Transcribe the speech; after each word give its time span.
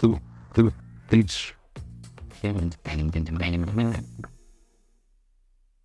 tu, 0.00 0.18
tu, 0.54 0.70
tič. 1.10 1.54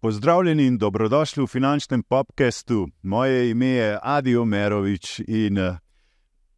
Pozdravljeni 0.01 0.65
in 0.65 0.77
dobrodošli 0.77 1.43
v 1.43 1.47
finančnem 1.47 2.03
podkastu. 2.03 2.87
Moje 3.01 3.49
ime 3.51 3.65
je 3.65 3.99
Adi 4.01 4.35
Omerovič 4.37 5.19
in 5.27 5.57
eh, 5.57 5.77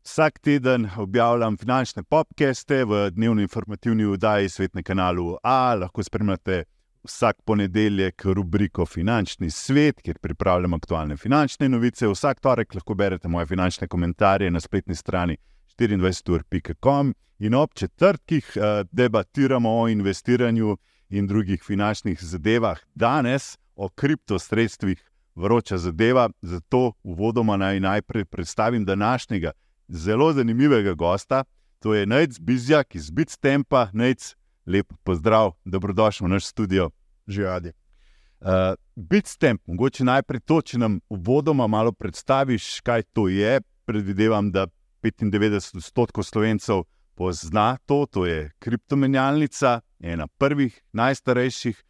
vsak 0.03 0.39
teden 0.39 0.89
objavljam 0.97 1.57
finančne 1.57 2.03
podkaste 2.03 2.85
v 2.85 3.09
dnevni 3.11 3.41
informativni 3.41 4.05
oddaji 4.05 4.49
Svet 4.49 4.75
na 4.75 4.83
kanalu 4.83 5.37
A. 5.43 5.75
Lahko 5.75 6.03
spremljate 6.03 6.63
vsak 7.03 7.41
ponedeljek 7.45 8.25
rubriko 8.25 8.85
Finančni 8.85 9.49
svet, 9.51 10.01
kjer 10.01 10.19
pripravljam 10.21 10.73
aktualne 10.73 11.17
finančne 11.17 11.69
novice. 11.69 12.07
Vsak 12.07 12.39
torek 12.39 12.75
lahko 12.75 12.93
berete 12.93 13.27
moje 13.27 13.45
finančne 13.45 13.87
komentarje 13.87 14.51
na 14.51 14.59
spletni 14.59 14.95
strani 14.95 15.37
24.com 15.87 17.13
in 17.39 17.53
ob 17.53 17.73
četrtkih 17.73 18.53
uh, 18.55 18.63
debatiramo 18.91 19.81
o 19.81 19.87
investiranju 19.89 20.77
in 21.09 21.27
drugih 21.27 21.63
finančnih 21.63 22.23
zadevah. 22.23 22.79
Danes 22.95 23.57
o 23.75 23.89
kriptosredstvih 23.89 25.09
vroča 25.35 25.77
zadeva, 25.77 26.29
zato 26.41 26.93
uvodoma 27.03 27.57
naj 27.57 27.79
najprej 27.79 28.25
predstavim 28.25 28.85
današnjega 28.85 29.51
zelo 29.87 30.33
zanimivega 30.33 30.93
gosta. 30.93 31.43
To 31.79 31.93
je 31.93 32.05
Nec 32.05 32.39
Bizjak 32.39 32.95
iz 32.95 33.11
Bitstampa. 33.11 33.87
Nec, 33.93 34.35
lep 34.65 34.93
pozdrav, 35.03 35.51
dobrodošli 35.65 36.25
v 36.25 36.29
naš 36.29 36.45
studio. 36.45 36.89
Živadi. 37.27 37.71
Uh, 38.41 38.47
Bitstamp, 38.95 39.61
mogoče 39.65 40.03
najprej 40.03 40.39
to, 40.39 40.61
če 40.61 40.77
nam 40.77 40.99
uvodoma 41.09 41.67
malo 41.67 41.91
predstaviš, 41.91 42.81
kaj 42.81 43.03
to 43.13 43.27
je. 43.27 43.61
Predvidevam, 43.85 44.51
da 44.51 44.67
95 45.03 45.75
odstotkov 45.75 46.23
slovencev 46.23 46.83
pozna 47.15 47.77
to, 47.85 48.05
to 48.05 48.25
je 48.25 48.51
kriptomenjalnica, 48.59 49.81
ena 49.99 50.27
prvih, 50.27 50.81
najstarejših. 50.93 51.83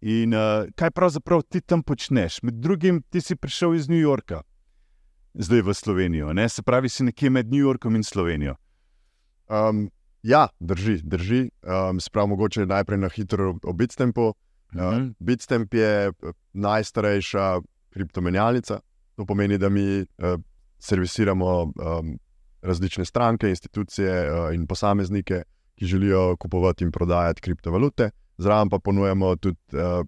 In 0.00 0.34
uh, 0.34 0.68
kaj 0.76 0.90
pravzaprav 0.90 1.42
ti 1.48 1.60
tam 1.60 1.82
počneš? 1.82 2.42
Med 2.42 2.54
drugim, 2.60 3.02
ti 3.08 3.20
si 3.20 3.36
prišel 3.36 3.74
iz 3.74 3.88
New 3.88 4.00
Yorka, 4.00 4.42
zdaj 5.34 5.62
v 5.62 5.74
Slovenijo, 5.74 6.32
ne? 6.32 6.48
se 6.48 6.62
pravi, 6.62 6.88
si 6.88 7.04
nekje 7.04 7.30
med 7.30 7.48
New 7.52 7.60
Yorkom 7.60 7.96
in 7.96 8.04
Slovenijo. 8.04 8.56
Um, 9.48 9.88
ja, 10.22 10.48
drži, 10.60 11.00
drži. 11.04 11.48
Um, 11.62 12.00
Sprav 12.00 12.26
mogoče 12.26 12.66
najprej 12.66 12.98
na 12.98 13.08
hitro 13.08 13.54
o 13.62 13.72
Bitstampu. 13.72 14.22
Uh, 14.22 14.34
uh 14.74 14.80
-huh. 14.80 15.14
Bitstamp 15.18 15.74
je 15.74 16.12
najstarejša 16.52 17.60
kriptomenjalnica. 17.90 18.80
To 19.16 19.26
pomeni, 19.26 19.58
da 19.58 19.68
mi 19.68 20.00
uh, 20.00 20.06
servisiramo 20.78 21.62
um, 21.62 22.18
različne 22.64 23.04
stranke, 23.04 23.48
institucije 23.48 24.32
uh, 24.32 24.54
in 24.54 24.66
posameznike, 24.66 25.42
ki 25.74 25.86
želijo 25.86 26.36
kupovati 26.36 26.84
in 26.84 26.92
prodajati 26.92 27.40
kriptovalute. 27.40 28.10
Zraven 28.38 28.68
pa 28.68 28.78
ponujemo 28.78 29.36
tudi 29.36 29.58
uh, 29.72 30.06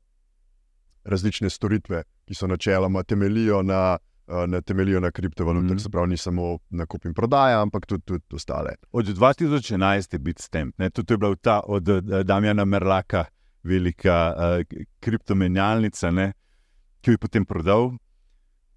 različne 1.04 1.50
storitve, 1.50 2.02
ki 2.24 2.34
so 2.34 2.46
načeloma 2.46 3.02
temeljijo 3.02 3.62
na, 3.62 3.98
uh, 4.26 4.44
na, 4.46 4.60
temeljijo 4.60 5.00
na 5.00 5.10
kriptovalutah. 5.10 5.76
Mm. 5.76 5.78
Se 5.78 5.90
pravi, 5.90 6.08
ni 6.08 6.16
samo 6.16 6.58
nakup 6.70 7.04
in 7.04 7.14
prodaja, 7.14 7.62
ampak 7.62 7.86
tudi, 7.86 8.02
tudi 8.04 8.24
ostale. 8.34 8.74
Od 8.92 9.06
2011 9.06 10.14
je 10.14 10.18
bil 10.18 10.34
stem, 10.38 10.72
tudi 10.92 11.12
je 11.12 11.18
bila 11.18 11.36
ta 11.36 11.60
od 11.66 11.84
Damjana 12.24 12.64
Merlaka, 12.64 13.24
velika 13.62 14.34
uh, 14.36 14.80
kriptomenjalnica, 15.00 16.10
ne? 16.10 16.32
ki 17.00 17.10
jo 17.10 17.14
je 17.14 17.18
potem 17.18 17.44
prodal. 17.46 17.92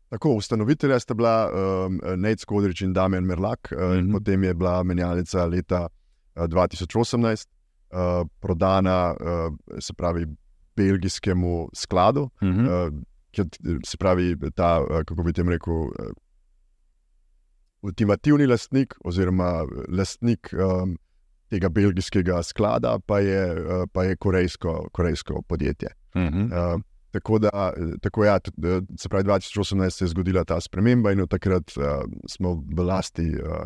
Tako, 0.10 0.34
ustanovitelja 0.36 1.00
sta 1.00 1.14
bila 1.14 1.50
um, 1.50 2.00
Nate 2.18 2.42
Skodrič 2.42 2.82
in 2.82 2.94
Damien 2.94 3.26
Merlak, 3.26 3.72
mm 3.72 3.78
-hmm. 3.78 4.12
potem 4.12 4.44
je 4.44 4.54
bila 4.54 4.84
menjalnica 4.84 5.46
leta 5.46 5.88
uh, 6.36 6.44
2018 6.44 7.48
uh, 7.92 8.28
prodana, 8.40 9.16
uh, 9.20 9.80
se 9.80 9.94
pravi, 9.94 10.26
belgijskemu 10.76 11.70
skladu, 11.74 12.30
mm 12.42 12.50
-hmm. 12.50 12.88
uh, 12.88 12.94
ki 13.32 13.44
se 13.86 13.98
pravi, 13.98 14.36
ta, 14.56 14.82
uh, 14.82 15.04
kako 15.06 15.24
bi 15.24 15.34
tem 15.34 15.50
rekel, 15.50 15.74
uh, 15.74 15.90
ultimativni 17.82 18.48
lastnik 18.48 18.96
oziroma 19.04 19.66
lastnik 19.88 20.54
um, 20.54 20.98
tega 21.50 21.70
belgijskega 21.70 22.44
sklada, 22.44 23.00
pa 23.06 23.20
je, 23.20 23.52
uh, 23.52 23.84
pa 23.94 24.04
je 24.04 24.16
korejsko, 24.16 24.90
korejsko 24.92 25.42
podjetje. 25.42 25.90
Mm 26.16 26.22
-hmm. 26.22 26.76
uh, 26.76 26.82
Tako 27.12 27.40
da, 27.40 27.74
tako 28.02 28.26
ja, 28.26 28.40
se 28.98 29.10
pravi, 29.10 29.24
2018 29.24 29.90
se 29.90 30.06
je 30.06 30.10
zgodila 30.10 30.44
ta 30.44 30.60
sprememba 30.62 31.12
in 31.12 31.22
od 31.22 31.30
takrat 31.30 31.74
uh, 31.78 32.04
smo 32.30 32.54
v 32.76 32.86
lasti, 32.86 33.26
uh, 33.34 33.64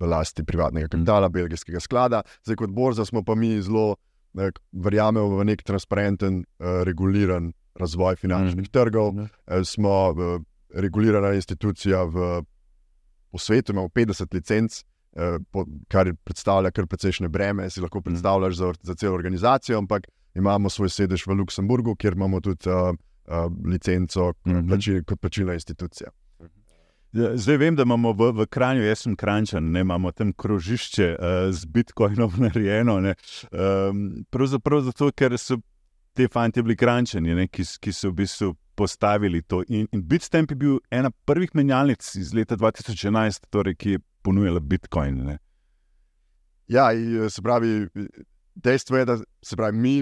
v 0.00 0.06
lasti 0.06 0.44
privatnega 0.44 0.88
kapitala, 0.88 1.28
belgijskega 1.28 1.80
sklada. 1.80 2.22
Zdaj, 2.44 2.56
kot 2.56 2.70
borza, 2.70 3.04
smo 3.04 3.24
pa 3.26 3.34
mi 3.34 3.56
zelo 3.62 3.96
ne, 4.38 4.52
verjamemo 4.72 5.40
v 5.40 5.48
nek 5.50 5.64
transparenten, 5.66 6.44
uh, 6.44 6.82
reguliran 6.86 7.50
razvoj 7.74 8.16
finančnih 8.16 8.68
mm. 8.68 8.72
trgov. 8.72 9.12
Mm. 9.14 9.26
Uh, 9.26 9.66
smo 9.66 9.96
uh, 10.10 10.38
regulirana 10.74 11.34
institucija 11.34 12.04
v, 12.06 12.30
v 13.32 13.38
svetu, 13.38 13.72
imamo 13.72 13.88
50 13.88 14.34
licenc. 14.34 14.82
Kar 15.90 16.06
predstavlja 16.22 16.70
kar 16.70 16.86
precejšnje 16.86 17.26
breme, 17.28 17.64
si 17.70 17.80
lahko 17.82 17.98
predstavljaš 18.00 18.54
za, 18.54 18.68
za 18.86 18.94
celo 18.94 19.16
organizacijo, 19.16 19.78
ampak 19.78 20.06
imamo 20.34 20.70
svoj 20.70 20.88
sedež 20.88 21.26
v 21.26 21.38
Luksemburgu, 21.40 21.96
kjer 21.96 22.14
imamo 22.14 22.40
tudi 22.40 22.70
uh, 22.70 22.94
uh, 22.94 23.52
licenco 23.66 24.28
uh 24.28 24.34
-huh. 24.44 24.68
plačil, 24.68 25.04
kot 25.04 25.20
plačilna 25.20 25.54
institucija. 25.54 26.10
Ja, 27.12 27.36
zdaj 27.36 27.56
vem, 27.56 27.76
da 27.76 27.82
imamo 27.82 28.12
v, 28.12 28.32
v 28.32 28.46
Kranju, 28.46 28.82
jaz 28.82 28.98
sem 28.98 29.16
Krančan, 29.16 29.72
ne, 29.72 29.80
imamo 29.80 30.12
tam 30.12 30.32
krožišče 30.32 31.16
uh, 31.18 31.50
z 31.50 31.66
Bitcoinom 31.66 32.32
narejeno. 32.44 32.96
Um, 32.96 34.24
pravzaprav 34.30 34.80
zato, 34.80 35.10
ker 35.12 35.38
so 35.38 35.58
te 36.14 36.28
fanti 36.28 36.62
bili 36.62 36.76
Krančani, 36.76 37.34
ne, 37.34 37.48
ki, 37.48 37.64
ki 37.80 37.92
so 37.92 38.10
v 38.10 38.14
bistvu 38.22 38.54
postavili 38.74 39.42
to. 39.42 39.64
In, 39.68 39.88
in 39.92 40.02
Bitstamp 40.06 40.50
je 40.50 40.56
bil 40.56 40.78
ena 40.90 41.10
prvih 41.10 41.50
menjalnic 41.54 42.14
iz 42.16 42.32
leta 42.34 42.56
2011, 42.56 43.50
torej, 43.50 43.74
ki 43.74 43.90
je 43.90 44.02
ponujala 44.22 44.60
Bitcoin. 44.60 45.24
Ne. 45.26 45.38
Ja, 46.70 46.88
se 47.30 47.42
pravi, 47.42 47.88
dejstvo 48.54 48.96
je, 48.96 49.04
da 49.04 49.18
se 49.42 49.56
pravi, 49.56 49.76
mi 49.76 49.94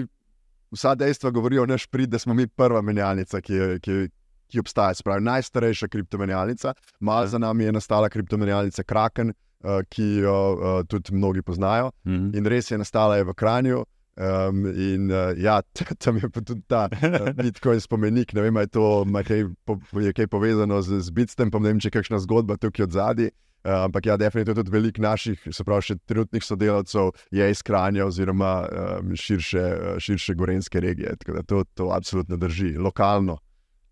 vsa 0.71 0.95
dejstva 0.95 1.31
govorijo 1.31 1.65
naš 1.65 1.87
prid, 1.87 2.09
da 2.09 2.19
smo 2.19 2.33
mi 2.33 2.47
prva 2.47 2.81
menjalnica, 2.81 3.41
ki, 3.41 3.59
ki, 3.81 3.99
ki 4.47 4.59
obstaja. 4.59 4.93
Pravi, 5.03 5.23
najstarejša 5.23 5.87
kriptomenjalnica, 5.87 6.73
malo 6.99 7.27
za 7.27 7.37
nami 7.37 7.63
je 7.63 7.71
nastala 7.71 8.09
kriptomenjalnica 8.09 8.83
Kraken, 8.83 9.33
uh, 9.33 9.81
ki 9.89 10.09
jo 10.23 10.35
uh, 10.53 10.81
tudi 10.87 11.15
mnogi 11.15 11.41
poznajo. 11.41 11.91
Mm 12.05 12.11
-hmm. 12.11 12.37
In 12.37 12.45
res 12.45 12.71
je 12.71 12.77
nastala 12.77 13.23
v 13.23 13.33
Kranju. 13.33 13.85
Um, 14.19 14.65
in 14.65 15.11
uh, 15.11 15.31
ja, 15.37 15.61
tam 16.03 16.17
je 16.17 16.29
pa 16.29 16.41
tudi 16.41 16.61
ta 16.67 16.89
uh, 16.91 17.29
Bitcoin 17.43 17.79
spomenik. 17.79 18.33
Ne 18.33 18.41
vem, 18.41 18.55
je 18.55 18.67
to 18.67 19.05
kaj, 19.27 19.45
po, 19.65 19.79
je 19.99 20.13
kaj 20.13 20.27
povezano 20.27 20.81
z, 20.81 20.99
z 20.99 21.09
Bitstem, 21.11 21.51
pa 21.51 21.59
ne 21.59 21.67
vem, 21.67 21.79
če 21.79 21.87
je 21.87 21.91
kakšna 21.91 22.19
zgodba 22.19 22.57
tukaj 22.57 22.83
od 22.83 22.91
zadaj. 22.91 23.29
Uh, 23.59 23.71
ampak 23.83 24.05
ja, 24.05 24.17
definitivno 24.17 24.63
tudi 24.63 24.71
veliko 24.71 25.01
naših, 25.01 25.41
se 25.51 25.63
pravi, 25.67 25.83
še 25.83 25.95
trenutnih 26.07 26.43
sodelavcev 26.43 27.09
je 27.35 27.49
iz 27.51 27.59
Kranja 27.67 28.05
oziroma 28.07 28.53
um, 28.63 29.09
širše, 29.19 29.63
širše 29.99 30.35
gorenske 30.39 30.79
regije. 30.79 31.17
Tako 31.19 31.35
da 31.35 31.43
to, 31.43 31.63
to 31.75 31.89
absolutno 31.91 32.37
drži, 32.39 32.77
lokalno. 32.77 33.35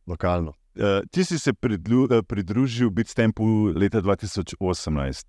lokalno. 0.07 0.53
Uh, 0.77 1.01
ti 1.11 1.25
si 1.27 1.39
se 1.39 1.53
pridlu, 1.53 2.07
pridružil 2.23 2.89
Bitstampu 2.95 3.73
leta 3.75 3.99
2018. 4.01 5.27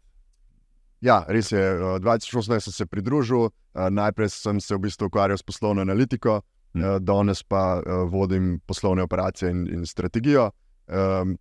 Ja, 1.00 1.24
res 1.28 1.50
je. 1.52 1.64
2018 1.98 2.68
sem 2.68 2.72
se 2.72 2.86
pridružil, 2.86 3.50
najprej 3.74 4.30
sem 4.34 4.60
se 4.60 4.74
v 4.74 4.86
bistvu 4.86 5.10
ukvarjal 5.10 5.38
s 5.38 5.46
poslovno 5.46 5.82
analitiko, 5.82 6.40
hmm. 6.74 7.02
danes 7.02 7.42
pa 7.42 7.82
vodim 8.10 8.60
poslovne 8.66 9.02
operacije 9.02 9.50
in, 9.50 9.66
in 9.78 9.86
strategijo. 9.86 10.50
Um, 10.86 11.38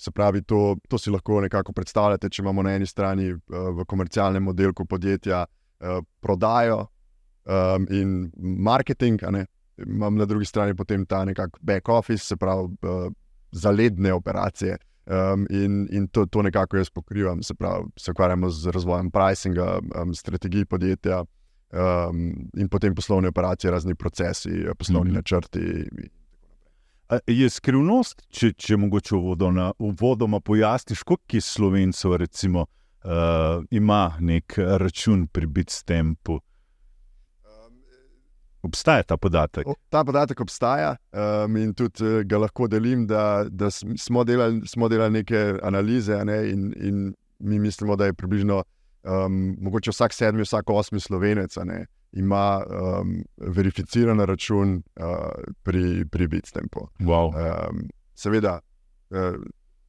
Se 0.00 0.10
pravi, 0.10 0.40
to, 0.48 0.76
to 0.88 0.98
si 0.98 1.10
lahko 1.12 1.42
nekako 1.44 1.74
predstavljate, 1.76 2.30
če 2.32 2.40
imamo 2.42 2.62
na 2.64 2.72
eni 2.78 2.86
strani 2.88 3.34
uh, 3.34 3.40
v 3.76 3.84
komercialnem 3.84 4.46
modelu 4.48 4.86
podjetja 4.88 5.42
uh, 5.44 5.98
prodajo 6.24 6.78
um, 7.44 7.84
in 7.92 8.30
marketing, 8.64 9.20
imam 9.84 10.16
na 10.16 10.24
drugi 10.24 10.48
strani 10.48 10.76
potem 10.76 11.04
ta 11.06 11.24
nekakšen 11.28 11.60
back 11.60 11.88
office, 11.88 12.24
se 12.24 12.36
pravi, 12.36 12.70
uh, 12.80 13.10
zaledne 13.52 14.14
operacije. 14.16 14.78
Um, 15.10 15.46
in 15.50 15.88
in 15.90 16.06
to, 16.08 16.26
to 16.26 16.42
nekako 16.42 16.76
jaz 16.76 16.90
pokrivam, 16.90 17.42
se 17.42 17.54
pravi, 17.54 17.84
se 17.98 18.10
ukvarjamo 18.10 18.50
z 18.50 18.70
razvojem 18.70 19.10
pricinga, 19.10 19.80
um, 20.02 20.14
strategij 20.14 20.64
podjetja 20.64 21.24
um, 21.24 22.20
in 22.56 22.68
potem 22.68 22.94
poslovne 22.94 23.28
operacije, 23.28 23.70
razni 23.70 23.94
procesi, 23.94 24.64
poslovni 24.78 25.10
mm 25.10 25.12
-hmm. 25.12 25.16
načrti. 25.16 25.88
Je 27.26 27.48
skrivnost, 27.50 28.22
če, 28.30 28.52
če 28.54 28.76
mogoče 28.78 29.16
uvodoma, 29.18 29.70
uvodoma 29.82 30.38
pojasniš, 30.40 31.02
koliko 31.02 31.36
je 31.36 31.42
slovencev, 31.42 32.14
recimo, 32.22 32.66
uh, 33.02 33.64
ima 33.70 34.14
nek 34.20 34.54
račun 34.58 35.26
pri 35.26 35.46
Bitstampu? 35.46 36.38
Obstaja 38.62 39.02
ta 39.02 39.16
podatek? 39.16 39.66
Ta 39.88 40.04
podatek 40.04 40.40
obstaja 40.44 40.92
um, 41.10 41.56
in 41.56 41.72
tudi 41.74 42.04
uh, 42.04 42.20
ga 42.28 42.38
lahko 42.44 42.68
delim, 42.68 43.06
da, 43.08 43.46
da 43.48 43.70
smo, 43.72 44.24
delali, 44.24 44.60
smo 44.68 44.88
delali 44.88 45.22
neke 45.22 45.54
analize 45.64 46.18
ne, 46.24 46.42
in, 46.50 46.68
in 46.76 47.06
mi 47.38 47.58
mislimo, 47.58 47.96
da 47.96 48.06
je 48.06 48.14
približno 48.14 48.60
um, 48.60 49.40
mogoče 49.64 49.90
vsak 49.90 50.14
sedmi, 50.14 50.44
vsak 50.44 50.70
osmi 50.70 51.00
slovenec 51.00 51.56
ne, 51.64 51.86
ima 52.12 52.62
um, 52.66 53.24
verificiran 53.36 54.20
račun 54.20 54.82
uh, 55.00 55.30
pri, 55.62 56.04
pri 56.10 56.28
Bitstampu. 56.28 56.88
Wow. 57.00 57.30
Um, 57.30 57.88
seveda, 58.14 58.60
uh, 59.10 59.36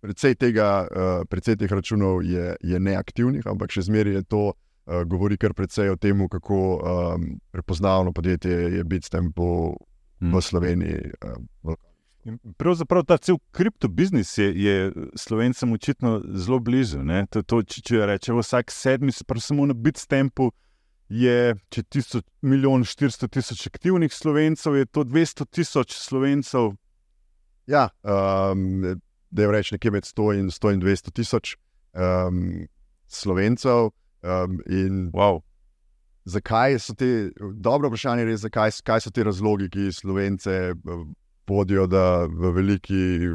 precej, 0.01 0.35
tega, 0.35 0.87
uh, 0.87 1.27
precej 1.29 1.57
teh 1.57 1.71
računov 1.71 2.23
je, 2.23 2.55
je 2.61 2.79
neaktivnih, 2.79 3.47
ampak 3.47 3.73
še 3.73 3.87
zmeraj 3.89 4.21
je 4.21 4.23
to. 4.23 4.43
Uh, 4.85 5.03
govori 5.05 5.37
kar 5.37 5.53
precej 5.53 5.93
o 5.93 5.95
tem, 5.95 6.17
kako 6.29 6.57
um, 6.81 7.27
prepoznavno 7.53 8.13
podjetje 8.13 8.77
je 8.77 8.83
Bitstamp 8.83 9.37
v, 9.37 9.77
v 10.21 10.41
Sloveniji. 10.41 11.13
Uh, 11.21 11.77
Pravzaprav 12.57 13.05
ta 13.09 13.17
cel 13.17 13.39
kriptobiznis 13.51 14.37
je, 14.37 14.53
je 14.53 14.91
slovencem 15.17 15.71
očitno 15.73 16.21
zelo 16.33 16.59
blizu. 16.59 17.01
To, 17.29 17.41
to, 17.41 17.61
če, 17.63 17.81
če 17.81 18.05
rečemo, 18.05 18.43
vsak 18.45 18.69
sedmi, 18.69 19.13
pa 19.25 19.39
samo 19.41 19.65
na 19.65 19.73
Bitstampu 19.73 20.51
je, 21.11 21.55
če 21.73 21.83
tisoč, 21.91 22.25
milijon 22.45 22.85
400 22.87 23.27
tisoč 23.35 23.65
aktivnih 23.67 24.13
slovencev, 24.15 24.77
je 24.79 24.87
to 24.87 25.03
200 25.03 25.47
tisoč 25.51 25.95
slovencev. 25.99 26.71
Ja, 27.67 27.89
um, 28.03 28.81
da 29.31 29.43
je 29.43 29.51
reč 29.51 29.71
nekje 29.75 29.91
med 29.91 30.07
100 30.07 30.27
in 30.39 30.51
100 30.51 30.73
in 30.75 30.83
200 30.83 31.15
tisoč 31.15 31.55
um, 31.93 32.67
slovencev. 33.07 33.91
Um, 34.21 34.59
in 34.69 35.09
wow. 35.15 35.41
zakaj 36.29 36.77
so 36.79 36.93
ti, 36.93 37.31
dobro 37.57 37.89
vprašanje 37.89 38.27
je, 38.29 38.37
zakaj, 38.37 38.75
kaj 38.85 39.01
so 39.01 39.09
ti 39.09 39.23
razlogi, 39.25 39.69
ki 39.73 39.87
slovence 39.91 40.75
vodijo, 41.49 41.87
da 41.89 42.27
v 42.29 42.51
veliki, 42.53 43.27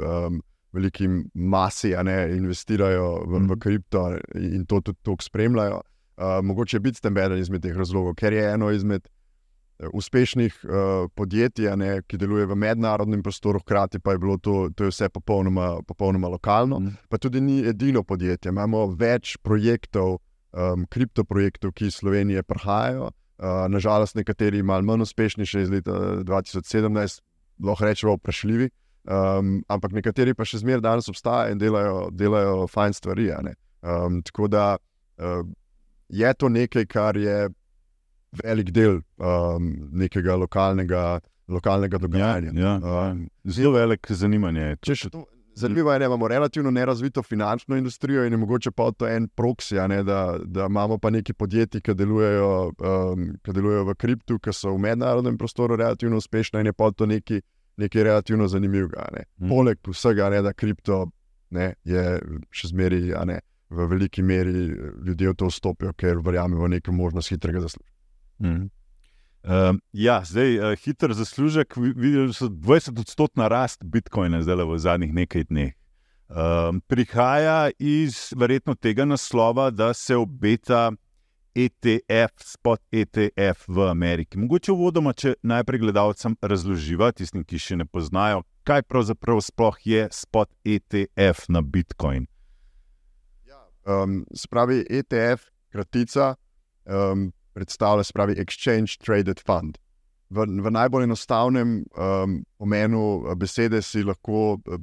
um, 0.00 0.40
veliki 0.72 1.06
masi 1.34 1.92
ne, 2.02 2.16
investirajo 2.36 3.20
v, 3.26 3.36
v 3.36 3.42
mhm. 3.42 3.60
kripto 3.60 4.06
in 4.34 4.64
to 4.66 4.80
tudi 4.80 4.98
tako 5.04 5.22
spremljajo. 5.22 5.82
Uh, 6.20 6.44
mogoče 6.44 6.76
je 6.76 6.80
biti 6.80 7.00
tam 7.00 7.16
eden 7.16 7.38
izmed 7.38 7.62
teh 7.64 7.76
razlogov, 7.76 8.12
ker 8.14 8.32
je 8.32 8.42
eno 8.52 8.70
izmed 8.70 9.06
uh, 9.08 9.88
uspešnih 9.96 10.58
uh, 10.64 11.08
podjetij, 11.16 11.70
ne, 11.80 12.02
ki 12.04 12.18
deluje 12.20 12.44
v 12.46 12.58
mednarodnem 12.60 13.22
prostoru, 13.24 13.62
hkrati 13.62 13.98
pa 13.98 14.12
je 14.12 14.18
bilo 14.20 14.36
to, 14.36 14.68
to 14.76 14.84
je 14.84 14.92
vse 14.92 15.08
popolnoma, 15.08 15.78
popolnoma 15.88 16.28
lokalno. 16.28 16.80
Mm. 16.80 16.98
Pa 17.08 17.18
tudi 17.18 17.40
ni 17.40 17.62
edino 17.64 18.02
podjetje. 18.04 18.52
Imamo 18.52 18.84
več 18.92 19.38
projektov, 19.42 20.18
um, 20.52 20.84
kriptoprojektov, 20.92 21.72
ki 21.72 21.88
iz 21.88 21.96
Slovenije 22.02 22.42
prihajajo. 22.42 23.08
Uh, 23.40 23.64
nažalost, 23.72 24.18
nekateri 24.20 24.60
malo 24.62 24.84
manj 24.84 25.06
uspešni, 25.06 25.46
še 25.48 25.64
iz 25.64 25.72
leta 25.72 25.96
2017, 26.28 27.22
lahko 27.64 27.88
rečemo, 27.88 28.18
vprašljivi. 28.18 28.68
Um, 29.08 29.62
ampak 29.72 29.96
nekateri 29.96 30.36
pa 30.36 30.44
še 30.44 30.60
zmeraj 30.60 30.84
danes 30.84 31.08
obstajajo 31.08 31.54
in 31.54 31.64
delajo, 31.64 31.96
delajo 32.12 32.68
fajn 32.68 32.92
stvari. 32.92 33.30
Um, 33.80 34.20
tako 34.28 34.50
da 34.52 34.74
uh, 34.76 35.40
je 36.10 36.34
to 36.34 36.48
nekaj, 36.48 36.86
kar 36.86 37.16
je 37.16 37.48
velik 38.44 38.70
del 38.70 39.00
um, 39.18 39.72
nekega 39.92 40.36
lokalnega, 40.36 41.20
lokalnega 41.48 41.98
dogajanja. 41.98 42.52
Ja, 42.54 42.78
ja. 42.82 43.10
Um, 43.10 43.28
Zelo 43.44 43.72
velik 43.72 44.06
zanimanje. 44.10 44.76
Zanimivo 45.54 45.92
je, 45.92 45.98
da 45.98 46.04
imamo 46.04 46.28
relativno 46.28 46.70
nerazvito 46.70 47.22
finančno 47.22 47.76
industrijo 47.76 48.24
in 48.24 48.32
je 48.32 48.36
mogoče 48.36 48.70
pa 48.70 48.90
to 48.92 49.08
en 49.08 49.28
proksi, 49.28 49.74
ne, 49.74 50.02
da, 50.02 50.38
da 50.44 50.66
imamo 50.66 50.98
pa 50.98 51.10
neki 51.10 51.32
podjetji, 51.32 51.80
ki 51.80 51.94
delujejo, 51.94 52.72
um, 52.78 53.26
ki 53.42 53.52
delujejo 53.52 53.84
v 53.84 53.94
kriptu, 53.94 54.38
ki 54.38 54.54
so 54.54 54.72
v 54.74 54.78
mednarodnem 54.78 55.38
prostoru 55.38 55.76
relativno 55.76 56.16
uspešni 56.16 56.60
in 56.60 56.70
je 56.70 56.72
pa 56.72 56.90
to 56.90 57.06
neki, 57.06 57.42
nekaj 57.76 58.02
relativno 58.02 58.48
zanimivega. 58.48 59.08
Ne. 59.12 59.24
Mm. 59.36 59.48
Poleg 59.48 59.78
vsega, 59.88 60.30
ne, 60.30 60.42
da 60.42 60.52
kripto 60.52 61.08
ne, 61.50 61.74
je 61.84 62.20
še 62.50 62.70
zmeraj 62.70 63.40
v 63.70 63.86
veliki 63.86 64.22
meri 64.22 64.66
ljudje 65.06 65.30
v 65.30 65.34
to 65.38 65.48
vstopijo, 65.50 65.92
ker 65.94 66.20
verjamejo 66.24 66.66
v 66.66 66.74
neko 66.76 66.92
možnost 66.92 67.30
hitrega 67.30 67.60
zaslužka. 67.60 67.94
Mm. 68.38 68.68
Um, 69.42 69.80
ja, 69.92 70.20
zdaj 70.24 70.58
uh, 70.58 70.76
hiter 70.76 71.14
zaslužek, 71.16 71.76
videli 71.76 72.32
so 72.36 72.50
20-odstotna 72.52 73.48
rast 73.48 73.84
Bitcoina 73.84 74.42
zdaj 74.42 74.66
v 74.68 74.78
zadnjih 74.78 75.14
nekaj 75.14 75.46
dneh. 75.48 75.72
Um, 76.28 76.82
prihaja 76.86 77.70
iz 77.78 78.34
verjetno 78.36 78.74
tega 78.74 79.04
naslova, 79.04 79.70
da 79.70 79.94
se 79.94 80.16
obeta 80.16 80.90
ETF, 81.54 82.44
spot 82.44 82.80
ETF 82.92 83.64
v 83.68 83.88
Ameriki. 83.88 84.38
Mogoče 84.38 84.72
uvodoma, 84.72 85.12
če 85.12 85.34
najprej 85.42 85.82
gledalcem 85.82 86.36
razloživa, 86.42 87.10
tistim, 87.12 87.42
ki 87.42 87.58
še 87.58 87.80
ne 87.80 87.86
poznajo, 87.88 88.44
kaj 88.62 88.84
pravzaprav 88.86 89.40
sploh 89.42 89.80
je 89.82 90.06
spot 90.14 90.52
ETF 90.62 91.48
na 91.50 91.64
Bitcoin. 91.64 92.29
Um, 93.90 94.24
spravi 94.34 94.84
ETF, 94.90 95.50
kratica. 95.72 96.34
Um, 96.84 97.32
predstavlja, 97.52 98.04
se 98.04 98.12
pravi, 98.12 98.34
Exchange 98.34 98.98
Traded 99.04 99.40
Fund. 99.46 99.78
V, 100.30 100.46
v 100.62 100.70
najbolj 100.70 101.04
enostavnem 101.04 101.80
um, 101.98 102.44
pomenu 102.58 103.02
uh, 103.02 103.34
besede 103.34 103.82
si 103.82 104.02
lahko 104.06 104.52
uh, 104.52 104.78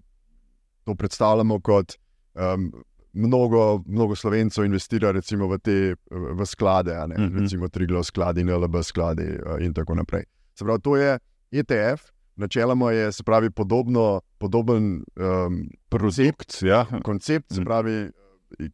to 0.83 0.95
predstavljamo 0.95 1.59
kot 1.59 1.95
um, 2.36 2.71
mnogo, 3.13 3.83
mnogo 3.86 4.15
slovencev 4.15 4.65
investira 4.65 5.12
recimo, 5.12 5.48
v 5.48 5.57
te 5.57 5.95
v 6.12 6.45
sklade, 6.45 6.92
uh 6.92 7.07
mhm. 7.07 7.24
-huh. 7.24 7.42
recimo 7.42 7.68
Triglav 7.68 8.04
skladi, 8.04 8.44
NLB 8.44 8.83
skladi 8.83 9.27
uh, 9.27 9.62
in 9.62 9.74
tako 9.74 9.95
naprej. 9.95 10.24
Se 10.56 10.65
pravi, 10.65 10.81
to 10.81 10.95
je 10.95 11.19
ETF. 11.51 12.12
Načeloma 12.36 12.92
je 12.92 13.09
pravi, 13.25 13.50
podobno, 13.50 14.21
podoben 14.38 15.04
um, 15.15 15.69
koncept. 15.89 16.62
Ja. 16.62 16.86
koncept 17.04 17.54
se 17.54 17.62
mhm. 17.62 17.65
pravi, 17.65 18.12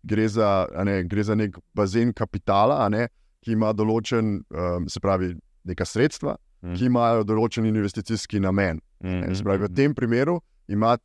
gre 0.03 0.27
za, 0.27 0.67
ne, 0.85 1.03
gre 1.03 1.23
za 1.23 1.35
nek 1.35 1.57
bazen 1.75 2.13
kapitala, 2.13 2.81
ne, 2.89 3.07
ki 3.43 3.57
ima 3.57 3.73
določen, 3.75 4.39
um, 4.53 4.87
se 4.89 5.01
pravi, 5.03 5.33
neka 5.67 5.85
sredstva, 5.87 6.37
mm. 6.63 6.77
ki 6.77 6.87
imajo 6.89 7.25
določen 7.27 7.67
investicijski 7.67 8.41
namen. 8.43 8.81
Mm. 9.03 9.35
Pravi, 9.43 9.65
v 9.65 9.69
mhm. 9.69 9.75
tem 9.75 9.95
primeru 9.95 10.39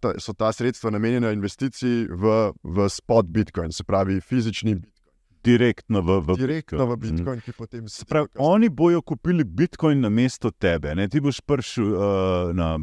ta, 0.01 0.15
so 0.23 0.33
ta 0.33 0.53
sredstva 0.55 0.91
namenjena 0.95 1.33
investiciji 1.35 2.07
v, 2.07 2.53
v 2.63 2.89
spot 2.89 3.27
Bitcoin, 3.27 3.73
se 3.73 3.85
pravi, 3.85 4.21
fizični 4.21 4.75
Bitcoin. 4.79 4.95
Direktno 5.39 6.03
v, 6.03 6.21
v 6.21 6.35
Direktno 6.37 6.87
Bitcoin. 6.97 6.99
V. 6.99 7.17
Bitcoin 7.17 7.39
mm. 7.39 7.57
potem, 7.57 7.85
pravi, 8.09 8.29
oni 8.39 8.69
bojo 8.69 9.03
kupili 9.03 9.45
Bitcoin 9.45 10.01
na 10.01 10.11
mesto 10.11 10.51
tebe. 10.51 10.95
Ne? 10.95 11.09
Ti 11.09 11.23
boš 11.23 11.41
prišel 11.47 11.87
uh, 11.95 12.01
na 12.53 12.79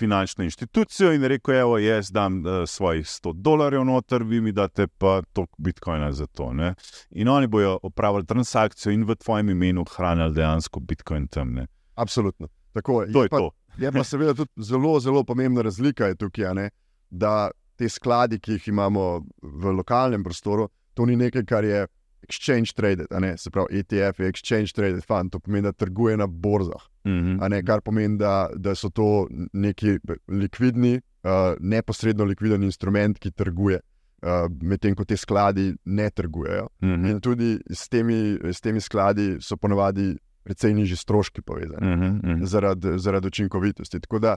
finančno 0.00 0.44
inštitucijo 0.44 1.12
in 1.12 1.24
rekel, 1.28 1.54
evo, 1.60 1.78
jaz 1.78 2.10
dam 2.12 2.40
uh, 2.40 2.62
svojih 2.66 3.06
100 3.06 3.34
dolarjev 3.44 3.84
noter, 3.84 4.24
vi 4.24 4.40
mi 4.40 4.52
date 4.52 4.86
pa 4.86 5.20
toliko 5.32 5.56
bitcoina 5.58 6.12
za 6.12 6.26
to. 6.26 6.52
Ne? 6.52 6.74
In 7.10 7.28
oni 7.28 7.46
bojo 7.46 7.78
opravili 7.82 8.26
transakcijo 8.26 8.92
in 8.92 9.04
v 9.04 9.16
tvojem 9.20 9.50
imenu 9.50 9.84
hranili 9.96 10.34
dejansko 10.34 10.80
bitcoin 10.80 11.28
tam. 11.28 11.54
Ne? 11.54 11.66
Absolutno. 11.94 12.48
Tako, 12.72 13.04
to 13.12 13.22
je, 13.22 13.28
je 13.28 13.28
pa, 13.28 13.38
to. 13.38 13.50
Je 13.78 13.92
pa 13.92 14.04
seveda 14.04 14.34
tudi 14.34 14.50
zelo, 14.56 15.00
zelo 15.00 15.24
pomembna 15.24 15.62
razlika 15.62 16.14
tukaj, 16.14 16.68
da 17.10 17.50
te 17.76 17.88
skladi, 17.88 18.38
ki 18.40 18.58
jih 18.58 18.68
imamo 18.68 19.24
v 19.42 19.72
lokalnem 19.76 20.24
prostoru, 20.24 20.68
to 20.94 21.06
ni 21.06 21.16
nekaj, 21.16 21.44
kar 21.48 21.64
je 21.64 21.86
exchange 22.22 22.74
traded, 22.74 23.06
se 23.36 23.50
pravi 23.50 23.78
ETF 23.78 24.20
je 24.20 24.28
exchange 24.28 24.72
traded 24.74 25.04
fund, 25.04 25.32
to 25.32 25.40
pomeni, 25.40 25.62
da 25.62 25.72
trguje 25.72 26.16
na 26.16 26.26
borzah. 26.26 26.82
Mm 27.04 27.10
-hmm. 27.12 27.48
ne, 27.50 27.62
kar 27.62 27.80
pomeni, 27.80 28.18
da, 28.18 28.48
da 28.56 28.74
so 28.74 28.90
to 28.90 29.28
neki 29.52 29.98
likvidni, 30.28 31.00
uh, 31.24 31.54
neposredno 31.60 32.24
likviden 32.24 32.62
instrument, 32.62 33.18
ki 33.18 33.30
trguje, 33.30 33.80
uh, 34.22 34.50
medtem 34.62 34.94
ko 34.94 35.04
te 35.04 35.16
skladi 35.16 35.74
ne 35.84 36.10
trgujejo. 36.10 36.68
Mm 36.82 36.88
-hmm. 36.88 37.10
In 37.10 37.20
tudi 37.20 37.58
s 37.70 37.88
temi, 37.88 38.38
s 38.52 38.60
temi 38.60 38.80
skladi 38.80 39.36
so 39.40 39.56
ponovadi 39.56 40.16
precej 40.42 40.74
nižji 40.74 40.96
stroški 40.96 41.42
povezani 41.42 41.96
mm 41.96 42.20
-hmm. 42.20 42.44
zaradi, 42.44 42.98
zaradi 42.98 43.26
učinkovitosti. 43.26 44.00
Tako 44.00 44.18
da 44.18 44.36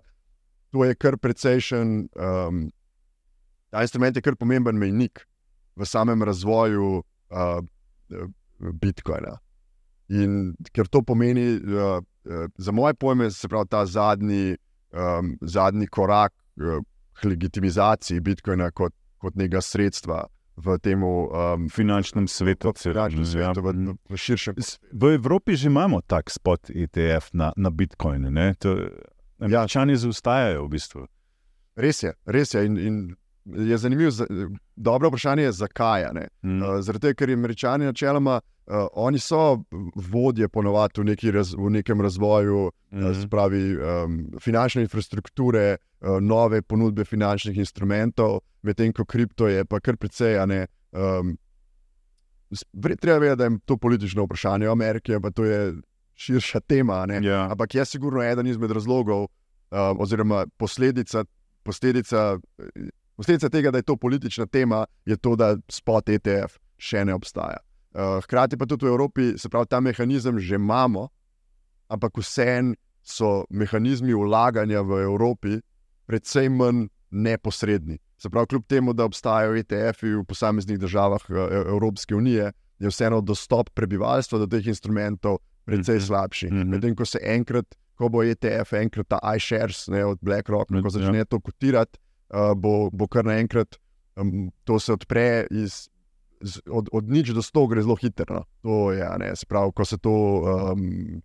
to 0.71 0.85
je 0.85 0.95
kar 0.95 1.17
precejšen, 1.17 2.09
um, 2.15 2.71
ta 3.69 3.81
instrument 3.81 4.15
je 4.15 4.21
kar 4.21 4.35
pomemben 4.35 4.77
mejnik 4.77 5.27
v 5.75 5.85
samem 5.85 6.23
razvoju. 6.23 7.03
Uh, 7.33 7.59
Bitcoina. 8.71 9.37
In 10.09 10.53
ker 10.75 10.87
to 10.91 11.01
pomeni, 11.01 11.57
uh, 11.57 11.99
uh, 11.99 12.45
za 12.57 12.71
moje 12.71 12.93
pojme, 12.93 13.31
se 13.31 13.47
pravi 13.47 13.67
ta 13.69 13.85
zadnji, 13.85 14.55
um, 14.91 15.37
zadnji 15.41 15.87
korak 15.87 16.33
uh, 16.33 16.83
k 17.13 17.25
legitimizaciji 17.25 18.19
Bitcoina 18.19 18.71
kot, 18.71 18.93
kot 19.17 19.35
nekega 19.35 19.61
sredstva. 19.61 20.25
V 20.55 20.77
tem 20.77 21.01
um, 21.01 21.65
finančnem 21.73 22.27
svetu, 22.29 22.75
finančnem 22.77 23.25
svetu 23.25 23.61
v, 23.65 23.71
v, 23.73 23.95
v 24.09 24.17
širšem. 24.21 24.59
V 24.93 25.15
Evropi 25.15 25.57
že 25.57 25.71
imamo 25.71 26.03
tak 26.05 26.29
spot 26.29 26.69
ETF 26.69 27.33
na, 27.33 27.49
na 27.57 27.73
Bitcoin. 27.73 28.29
Američani 29.41 29.97
ja. 29.97 29.97
zaustajajo 29.97 30.67
v 30.67 30.69
bistvu. 30.69 31.07
Res 31.73 32.03
je, 32.03 32.13
res 32.29 32.53
je. 32.53 32.61
In, 32.69 32.77
in 32.77 32.97
je 33.45 33.77
zanimivo, 33.77 34.11
dobro 34.75 35.07
vprašanje 35.07 35.43
je, 35.43 35.51
zakaj. 35.51 36.05
Mm. 36.41 36.61
Uh, 36.61 36.99
tega, 37.01 37.13
ker 37.13 37.31
američani 37.31 37.85
načeloma, 37.85 38.39
uh, 38.67 38.75
oni 38.93 39.19
so 39.19 39.63
vodje 39.95 40.47
ponovadi 40.49 41.01
v, 41.01 41.31
raz, 41.31 41.53
v 41.53 41.69
nekem 41.69 42.01
razvoju 42.01 42.71
mm 42.91 42.99
-hmm. 42.99 43.09
uh, 43.09 43.23
spravi, 43.23 43.77
um, 43.77 44.25
finančne 44.41 44.81
infrastrukture, 44.81 45.77
uh, 46.01 46.21
nove 46.21 46.61
ponudbe 46.61 47.05
finančnih 47.05 47.57
instrumentov, 47.57 48.39
medtem 48.61 48.93
ko 48.93 49.05
kripto 49.05 49.47
je 49.47 49.65
pa 49.65 49.79
kar 49.79 49.97
precej. 49.97 50.47
Ne, 50.47 50.67
um, 50.91 51.37
treba 53.01 53.17
vedeti, 53.17 53.37
da 53.37 53.43
je 53.43 53.59
to 53.65 53.77
politično 53.77 54.23
vprašanje 54.23 54.67
v 54.67 54.71
Ameriki, 54.71 55.13
pa 55.21 55.31
to 55.31 55.43
je 55.43 55.73
širša 56.15 56.59
tema. 56.59 57.07
Ja. 57.21 57.51
Ampak 57.51 57.75
je 57.75 57.85
sigurno 57.85 58.23
eden 58.23 58.47
izmed 58.47 58.71
razlogov, 58.71 59.23
uh, 59.23 59.27
oziroma 59.99 60.45
posledica, 60.57 61.25
posledica, 61.63 62.39
posledica 63.15 63.49
tega, 63.49 63.71
da 63.71 63.77
je 63.77 63.83
to 63.83 63.95
politična 63.95 64.45
tema, 64.45 64.85
je 65.05 65.17
to, 65.17 65.35
da 65.35 65.57
spot 65.69 66.09
ETF 66.09 66.57
še 66.77 67.05
ne 67.05 67.13
obstaja. 67.13 67.57
Uh, 67.93 68.17
hkrati 68.23 68.57
pa 68.57 68.65
tudi 68.65 68.85
v 68.85 68.89
Evropi, 68.89 69.37
se 69.37 69.49
pravi, 69.49 69.67
ta 69.67 69.79
mehanizem 69.79 70.39
že 70.39 70.55
imamo, 70.55 71.09
ampak 71.87 72.17
vseeno 72.17 72.73
so 73.03 73.45
mehanizmi 73.49 74.13
vlaganja 74.13 74.81
v 74.81 75.03
Evropi 75.03 75.59
precej 76.05 76.49
manj 76.49 76.87
neposredni. 77.11 77.99
Se 78.17 78.29
pravi, 78.29 78.47
kljub 78.47 78.65
temu, 78.65 78.93
da 78.93 79.05
obstajajo 79.05 79.55
ETF-ji 79.55 80.15
v 80.15 80.23
posameznih 80.23 80.79
državah 80.79 81.21
Evropske 81.67 82.15
unije, 82.15 82.51
je 82.79 82.89
vseeno 82.89 83.21
dostop 83.21 83.69
prebivalstva 83.69 84.39
do 84.39 84.47
teh 84.47 84.65
instrumentov 84.67 85.37
precej 85.65 85.95
Mhm. 85.97 86.05
slabši. 86.05 86.47
Mhm. 86.47 86.69
Medtem 86.69 86.95
ko 86.95 87.05
se 87.05 87.19
enkrat, 87.21 87.65
ko 87.95 88.09
bo 88.09 88.23
ETF, 88.23 88.73
enkrat 88.73 89.07
ta 89.07 89.19
iShares 89.35 89.87
ne, 89.87 90.05
od 90.05 90.17
BlackRock, 90.21 90.67
ko 90.71 90.75
Ja. 90.81 90.89
začne 90.89 91.25
to 91.25 91.39
kotirati, 91.39 91.99
uh, 92.33 92.53
bo, 92.57 92.89
bo 92.91 93.07
kar 93.07 93.23
naenkrat 93.25 93.77
um, 94.17 94.49
to 94.65 94.79
se 94.79 94.93
odpre 94.93 95.45
iz. 95.51 95.85
z- 96.41 96.59
Od, 96.67 96.89
od 96.91 97.07
nič 97.07 97.31
do 97.31 97.39
sto 97.41 97.67
gre 97.67 97.79
zelo 97.81 97.95
hitro. 97.95 98.35
No. 98.35 98.43
To 98.61 98.91
je, 98.91 98.99
a 98.99 99.15
ne, 99.17 99.31
se 99.31 99.45
pravi, 99.47 99.71
ko 99.71 99.85
se 99.85 99.95
to 99.97 100.11
um, 100.11 101.21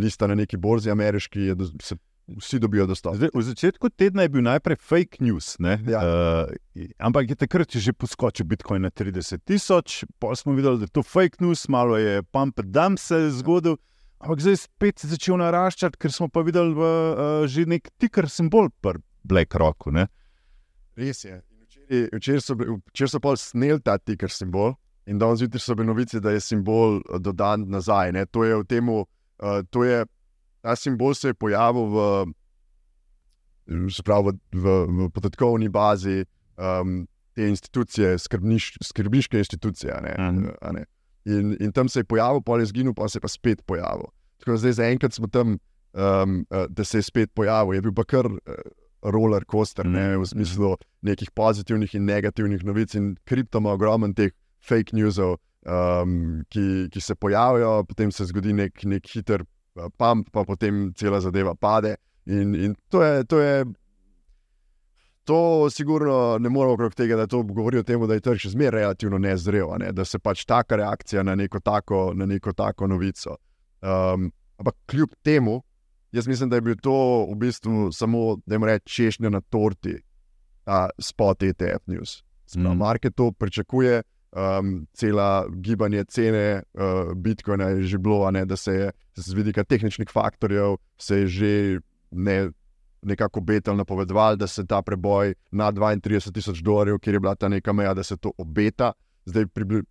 lista 0.00 0.26
na 0.26 0.34
neki 0.34 0.56
borzi, 0.56 0.90
ameriški, 0.90 1.40
je, 1.40 1.54
se 1.82 1.94
vsi 2.30 2.58
dobijo 2.58 2.86
dostop. 2.86 3.14
Zdaj, 3.14 3.30
v 3.34 3.42
začetku 3.42 3.90
tedna 3.90 4.22
je 4.22 4.28
bil 4.28 4.42
najprej 4.42 4.76
fake 4.78 5.18
news, 5.20 5.54
ne? 5.58 5.78
Ja. 5.86 6.02
uh, 6.02 6.50
ampak 6.98 7.30
je 7.30 7.36
takrat 7.36 7.70
že 7.70 7.92
poskočil 7.92 8.46
Bitcoin 8.46 8.82
na 8.82 8.90
30 8.90 9.38
tisoč, 9.44 10.04
pa 10.18 10.34
smo 10.34 10.54
videli, 10.54 10.78
da 10.78 10.86
je 10.86 10.94
to 10.94 11.02
fake 11.02 11.38
news, 11.42 11.68
malo 11.68 11.94
je 11.98 12.22
pump 12.22 12.58
and 12.58 12.70
dump 12.70 12.98
se 12.98 13.14
je 13.16 13.30
zgodil. 13.30 13.76
Ampak 14.20 14.40
zdaj 14.40 14.52
je 14.52 14.62
spet 14.66 14.96
začel 15.00 15.38
naraščati, 15.40 15.96
ker 15.98 16.12
smo 16.12 16.28
pa 16.28 16.42
videli 16.42 16.74
v, 16.74 16.80
uh, 16.82 17.46
že 17.46 17.66
nek 17.66 17.86
tiker 17.98 18.26
simbol 18.30 18.68
pri 18.82 18.98
BlackRocku. 19.24 19.90
Ne? 19.90 20.06
Res 21.00 21.24
je. 21.24 21.40
Včeraj 22.12 22.40
so, 22.44 22.54
včeraj 22.92 23.10
so 23.14 23.20
pa 23.24 23.32
sneli 23.36 23.80
ta 23.82 23.96
tiker 23.98 24.30
simbol, 24.30 24.74
in 25.10 25.18
danes 25.18 25.40
zjutraj 25.40 25.62
so 25.64 25.74
bile 25.74 25.88
novice, 25.88 26.20
da 26.22 26.30
je 26.34 26.40
simbol 26.44 27.00
eh, 27.00 27.18
dodan 27.18 27.64
nazaj. 27.72 28.12
Ne. 28.14 28.26
To 28.30 28.44
je 28.46 28.60
v 28.60 28.66
tem, 28.68 28.88
uh, 28.92 29.04
to 29.70 29.84
je, 29.84 30.04
ta 30.62 30.76
simbol 30.76 31.14
se 31.16 31.32
je 31.32 31.34
pojavil 31.34 31.88
v, 31.90 31.96
pravi, 34.04 34.36
v, 34.52 34.60
v, 34.60 34.76
v 35.06 35.08
podatkovni 35.14 35.68
bazi 35.68 36.24
um, 36.58 37.06
te 37.34 37.48
institucije, 37.48 38.18
skrbniš, 38.18 38.72
skrbniške 38.82 39.38
institucije. 39.38 39.92
a 39.94 40.00
Ne, 40.00 40.14
Mhm. 40.18 40.48
a 40.62 40.72
ne. 40.72 40.84
In, 41.24 41.56
in 41.60 41.72
tam 41.72 41.88
se 41.88 42.00
je 42.00 42.04
pojavil, 42.04 42.40
pa 42.42 42.58
je 42.58 42.66
zginil, 42.66 42.94
pa 42.94 43.08
se 43.08 43.18
je 43.18 43.20
pa 43.20 43.28
spet 43.28 43.62
pojavil. 43.66 44.08
Tako 44.38 44.50
da 44.50 44.56
zdaj 44.56 44.72
zaenkrat 44.72 45.12
smo 45.12 45.26
tam, 45.26 45.58
um, 45.92 46.46
da 46.68 46.84
se 46.84 46.98
je 46.98 47.02
spet 47.02 47.30
pojavil. 47.34 47.74
Je 47.74 47.82
bil 47.82 47.92
pa 47.92 48.04
kar 48.04 48.26
roller 49.02 49.44
coaster, 49.44 49.86
ne, 49.88 50.16
v 50.20 50.26
smislu 50.28 50.74
nekih 51.06 51.30
pozitivnih 51.34 51.94
in 51.94 52.04
negativnih 52.04 52.64
novic. 52.64 52.94
In 52.94 53.14
kripto 53.24 53.58
ima 53.58 53.72
ogromno 53.72 54.12
teh 54.16 54.32
fake 54.60 54.96
newsov, 54.96 55.38
um, 55.66 56.44
ki, 56.52 56.88
ki 56.92 57.00
se 57.00 57.16
pojavijo, 57.16 57.84
potem 57.88 58.12
se 58.12 58.28
zgodi 58.28 58.52
nek, 58.56 58.84
nek 58.84 59.06
hiter 59.08 59.44
uh, 59.44 59.88
pump, 59.96 60.30
pa 60.32 60.44
potem 60.44 60.90
cela 60.96 61.20
zadeva 61.20 61.54
pade. 61.54 61.96
In, 62.26 62.54
in 62.54 62.74
to 62.90 63.02
je. 63.02 63.24
To 63.24 63.40
je 63.40 63.64
To 65.28 65.68
sigurno 65.70 66.38
ne 66.40 66.48
moramo 66.48 66.74
okrog 66.74 66.94
tega, 66.94 67.14
da 67.16 67.26
to 67.26 67.42
govori 67.42 67.78
o 67.78 67.84
tem, 67.86 68.00
da 68.08 68.16
je 68.16 68.22
trg 68.24 68.40
še 68.40 68.48
zmeraj 68.50 68.80
relativno 68.80 69.18
nezrel, 69.20 69.68
ne? 69.78 69.92
da 69.94 70.02
se 70.04 70.18
pač 70.18 70.42
taka 70.48 70.80
reakcija 70.80 71.22
na 71.22 71.36
neko 71.38 71.60
tako, 71.60 72.00
na 72.18 72.26
neko 72.26 72.50
tako 72.56 72.88
novico. 72.90 73.36
Um, 73.78 74.30
ampak 74.58 74.74
kljub 74.90 75.12
temu, 75.22 75.60
jaz 76.12 76.26
mislim, 76.26 76.50
da 76.50 76.56
je 76.56 76.60
bil 76.60 76.76
to 76.82 77.26
v 77.32 77.36
bistvu 77.38 77.92
samo, 77.92 78.36
da 78.46 78.54
jim 78.54 78.64
rečem, 78.64 78.86
češnja 78.86 79.30
na 79.30 79.40
torti, 79.40 79.98
ta 80.64 80.88
spot 80.98 81.42
ETF 81.42 81.86
news. 81.86 82.22
Sprav, 82.46 82.74
Mm. 82.74 82.78
market 82.78 83.14
to 83.14 83.32
pričakuje, 83.32 84.02
um, 84.32 84.86
cela 84.92 85.46
gibanje 85.50 86.04
cene 86.04 86.62
uh, 86.74 87.14
Bitcoina 87.14 87.64
je 87.64 87.82
že 87.82 87.98
bilo, 87.98 88.26
a 88.26 88.30
ne, 88.30 88.44
da 88.44 88.56
se 88.56 88.72
je 88.72 88.90
z 89.14 89.32
vidika 89.32 89.64
tehničnih 89.64 90.08
faktorjev 90.10 90.76
se 90.98 91.16
je 91.16 91.26
že 91.26 91.80
ne, 92.10 92.50
nekako 93.02 93.40
betal 93.40 93.76
napovedoval, 93.76 94.36
da 94.36 94.46
se 94.46 94.66
ta 94.66 94.82
preboj 94.82 95.34
na 95.50 95.72
32 95.72 96.32
tisoč 96.32 96.58
dolarjev, 96.58 96.98
kjer 96.98 97.14
je 97.14 97.20
bila 97.20 97.34
ta 97.34 97.48
neka 97.48 97.72
meja, 97.72 97.94
da 97.94 98.02
se 98.02 98.16
to 98.16 98.32
obeta. 98.38 98.92
Zdaj, 99.24 99.46
pribli... 99.46 99.82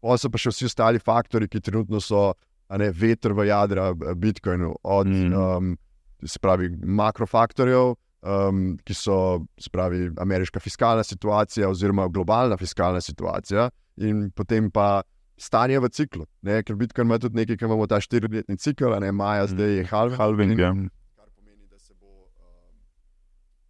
pa 0.00 0.16
so 0.18 0.30
pa 0.30 0.38
še 0.38 0.50
vsi 0.50 0.66
ostali 0.66 0.98
faktori, 0.98 1.48
ki 1.48 1.60
trenutno 1.60 2.00
so, 2.00 2.30
a 2.30 2.34
ne 2.70 2.90
veter 2.90 3.32
v 3.32 3.46
jadra 3.46 3.90
eh, 3.94 4.14
Bitcoinu, 4.14 4.74
od 4.82 5.06
Mm. 5.06 5.32
um, 5.32 5.76
se 6.24 6.38
pravi 6.38 6.70
makrofaktorjev, 6.82 7.94
um, 8.22 8.78
ki 8.84 8.94
so 8.94 9.46
pravi 9.72 10.10
ameriška 10.18 10.60
fiskalna 10.60 11.04
situacija 11.04 11.68
oziroma 11.68 12.08
globalna 12.08 12.56
fiskalna 12.56 13.00
situacija, 13.00 13.70
in 13.96 14.30
potem 14.30 14.70
pa 14.70 15.02
stanje 15.36 15.78
v 15.78 15.88
ciklu. 15.88 16.26
Ne? 16.42 16.62
Ker 16.62 16.76
Bitcoin 16.76 17.06
ima 17.06 17.18
tudi 17.18 17.36
nekaj, 17.36 17.56
kar 17.56 17.68
imamo 17.68 17.86
ta 17.86 18.00
štiriletni 18.00 18.56
cikl, 18.56 18.96
ne 19.00 19.12
maja, 19.12 19.46
zdaj 19.46 19.76
je 19.76 19.84
halving. 19.84 20.18
Halving, 20.18 20.58
ja. 20.58 20.72
kar 21.16 21.28
pomeni, 21.36 21.66
da 21.70 21.78
se 21.78 21.94
bo 21.94 22.06
um, 22.06 22.78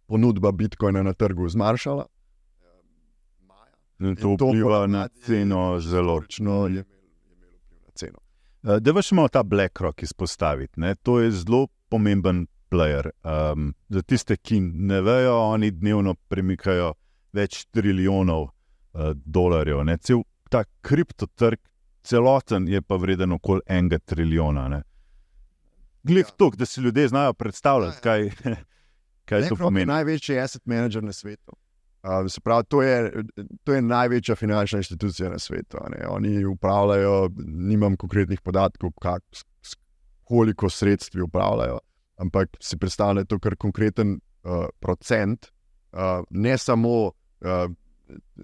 ponudba 0.07 0.51
Bitcoina 0.51 1.03
na 1.03 1.13
trgu 1.13 1.49
zmanjšala. 1.49 2.07
Um, 3.99 4.15
to 4.15 4.35
to 4.37 4.51
vpliva 4.51 4.87
na 4.87 5.07
ceno 5.25 5.79
zelo. 5.79 6.21
Je 6.29 6.39
imelo 6.39 6.63
vpliv 6.63 7.81
na 7.85 7.91
ceno. 7.95 8.26
Uh, 8.67 8.79
Da 8.83 8.91
še 9.05 9.15
malo 9.15 9.31
ta 9.31 9.43
BlackRock 9.43 10.03
izpostaviti. 10.03 10.79
Ne? 10.79 10.95
To 11.07 11.19
je 11.19 11.31
zelo 11.31 11.67
pomemben 11.89 12.47
player. 12.69 13.07
Um, 13.23 13.69
za 13.89 14.01
tiste, 14.03 14.35
ki 14.37 14.59
ne 14.61 14.99
vejo, 15.01 15.37
oni 15.53 15.69
dnevno 15.71 16.17
premikajo 16.27 16.89
več 17.33 17.61
trilijonov 17.71 18.49
uh, 18.49 19.13
dolarjev. 19.15 19.85
Ne? 19.87 19.95
Cel 19.97 20.25
ta 20.51 20.65
kriptotrg, 20.81 21.61
celoten 22.03 22.67
je 22.67 22.81
pa 22.81 22.95
vreden 22.99 23.31
okoli 23.31 23.63
enega 23.67 23.99
trilijona. 23.99 24.67
Ne? 24.67 24.81
Glej, 26.03 26.25
Ja. 26.27 26.35
to, 26.37 26.51
da 26.55 26.65
si 26.65 26.81
ljudje 26.81 27.07
znajo 27.07 27.33
predstavljati, 27.33 27.97
Ja, 27.97 28.01
kaj, 28.01 28.29
kaj 29.27 29.41
to 29.41 29.55
BlackRock 29.55 29.55
je 29.55 29.63
pomeni. 29.63 29.85
največji 29.85 30.39
asset 30.39 30.65
manager 30.65 31.03
na 31.03 31.13
svetu. 31.13 31.55
Um, 32.03 32.29
se 32.29 32.41
pravi, 32.41 32.63
to 32.69 32.81
je, 32.81 33.23
to 33.63 33.73
je 33.73 33.81
največja 33.81 34.35
finančna 34.35 34.79
institucija 34.79 35.29
na 35.29 35.39
svetu. 35.39 35.77
ne. 35.89 36.07
Oni 36.07 36.45
upravljajo, 36.45 37.29
nimam 37.47 37.95
konkretnih 37.97 38.41
podatkov, 38.41 38.91
kak, 39.01 39.23
koliko 40.23 40.69
sredstvi 40.69 41.21
upravljajo, 41.21 41.79
ampak 42.17 42.49
si 42.59 42.77
predstavljate, 42.77 43.27
to 43.27 43.39
kar 43.39 43.55
konkreten 43.55 44.19
uh, 44.43 44.65
procent, 44.79 45.51
uh, 45.93 46.23
ne 46.29 46.57
samo, 46.57 47.05
uh, 47.05 47.71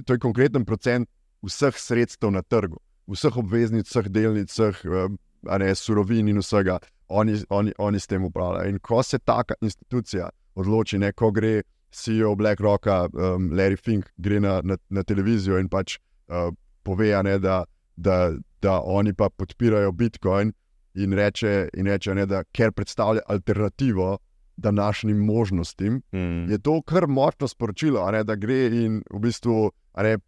to 0.05 0.13
je 0.13 0.19
konkreten 0.19 0.65
procent 0.65 1.10
vseh 1.43 1.77
sredstev 1.77 2.31
na 2.31 2.41
trgu, 2.41 2.79
vseh 3.07 3.38
obveznic, 3.38 3.88
vseh 3.88 4.10
delnic, 4.10 4.51
vseh 4.51 4.81
uh, 4.86 5.12
ne, 5.60 5.75
surovin 5.75 6.27
in 6.27 6.39
vsega. 6.39 6.79
Oni, 7.07 7.38
oni, 7.50 7.74
oni 7.77 8.00
s 8.00 8.07
tem 8.07 8.24
upravljajo. 8.24 8.69
In 8.69 8.79
ko 8.79 9.03
se 9.03 9.19
taka 9.19 9.55
institucija 9.62 10.29
odloči, 10.55 10.98
ne, 10.98 11.12
ko 11.13 11.31
gre 11.31 11.62
CEO 11.93 12.33
BlackRocka, 12.35 13.07
um, 13.13 13.51
Larry 13.53 13.77
Fink, 13.77 14.09
gre 14.17 14.39
na, 14.39 14.62
na, 14.63 14.77
na 14.89 15.03
televizijo 15.03 15.59
in 15.62 15.69
pač 15.69 16.00
uh, 16.27 16.50
pove, 16.83 17.12
ne, 17.23 17.38
da, 17.39 17.63
da, 17.95 18.33
da 18.62 18.79
oni 18.81 19.13
pa 19.13 19.29
podpirajo 19.29 19.91
Bitcoin 19.91 20.51
in 20.95 21.13
reče, 21.13 21.69
in 21.77 21.88
reče 21.88 22.15
ne, 22.15 22.25
da 22.25 22.43
ker 22.53 22.71
predstavlja 22.71 23.21
alternativo 23.27 24.17
današnjim 24.57 25.17
možnostim, 25.25 26.01
Mm. 26.13 26.50
je 26.51 26.57
to 26.62 26.81
kar 26.81 27.07
močno 27.07 27.47
sporočilo, 27.47 28.12
ne, 28.12 28.23
da 28.23 28.35
gre 28.35 28.67
in 28.67 29.00
v 29.13 29.19
bistvu 29.19 29.71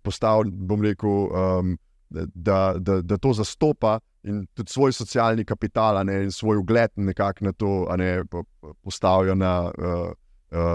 postavlja, 0.01 0.51
bom 0.53 0.81
rekel, 0.81 1.09
um, 1.09 1.77
da, 2.09 2.73
da, 2.77 3.01
da 3.01 3.17
to 3.17 3.33
zastopa 3.33 3.99
in 4.23 4.45
tudi 4.53 4.71
svoj 4.71 4.93
socialni 4.93 5.45
kapital 5.45 6.05
ne, 6.05 6.23
in 6.23 6.31
svoj 6.31 6.57
ugled 6.57 6.89
nekako 6.95 7.45
na 7.45 7.51
to 7.51 7.87
ne, 7.97 8.23
po- 8.25 8.43
po- 8.61 8.73
postavijo 8.83 9.35
na, 9.35 9.71
uh, 9.77 10.11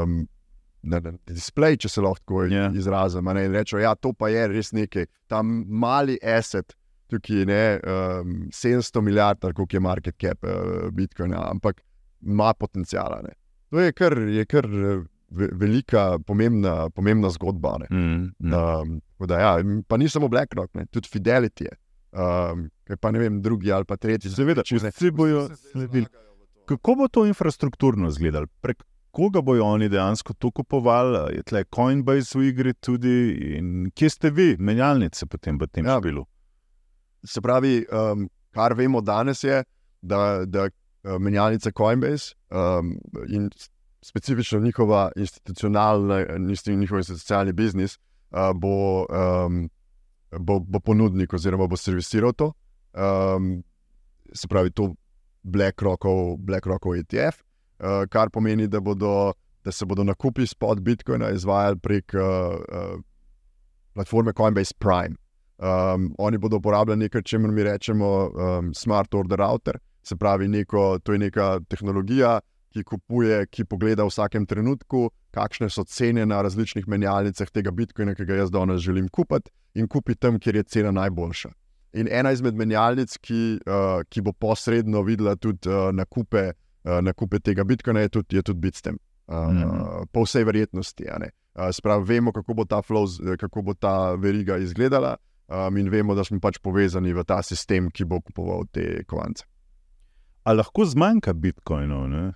um, 0.02 0.26
na, 0.82 1.00
na 1.00 1.12
display, 1.26 1.76
če 1.76 1.88
se 1.88 2.00
lahko 2.00 2.18
tako 2.20 2.44
Ja. 2.44 2.70
izrazim. 2.70 3.28
a 3.28 3.32
Ne, 3.32 3.44
in 3.44 3.52
rečejo, 3.52 3.78
da 3.78 3.82
ja, 3.82 3.94
to 3.94 4.12
pa 4.12 4.28
je 4.28 4.48
res 4.48 4.72
nekaj, 4.72 5.06
ta 5.26 5.42
mali 5.42 6.18
asset. 6.24 6.74
Tukaj 7.08 7.36
je 7.42 7.80
um, 7.80 8.48
700 8.50 9.00
milijard, 9.00 9.40
koliko 9.42 9.66
je 9.70 9.80
market 9.80 10.14
cap 10.16 10.44
uh, 10.44 10.50
Bitcoina, 10.90 11.50
ampak 11.50 11.80
ima 12.22 12.54
potencijal. 12.54 13.12
a 13.12 13.22
ne. 13.22 13.32
To 13.70 13.80
je 13.80 13.92
kar, 13.92 14.18
je 14.18 14.44
kar 14.46 14.66
ve- 15.30 15.50
velika, 15.52 16.18
pomembna, 16.18 16.90
pomembna 16.90 17.30
zgodba. 17.30 17.78
ne. 17.78 17.86
Mm. 17.90 18.30
Mm. 18.38 18.52
Um, 18.54 19.00
da, 19.20 19.38
ja, 19.38 19.58
pa 19.88 19.96
ni 19.96 20.08
samo 20.08 20.28
BlackRock, 20.28 20.74
ne, 20.74 20.86
tudi 20.86 21.08
Fidelity 21.08 21.62
je. 21.62 21.74
Um, 22.12 22.70
kaj 22.84 22.96
pa 22.96 23.10
ne 23.10 23.18
vem, 23.18 23.42
drugi 23.42 23.72
ali 23.72 23.84
pa 23.84 23.96
tretji. 23.96 24.30
Seveda, 24.30 24.62
Če 24.62 24.74
ne- 24.76 24.90
vsi 24.90 25.10
bojo 25.10 25.44
vsi 25.44 25.48
se 25.48 25.56
zdaj 25.56 25.72
sledili. 25.72 26.04
zlagajo 26.04 26.32
v 26.32 26.46
to. 26.46 26.64
Kako 26.66 26.94
bo 26.94 27.08
to 27.08 27.26
infrastrukturno 27.26 28.08
izgledalo? 28.08 28.46
Prek 28.60 28.82
koga 29.10 29.40
bojo 29.42 29.64
oni 29.64 29.88
dejansko 29.88 30.34
to 30.34 30.50
kupovali? 30.50 31.36
Je 31.36 31.42
tle 31.42 31.64
Coinbase 31.74 32.38
v 32.38 32.48
igri 32.48 32.74
tudi 32.74 33.32
in 33.58 33.90
kje 33.94 34.10
ste 34.10 34.30
vi, 34.30 34.56
menjalnice 34.58 35.26
potem 35.26 35.58
v 35.58 35.66
tem 35.66 35.86
Ja. 35.86 35.98
špilu? 36.00 36.26
Se 37.24 37.40
pravi, 37.40 37.86
um, 37.92 38.28
kar 38.50 38.74
vemo 38.74 39.00
danes 39.00 39.44
je, 39.44 39.64
da, 40.02 40.44
da 40.46 40.68
uh, 40.68 41.18
menjalnica 41.18 41.70
Coinbase 41.70 42.34
um, 42.50 42.96
in 43.28 43.50
specifično 44.02 44.60
njihova 44.60 45.10
institucionalna, 45.16 46.24
njihov 46.66 46.98
institucionalni 46.98 47.52
biznis 47.52 47.98
uh, 48.30 48.52
bo, 48.54 49.06
um, 49.10 49.68
bo, 50.38 50.60
bo 50.60 50.80
ponudnik 50.80 51.32
oziroma 51.34 51.66
bo 51.66 51.76
servisiral 51.76 52.32
to. 52.32 52.52
Um, 52.94 53.62
se 54.32 54.48
pravi, 54.48 54.70
to 54.70 54.94
BlackRockov, 55.42 56.36
BlackRockov 56.38 56.96
ETF, 56.96 57.42
kar 58.10 58.30
pomeni, 58.30 58.68
da, 58.68 58.80
bodo, 58.80 59.32
da 59.64 59.72
se 59.72 59.86
bodo 59.86 60.04
nakupi 60.04 60.46
spod 60.46 60.80
Bitcoina 60.80 61.30
izvajali 61.30 61.78
prek 61.78 62.14
uh, 62.14 62.20
uh, 62.20 63.00
platforme 63.94 64.32
Coinbase 64.32 64.74
Prime. 64.78 65.16
Um, 65.58 66.14
oni 66.18 66.38
bodo 66.38 66.56
uporabljali 66.56 67.04
nekaj, 67.04 67.22
če 67.22 67.38
mi 67.38 67.62
rečemo, 67.62 68.08
um, 68.28 68.74
smart 68.74 69.14
order 69.14 69.38
router, 69.38 69.78
se 70.02 70.16
pravi, 70.16 70.48
neko, 70.48 70.98
to 71.04 71.12
je 71.12 71.18
neka 71.18 71.58
tehnologija, 71.68 72.38
ki 72.72 72.84
kupuje, 72.86 73.42
ki 73.50 73.64
pogleda 73.64 74.06
v 74.06 74.12
vsakem 74.12 74.46
trenutku, 74.46 75.10
kakšne 75.34 75.68
so 75.70 75.84
cene 75.84 76.24
na 76.26 76.40
različnih 76.42 76.86
menjalnicah 76.88 77.50
tega 77.50 77.74
Bitcoina, 77.76 78.14
ki 78.14 78.24
ga 78.24 78.38
jaz 78.40 78.50
danes 78.50 78.80
želim 78.80 79.08
kupiti, 79.08 79.50
in 79.74 79.88
kupi 79.88 80.16
tam, 80.16 80.38
kjer 80.40 80.62
je 80.62 80.64
cena 80.76 80.94
najboljša. 80.96 81.50
In 82.00 82.08
ena 82.08 82.30
izmed 82.32 82.54
menjalnic, 82.54 83.18
ki, 83.18 83.58
uh, 83.66 84.00
ki 84.08 84.22
bo 84.22 84.32
posredno 84.32 85.02
videla 85.02 85.34
tudi 85.36 85.68
uh, 85.68 85.90
nakupe, 85.92 86.52
uh, 86.54 86.58
nakupe 86.84 87.40
tega 87.40 87.64
Bitcoina, 87.64 88.00
je 88.00 88.08
tudi, 88.08 88.36
je 88.36 88.42
tudi 88.42 88.60
Bitstem. 88.60 88.98
Uh, 89.26 89.36
mm 89.36 89.58
-hmm. 89.58 90.06
Po 90.12 90.22
vsej 90.22 90.44
verjetnosti. 90.44 91.04
Uh, 91.06 91.70
Sprav, 91.72 92.02
vemo, 92.02 92.32
kako 92.32 92.54
bo, 92.54 92.62
flow, 92.62 93.36
kako 93.36 93.62
bo 93.62 93.74
ta 93.74 94.14
veriga 94.14 94.56
izgledala, 94.56 95.16
um, 95.48 95.76
in 95.76 95.88
vemo, 95.88 96.14
da 96.14 96.24
smo 96.24 96.40
pač 96.40 96.58
povezani 96.58 97.12
v 97.12 97.24
ta 97.24 97.42
sistem, 97.42 97.90
ki 97.90 98.04
bo 98.04 98.20
kupoval 98.20 98.66
te 98.72 99.04
kovance. 99.04 99.44
Ali 100.44 100.56
lahko 100.56 100.84
zmanjka 100.84 101.32
bitcoinov? 101.32 102.08
Ne? 102.08 102.32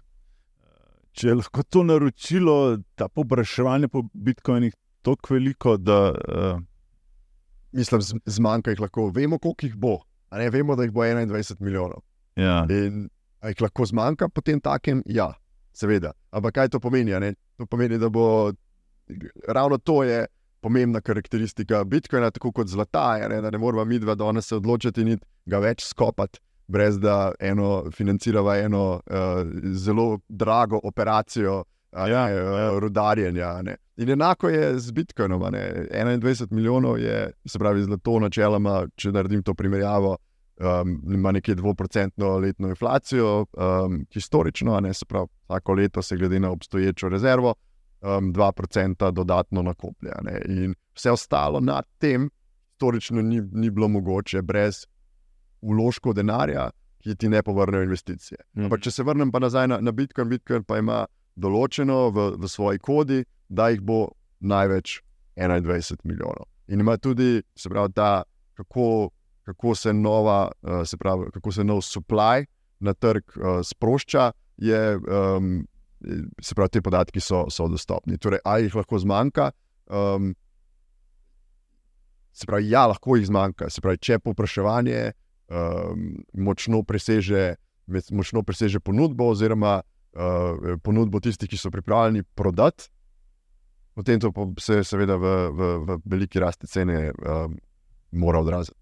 Če 1.13 1.29
je 1.29 1.35
lahko 1.35 1.63
to 1.63 1.83
naročilo, 1.83 2.79
ta 2.95 3.09
popraševanje 3.09 3.89
po 3.89 4.03
bitcoinih 4.15 4.75
tako 5.03 5.35
veliko, 5.35 5.77
da. 5.77 6.13
Uh... 6.29 6.63
Mislim, 7.73 8.01
zmanjka 8.27 8.71
jih 8.71 8.81
lahko. 8.81 9.09
Vemo, 9.15 9.39
koliko 9.39 9.67
jih 9.67 9.77
bo. 9.77 9.99
Ne, 10.31 10.51
vemo, 10.51 10.77
da 10.77 10.83
jih 10.83 10.93
bo 10.93 11.03
21 11.03 11.61
milijonov. 11.61 12.03
Ja. 12.37 12.67
In 12.71 13.09
jih 13.53 13.65
lahko 13.67 13.87
zmanjka, 13.87 14.29
potem 14.29 14.61
takem, 14.61 15.03
ja, 15.07 15.33
seveda. 15.73 16.15
Ampak 16.31 16.55
kaj 16.55 16.73
to 16.75 16.81
pomeni? 16.81 17.35
To 17.59 17.67
pomeni, 17.67 17.99
da 17.99 18.09
bo 18.09 18.53
ravno 19.49 19.79
to 19.79 20.03
je 20.05 20.25
pomembna 20.65 21.01
karakteristika 21.01 21.85
Bitcoina, 21.85 22.31
tako 22.31 22.53
kot 22.53 22.69
zlata, 22.73 23.19
ne, 23.29 23.43
da 23.45 23.51
ne 23.51 23.59
moramo 23.59 23.85
mi 23.85 23.99
dva 23.99 24.15
danes 24.15 24.49
se 24.49 24.57
odločiti 24.57 25.05
in 25.05 25.19
ga 25.45 25.61
več 25.61 25.85
skopati 25.85 26.41
brez 26.67 26.99
da 27.01 27.33
eno 27.41 27.91
financiramo 27.91 28.55
eno 28.55 29.01
uh, 29.07 29.47
zelo 29.73 30.19
drago 30.29 30.81
operacijo. 30.83 31.65
Ja, 31.93 32.27
ne, 32.27 32.35
ja. 32.35 32.79
Rudarjenja. 32.79 33.63
Ne. 33.63 33.77
In 33.97 34.11
enako 34.11 34.49
je 34.49 34.79
z 34.79 34.93
Bitcoinom. 34.93 35.43
21 35.43 36.53
milijonov 36.53 36.99
je, 36.99 37.31
se 37.47 37.59
pravi, 37.59 37.83
zlato, 37.83 38.19
načeloma, 38.21 38.87
če 38.97 39.13
naredim 39.13 39.43
to 39.43 39.55
primerjavo, 39.55 40.17
um, 40.61 41.15
ima 41.15 41.33
nekje 41.33 41.57
2-procentno 41.57 42.39
letno 42.39 42.69
inflacijo, 42.69 43.47
um, 43.53 44.07
historično, 44.13 44.81
ne, 44.81 44.95
se 44.95 45.05
pravi, 45.05 45.27
vsako 45.49 45.75
leto 45.75 46.03
se 46.03 46.17
glede 46.17 46.41
na 46.41 46.51
obstoječo 46.51 47.09
rezervo, 47.09 47.55
um, 48.01 48.33
2% 48.35 49.11
dodatno 49.11 49.63
nakoplja. 49.63 50.15
Ne. 50.23 50.41
In 50.49 50.75
vse 50.95 51.11
ostalo 51.11 51.61
nad 51.61 51.85
tem, 51.99 52.31
historično 52.71 53.23
ni, 53.23 53.43
ni 53.53 53.71
bilo 53.71 53.89
mogoče 53.89 54.43
brez 54.43 54.87
vložko 55.63 56.13
denarja, 56.13 56.71
ki 56.99 57.15
ti 57.17 57.29
ne 57.29 57.43
povrnejo 57.43 57.83
investicije. 57.83 58.39
Mm. 58.53 58.65
Ampak, 58.65 58.81
če 58.81 58.91
se 58.91 59.03
vrnem 59.03 59.33
pa 59.33 59.39
nazaj 59.39 59.69
na, 59.69 59.81
na 59.81 59.93
Bitcoin, 59.93 60.29
Bitcoin 60.29 60.65
pa 60.65 60.79
ima 60.79 61.05
določeno 61.37 62.09
v, 62.15 62.31
v 62.41 62.49
svoji 62.49 62.79
kodi, 62.79 63.25
da 63.49 63.69
jih 63.69 63.83
bo 63.85 64.07
največ 64.41 65.01
21 65.37 66.01
milijonov. 66.05 66.49
In 66.69 66.81
ima 66.81 66.97
tudi, 66.97 67.43
se 67.57 67.69
pravi, 67.69 67.93
ta, 67.93 68.25
kako, 68.57 69.11
kako, 69.45 69.75
se 69.75 69.93
nova, 69.93 70.51
uh, 70.63 70.83
se 70.85 70.97
pravi, 70.97 71.31
kako 71.33 71.53
se 71.53 71.65
nov 71.65 71.83
supply 71.83 72.47
na 72.81 72.95
trg 72.95 73.37
uh, 73.37 73.61
sprošča, 73.63 74.33
je, 74.57 74.97
um, 74.97 75.67
se 76.41 76.55
pravi, 76.55 76.69
te 76.69 76.83
podatki 76.83 77.21
so, 77.21 77.45
so 77.51 77.69
dostopni. 77.69 78.19
Torej, 78.19 78.43
ali 78.45 78.69
jih 78.69 78.75
lahko 78.75 78.99
zmanjka? 78.99 79.51
Um, 79.87 80.35
se 82.33 82.47
pravi, 82.47 82.71
ja, 82.71 82.87
lahko 82.87 83.17
jih 83.17 83.27
zmanjka. 83.27 83.71
Se 83.71 83.81
pravi, 83.81 84.01
če 84.03 84.19
povpraševanje 84.19 85.13
um, 85.49 86.09
močno, 86.33 86.83
preseže, 86.83 87.55
močno 88.11 88.43
preseže 88.43 88.81
ponudbo, 88.81 89.31
oziroma 89.35 89.79
uh, 89.81 90.75
ponudbo 90.83 91.21
tistih, 91.21 91.51
ki 91.51 91.61
so 91.61 91.71
pripravljeni 91.75 92.25
prodati, 92.35 92.91
potem 93.95 94.21
to 94.21 94.33
se 94.61 94.83
seveda 94.85 95.17
v, 95.17 95.35
v, 95.51 95.75
v 95.87 95.99
veliki 96.05 96.43
rasti 96.43 96.67
cene 96.67 97.13
um, 97.13 97.59
mora 98.13 98.41
odraziti. 98.43 98.79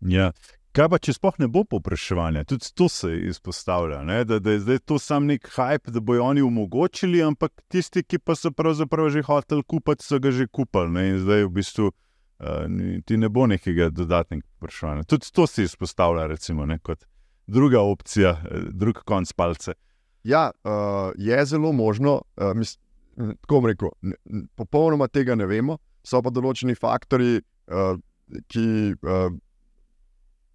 Ja. 0.00 0.30
Kaj 0.70 0.86
pa, 0.86 0.98
če 1.02 1.16
sploh 1.16 1.34
ne 1.42 1.48
bo 1.50 1.64
popraševanja, 1.66 2.44
tudi 2.46 2.68
to 2.78 2.86
se 2.88 3.08
izpostavlja, 3.26 4.04
da, 4.24 4.38
da 4.38 4.52
je 4.54 4.60
zdaj 4.62 4.78
to 4.86 5.00
sam 5.02 5.26
nek 5.26 5.48
hype, 5.50 5.90
da 5.90 5.98
bojo 5.98 6.28
oni 6.28 6.44
omogočili, 6.46 7.24
ampak 7.26 7.64
tisti, 7.68 8.04
ki 8.06 8.20
pa 8.22 8.36
so 8.38 8.52
pravzaprav 8.54 9.10
že 9.10 9.24
hoteli 9.26 9.66
kupiti, 9.66 10.06
so 10.06 10.20
ga 10.22 10.30
že 10.30 10.46
kupili. 10.46 10.94
Ne? 10.94 11.06
In 11.10 11.18
zdaj 11.24 11.48
v 11.48 11.50
bistvu 11.58 11.90
uh, 11.90 13.02
ti 13.02 13.18
ne 13.18 13.28
bo 13.28 13.48
nekega 13.50 13.90
dodatnega 13.90 14.46
vprašanja. 14.60 15.08
Tudi 15.10 15.32
to 15.34 15.48
si 15.50 15.66
izpostavlja, 15.66 16.28
recimo, 16.30 16.68
ne, 16.70 16.78
kot 16.78 17.02
druga 17.50 17.82
opcija, 17.82 18.36
eh, 18.38 18.70
drug 18.70 19.02
konc 19.04 19.32
palce. 19.32 19.74
Ja, 20.22 20.50
uh, 20.62 21.10
je 21.18 21.44
zelo 21.50 21.72
možno, 21.72 22.20
uh, 22.36 22.54
mis, 22.54 22.76
tako 23.16 23.58
bom 23.58 23.66
rekel, 23.66 23.90
ne, 24.02 24.14
popolnoma 24.54 25.08
tega 25.08 25.34
ne 25.34 25.50
vemo, 25.50 25.80
so 26.06 26.22
pa 26.22 26.30
določeni 26.30 26.78
faktori, 26.78 27.40
uh, 27.74 27.96
ki, 28.46 28.66
uh, 29.02 29.32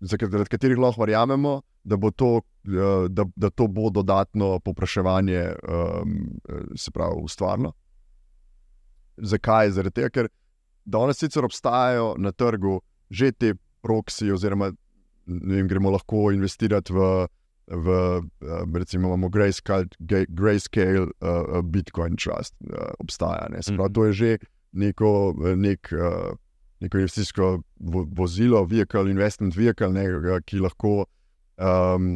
zaradi 0.02 0.50
katerih 0.50 0.80
lahko 0.80 1.04
verjamemo, 1.06 1.62
da 1.84 1.98
bo 1.98 2.12
to, 2.12 2.42
uh, 2.42 3.08
da, 3.10 3.26
da 3.36 3.50
to 3.50 3.68
bo 3.68 3.90
dodatno 3.90 4.60
popraševanje, 4.60 5.44
um, 5.70 6.18
se 6.76 6.92
pravi, 6.92 7.22
ustvarjeno. 7.24 7.72
Zakaj? 9.18 9.72
Zaradi 9.72 10.02
tega, 10.02 10.10
ker 10.10 10.32
danes 10.86 11.20
sicer 11.20 11.46
obstajajo 11.46 12.16
na 12.18 12.32
trgu 12.32 12.82
že 13.10 13.32
te 13.32 13.54
proksi, 13.86 14.32
oziroma 14.34 14.72
vem, 15.26 15.68
gremo 15.68 15.92
lahko 15.94 16.32
investirati 16.34 16.94
v, 16.94 17.10
v 17.68 18.78
recimo, 18.78 19.08
imamo 19.08 19.30
Grayscale, 19.30 19.88
Grayscale 20.30 21.08
uh, 21.22 21.62
Bitcoin 21.62 22.18
Trust, 22.18 22.56
uh, 22.70 22.94
obstaja. 23.00 23.48
Ne? 23.50 23.62
Pravi, 23.62 23.94
to 23.94 24.06
je 24.10 24.14
že 24.14 24.32
neko, 24.74 25.34
nek, 25.56 25.90
uh, 25.94 26.34
neko 26.86 27.02
investicijsko 27.02 27.50
vozilo, 28.18 28.64
vehicle, 28.70 29.10
investment 29.12 29.58
vehicle, 29.58 29.92
ne, 29.94 30.06
ki 30.46 30.64
lahko. 30.64 31.04
Um, 31.58 32.16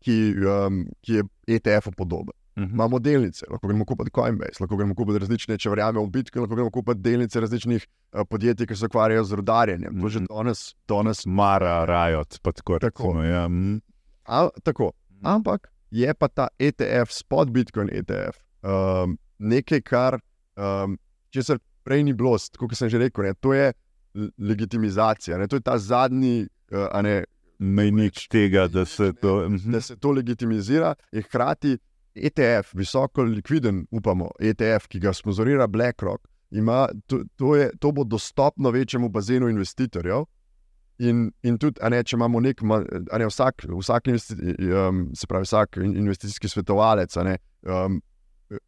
Ki, 0.00 0.32
um, 0.48 0.86
ki 1.04 1.18
je 1.18 1.22
ETF-u 1.52 1.90
podoben. 1.92 2.32
-huh. 2.60 2.66
Mhm. 2.66 2.74
Imamo 2.74 2.98
delnice, 2.98 3.46
lahko 3.50 3.68
gremo 3.68 3.84
kupiti 3.84 4.10
Coinbase, 4.10 4.60
lahko 4.60 4.76
gremo 4.76 4.94
kupiti 4.94 5.18
različne, 5.18 5.58
če 5.58 5.70
verjamemo 5.70 6.04
v 6.06 6.10
Bitcoin, 6.10 6.44
lahko 6.44 6.54
gremo 6.54 6.70
kupiti 6.70 7.00
delnice 7.00 7.40
različnih 7.40 7.86
uh, 7.86 8.24
podjetij, 8.28 8.66
ki 8.66 8.76
se 8.76 8.86
ukvarjajo 8.86 9.24
z 9.24 9.40
rudarjenjem. 9.40 9.94
Uh 9.94 9.98
-huh. 9.98 10.02
To 10.02 10.08
že 10.08 10.20
mhm. 10.20 10.26
danes, 10.34 10.74
danes 10.88 11.26
mara 11.26 11.84
rajot. 11.84 12.38
Tako. 12.42 12.78
Tako. 12.78 13.22
Ja. 13.22 13.48
Mm. 13.48 13.80
A, 14.24 14.48
tako. 14.62 14.92
Ampak 15.22 15.72
je 15.90 16.14
pa 16.14 16.28
ta 16.28 16.48
ETF, 16.58 17.10
spod 17.10 17.50
Bitcoin 17.50 17.88
ETF, 17.92 18.38
um, 18.62 19.18
nekaj, 19.38 19.80
kar 19.80 20.20
um, 20.56 20.98
se 21.42 21.58
prej 21.84 22.04
ni 22.04 22.14
bilo, 22.16 22.36
kot 22.58 22.74
sem 22.76 22.90
že 22.92 22.98
rekel, 22.98 23.28
ne, 23.28 23.34
to 23.34 23.54
je 23.54 23.72
legitimizacija, 24.38 25.38
ne, 25.38 25.48
to 25.48 25.60
je 25.60 25.66
ta 25.66 25.78
zadnji. 25.78 26.48
Uh, 26.72 26.88
ne, 27.02 27.22
Mejnik 27.60 28.22
tega, 28.32 28.64
da 28.72 28.86
se 28.88 29.10
to, 29.20 29.42
da 29.68 29.82
se 29.84 29.92
to 30.00 30.14
legitimizira, 30.16 30.94
in 31.12 31.22
hkrati 31.26 31.74
ETF, 32.14 32.72
visoko 32.72 33.22
likviden, 33.22 33.82
upamo, 33.90 34.30
ETF, 34.40 34.88
ki 34.88 35.00
ga 35.00 35.12
sponzorira 35.12 35.66
BlackRock, 35.66 36.24
ima, 36.50 36.86
to, 37.06 37.20
to, 37.36 37.54
je, 37.56 37.70
to 37.78 37.92
bo 37.92 38.04
dostopno 38.04 38.70
večjemu 38.70 39.08
bazenu 39.08 39.48
investitorjev. 39.48 40.24
In, 40.98 41.30
in 41.42 41.56
tudi, 41.58 41.80
ne, 41.88 42.02
če 42.04 42.16
imamo 42.16 42.40
nek, 42.44 42.60
ne, 42.64 43.28
vsak, 43.28 43.64
vsak, 43.72 44.10
investi, 44.12 44.34
um, 44.68 45.06
pravi, 45.28 45.48
vsak 45.48 45.78
investicijski 45.84 46.48
svetovalec, 46.48 47.16
ne, 47.24 47.38
um, 47.64 48.00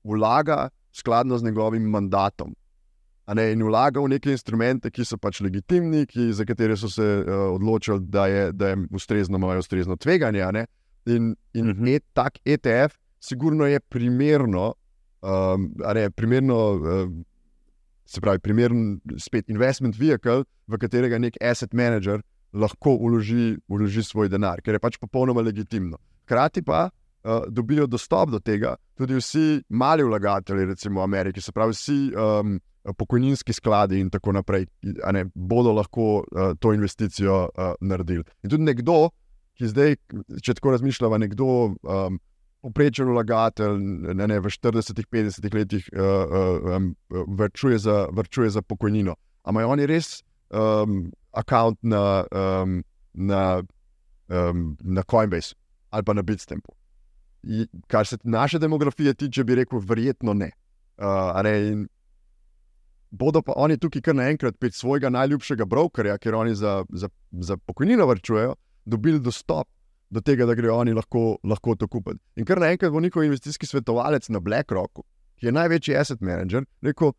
vlaga 0.04 0.68
skladno 0.92 1.38
z 1.38 1.44
njegovim 1.44 1.90
mandatom. 1.90 2.54
Ne, 3.26 3.52
in 3.52 3.62
vlaga 3.62 4.02
v 4.02 4.10
neke 4.10 4.32
instrumente, 4.34 4.90
ki 4.90 5.04
so 5.06 5.16
pač 5.16 5.40
legitimni, 5.44 6.02
ki, 6.10 6.32
za 6.34 6.44
katere 6.44 6.74
so 6.76 6.90
se 6.90 7.04
uh, 7.22 7.52
odločili, 7.54 8.02
da 8.10 8.26
je, 8.26 8.48
da 8.52 8.72
je 8.72 8.80
ustrezno, 8.90 9.38
imajo 9.38 9.62
ustrezno 9.62 9.96
tveganje. 9.96 10.66
In, 11.06 11.36
in 11.54 11.70
uh 11.70 11.76
mhm. 11.76 11.84
-huh. 11.84 11.96
et, 11.96 12.04
tak 12.12 12.38
ETF 12.44 12.98
sigurno 13.20 13.66
je 13.66 13.80
primerno, 13.80 14.74
um, 15.22 15.74
ne, 15.94 16.10
primerno 16.10 16.72
um, 16.72 17.24
se 18.04 18.20
pravi, 18.20 18.38
primeren 18.38 19.00
spet 19.18 19.48
investment 19.48 19.96
vehicle, 19.98 20.44
v 20.66 20.78
katerega 20.78 21.18
nek 21.18 21.36
asset 21.40 21.72
manager 21.72 22.22
lahko 22.52 22.96
uloži, 23.00 23.56
uloži 23.68 24.02
svoj 24.02 24.28
denar, 24.28 24.60
ker 24.60 24.74
je 24.74 24.80
pač 24.82 24.98
popolnoma 25.00 25.40
legitimno. 25.40 25.96
Hkrati 26.24 26.62
pa 26.62 26.88
uh, 26.90 27.46
dobijo 27.48 27.86
dostop 27.86 28.30
do 28.30 28.40
tega 28.40 28.76
tudi 28.98 29.14
vsi 29.14 29.62
mali 29.68 30.04
vlagatelji, 30.04 30.64
recimo 30.64 31.00
v 31.00 31.04
Ameriki, 31.04 31.40
se 31.40 31.52
pravi 31.52 31.72
vsi 31.72 31.98
um, 32.14 32.58
pokojninski 32.98 33.52
skladi 33.52 34.00
in 34.00 34.10
tako 34.10 34.32
naprej, 34.32 34.66
ne, 34.82 35.24
bodo 35.34 35.72
lahko 35.72 36.22
uh, 36.22 36.52
to 36.60 36.72
investicijo 36.72 37.48
uh, 37.48 37.72
naredili. 37.80 38.24
In 38.42 38.50
tudi 38.50 38.66
nekdo, 38.66 39.10
ki 39.58 39.70
zdaj, 39.70 39.96
če 40.42 40.58
tako 40.58 40.76
razmišljamo, 40.76 41.18
nekdo. 41.26 41.48
Um, 41.82 42.20
Poprečen 42.62 43.08
vlagatelj 43.10 43.72
ne, 44.14 44.26
ne, 44.30 44.36
v 44.38 44.46
40-50 44.46 45.48
letih 45.50 45.88
uh, 45.90 45.98
uh, 45.98 46.76
um, 46.76 46.92
vrčuje, 47.10 47.74
za, 47.82 48.04
vrčuje 48.14 48.52
za 48.54 48.62
pokojnino. 48.62 49.16
Ampak 49.42 49.66
oni 49.66 49.88
res 49.90 50.20
um, 50.54 51.10
račun 51.34 51.74
na, 51.82 52.22
um, 52.30 52.76
na, 53.12 53.40
um, 54.30 54.76
na 54.78 55.02
Coinbase 55.02 55.56
ali 55.90 56.06
pa 56.06 56.14
na 56.14 56.22
Bitstampu. 56.22 56.72
Kar 57.86 58.06
se 58.06 58.16
naše 58.24 58.58
demografije 58.58 59.14
tiče, 59.14 59.44
bi 59.44 59.54
rekel, 59.54 59.82
verjetno 59.82 60.34
ne. 60.34 60.52
Uh, 61.02 61.42
ne 61.42 61.86
bodo 63.12 63.42
pa 63.44 63.52
oni 63.56 63.76
tukaj 63.78 64.02
kar 64.02 64.16
naenkrat 64.16 64.56
pet 64.58 64.74
svojega 64.74 65.10
najljubšega 65.12 65.66
brokerja, 65.68 66.16
ker 66.18 66.34
oni 66.34 66.54
za, 66.56 66.80
za, 66.88 67.08
za 67.30 67.56
pokojnino 67.56 68.06
vrčujejo, 68.08 68.54
dobili 68.84 69.20
dostop 69.20 69.68
do 70.10 70.20
tega, 70.20 70.46
da 70.48 70.56
grejo 70.56 70.76
oni 70.80 70.92
lahko, 70.96 71.36
lahko 71.44 71.76
to 71.76 71.88
kupiti. 71.88 72.20
In 72.36 72.48
kar 72.48 72.60
naenkrat 72.60 72.92
bo 72.92 73.00
njihov 73.00 73.24
investicijski 73.24 73.68
svetovalec 73.68 74.28
na 74.28 74.40
BlackRocku, 74.40 75.04
ki 75.40 75.48
je 75.48 75.52
največji 75.52 75.96
asset 75.96 76.20
manager, 76.20 76.64
rekel: 76.82 77.12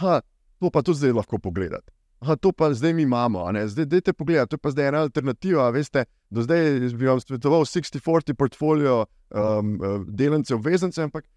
Ha, 0.00 0.20
to 0.60 0.70
pa 0.70 0.82
tudi 0.82 1.00
zdaj 1.00 1.16
lahko 1.22 1.40
pogledate. 1.40 1.92
Aha, 2.20 2.36
to 2.36 2.52
pa 2.52 2.72
zdaj 2.74 2.92
mi 2.92 3.02
imamo, 3.02 3.46
zdaj 3.66 3.86
dajte 3.86 4.12
pogled, 4.12 4.48
to 4.48 4.56
je 4.56 4.58
pa 4.58 4.70
zdaj 4.70 4.88
ena 4.88 5.02
alternativa. 5.06 5.70
Veste, 5.70 6.04
do 6.30 6.42
zdaj 6.42 6.80
bi 6.98 7.06
vam 7.06 7.20
svetoval 7.20 7.62
60-40 7.64 8.34
portfolio 8.34 9.04
um, 9.30 9.78
uh, 9.80 10.00
delence 10.06 10.54
obveznice, 10.54 11.02
ampak 11.02 11.28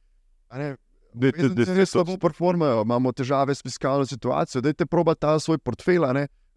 ne, 0.52 0.76
obveznice 1.16 1.74
res 1.76 1.92
slabo 1.94 2.18
performajo, 2.18 2.82
imamo 2.86 3.12
težave 3.12 3.56
s 3.56 3.64
fiskalno 3.64 4.06
situacijo. 4.06 4.62
Dajte 4.62 4.86
proba 4.86 5.16
ta 5.16 5.40
svoj 5.40 5.58
portfelj, 5.58 6.06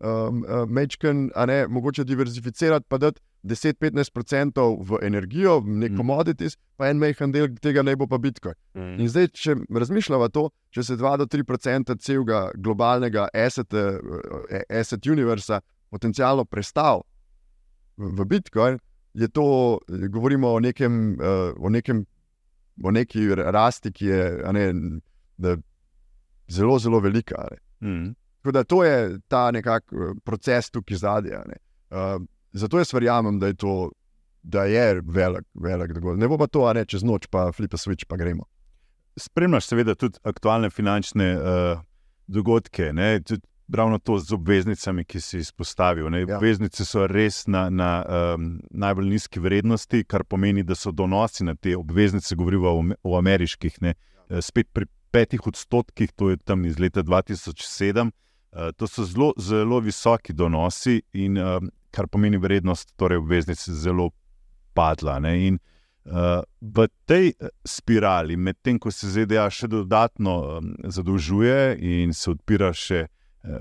um, 0.04 0.44
uh, 0.44 0.64
mečken, 0.68 1.30
ne, 1.46 1.66
mogoče 1.68 2.04
diverzificirati, 2.04 2.86
pa 2.88 2.98
dati 2.98 3.20
10-15% 3.44 4.64
v 4.80 4.98
energijo, 5.02 5.58
v 5.60 5.76
nek 5.84 5.96
komoditis, 5.96 6.56
mm. 6.56 6.76
pa 6.76 6.88
en 6.88 6.98
majhen 6.98 7.32
del 7.32 7.50
tega 7.62 7.82
ne 7.84 7.96
bo 7.96 8.08
pa 8.08 8.18
Bitcoin. 8.18 8.56
Mm. 8.74 8.94
In 9.04 9.10
zdaj, 9.12 9.28
če 9.36 9.56
razmišljamo 9.68 10.28
to, 10.32 10.48
če 10.72 10.86
se 10.88 10.96
2-3% 11.00 11.98
celega 12.00 12.46
globalnega 12.56 13.28
asset, 13.34 13.74
eh, 13.74 14.64
asset 14.68 15.06
univerza 15.06 15.60
potencialno 15.92 16.44
prestav 16.48 17.04
v 17.96 18.26
Bitcoin, 18.26 18.80
je 19.14 19.28
to, 19.28 19.78
govorimo 20.10 20.56
o 20.56 20.60
nekem, 20.60 21.14
eh, 21.20 21.52
o 21.60 21.68
nekem, 21.68 22.06
o 22.82 22.90
neki 22.90 23.28
rasti, 23.34 23.92
ki 23.92 24.06
je 24.06 24.52
ne, 24.52 25.56
zelo, 26.48 26.78
zelo 26.78 27.00
velika. 27.00 27.48
Mm. 27.80 28.14
Tako 28.42 28.52
da 28.52 28.64
to 28.64 28.84
je 28.84 29.18
ta 29.28 29.50
nekakšen 29.50 30.02
eh, 30.02 30.14
proces 30.24 30.70
tukaj 30.70 30.96
zadnji. 30.96 31.32
Uh, 31.90 32.22
Zato 32.54 32.78
jaz 32.78 32.92
verjamem, 32.94 33.38
da 33.38 33.46
je 33.50 33.54
to 33.58 33.90
da 34.44 34.64
je 34.64 35.00
velik, 35.04 35.46
velik 35.54 35.92
dogodek. 35.92 36.20
Ne 36.20 36.28
bo 36.28 36.38
pa 36.38 36.46
to, 36.46 36.66
a 36.68 36.74
ne 36.76 36.84
čez 36.84 37.02
noč, 37.04 37.26
pa 37.32 37.48
flipa 37.52 37.80
switch, 37.80 38.04
pa 38.08 38.18
gremo. 38.20 38.44
Spremljaš, 39.16 39.70
seveda, 39.70 39.94
tudi 39.96 40.20
aktualne 40.26 40.68
finančne 40.70 41.28
uh, 41.38 41.80
dogodke, 42.26 42.90
tudi 43.24 43.40
ravno 43.72 43.98
to 43.98 44.18
z 44.18 44.33
obveznicami, 44.33 45.05
ki 45.05 45.20
si 45.20 45.38
izpostavil. 45.38 46.14
Ja. 46.14 46.37
Obveznice 46.37 46.85
so 46.85 47.07
res 47.07 47.46
na, 47.46 47.70
na 47.70 48.05
um, 48.05 48.61
najbolj 48.70 49.09
nizki 49.09 49.40
vrednosti, 49.40 50.05
kar 50.05 50.24
pomeni, 50.24 50.62
da 50.62 50.74
so 50.74 50.92
donosi 50.92 51.44
na 51.44 51.55
te 51.55 51.77
obveznice, 51.77 52.37
govorimo 52.37 52.68
o, 52.68 52.85
o 53.03 53.18
ameriških, 53.18 53.81
ne, 53.83 53.94
ja. 54.29 54.42
spet 54.42 54.68
pri 54.72 54.87
petih 55.14 55.46
odstotkih, 55.46 56.12
to 56.12 56.31
je 56.31 56.37
tam 56.37 56.64
iz 56.64 56.79
leta 56.79 57.03
2007. 57.03 58.11
Uh, 58.55 58.70
to 58.77 58.87
so 58.87 59.05
zelo, 59.05 59.33
zelo 59.38 59.81
visoki 59.81 60.33
donosi, 60.33 61.00
in 61.12 61.38
um, 61.38 61.70
kar 61.90 62.07
pomeni 62.07 62.38
vrednost 62.38 62.92
torej 62.96 63.22
obveznic 63.22 63.59
zelo 63.59 64.11
padla. 64.74 65.16
In, 65.35 65.59
uh, 66.05 66.42
v 66.61 66.87
tej 67.07 67.33
eh, 67.33 67.50
spirali, 67.64 68.37
medtem 68.37 68.79
ko 68.79 68.90
se 68.90 69.09
ZDA 69.11 69.48
še 69.50 69.70
dodatno 69.70 70.38
um, 70.59 70.72
zadolžuje 70.85 71.77
in 71.81 72.14
se 72.14 72.31
odpira 72.31 72.72
še 72.74 73.05
uh, 73.07 73.11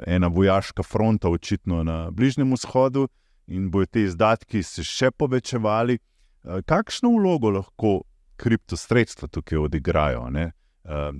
ena 0.07 0.27
vojaška 0.27 0.83
fronta, 0.83 1.29
očitno 1.29 1.83
na 1.83 2.11
Bližnjem 2.11 2.53
vzhodu, 2.53 3.07
in 3.47 3.69
bojo 3.71 3.85
te 3.85 4.05
izdatki 4.07 4.63
se 4.63 4.83
še 4.83 5.11
povečevali, 5.11 5.97
uh, 5.99 6.61
kakšno 6.65 7.11
vlogo 7.17 7.51
lahko 7.51 8.01
kriptosredstva 8.39 9.27
tukaj 9.27 9.65
odigrajo? 9.67 10.25
Uh, 10.31 11.19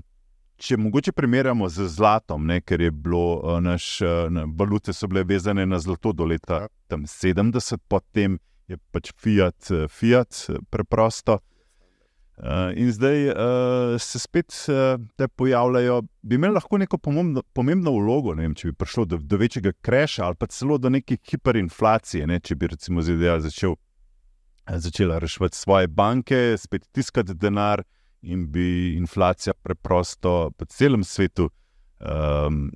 če 0.57 0.77
mogoče 0.79 1.11
primerjamo 1.11 1.67
z 1.69 1.87
zlatom, 1.91 2.47
ne, 2.47 2.61
ker 2.61 2.81
je 2.81 2.91
bilo 2.91 3.39
uh, 3.39 3.59
naš, 3.63 3.97
uh, 4.01 4.43
valute 4.55 4.93
so 4.93 5.09
bile 5.11 5.25
vezane 5.27 5.65
na 5.65 5.79
zlato 5.79 6.13
do 6.13 6.25
leta 6.25 6.65
ja. 6.65 6.97
70, 6.97 7.81
potem 7.87 8.37
je 8.67 8.77
pač 8.91 9.11
Fiat, 9.19 9.71
Fiat 9.91 10.45
preprosto. 10.71 11.39
Uh, 12.37 12.71
in 12.75 12.89
zdaj 12.91 13.27
uh, 13.29 13.35
se 14.01 14.19
spet 14.19 14.55
uh, 14.67 15.01
te 15.15 15.27
pojavljajo, 15.27 16.01
bi 16.21 16.35
imeli 16.35 16.53
lahko 16.53 16.77
neko 16.81 16.97
pomembno, 16.97 17.43
pomembno 17.53 17.91
vlogo, 17.93 18.33
vem, 18.33 18.55
če 18.57 18.71
bi 18.71 18.73
prišlo 18.73 19.05
do, 19.05 19.19
do 19.21 19.37
večjega 19.37 19.71
kreša 19.85 20.25
ali 20.25 20.39
pa 20.41 20.49
celo 20.49 20.79
do 20.81 20.89
neke 20.89 21.19
hiperinflacije, 21.29 22.25
ne, 22.27 22.39
če 22.41 22.57
bi 22.57 22.71
recimo 22.71 23.05
ZDA 23.05 23.37
začel, 23.45 23.75
začela 24.65 25.19
reševati 25.21 25.57
svoje 25.57 25.87
banke, 25.87 26.55
spet 26.57 26.89
tiskati 26.91 27.37
denar 27.37 27.83
in 28.23 28.47
bi 28.51 28.95
inflacija 28.97 29.53
preprosto 29.53 30.51
po 30.57 30.65
celem 30.65 31.03
svetu 31.03 31.51
um, 31.99 32.71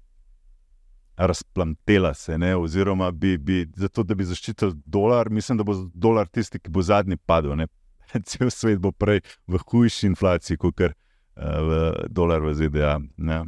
razplantela 1.18 2.14
se. 2.14 2.38
Ne? 2.38 2.56
Oziroma, 2.56 3.12
bi, 3.12 3.38
bi, 3.38 3.66
zato, 3.76 4.04
da 4.04 4.16
bi 4.16 4.24
zaščitili 4.24 4.74
dolar, 4.86 5.30
mislim, 5.30 5.58
da 5.58 5.64
bo 5.64 5.74
dolar 5.94 6.28
tisti, 6.28 6.60
ki 6.60 6.70
bo 6.70 6.82
zadnji 6.86 7.18
padel. 7.18 7.56
Ne? 7.58 7.68
Cel 8.30 8.52
svet 8.52 8.80
bo 8.80 8.92
prej 8.92 9.22
v 9.48 9.60
hujši 9.60 10.08
inflaciji, 10.08 10.58
kot 10.58 10.80
je 10.80 10.92
uh, 10.92 12.06
dolar 12.10 12.42
v 12.42 12.54
ZDA. 12.54 12.98
Ne? 13.18 13.46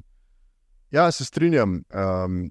Ja, 0.91 1.11
se 1.11 1.25
strinjam. 1.25 1.83
Um, 1.93 2.49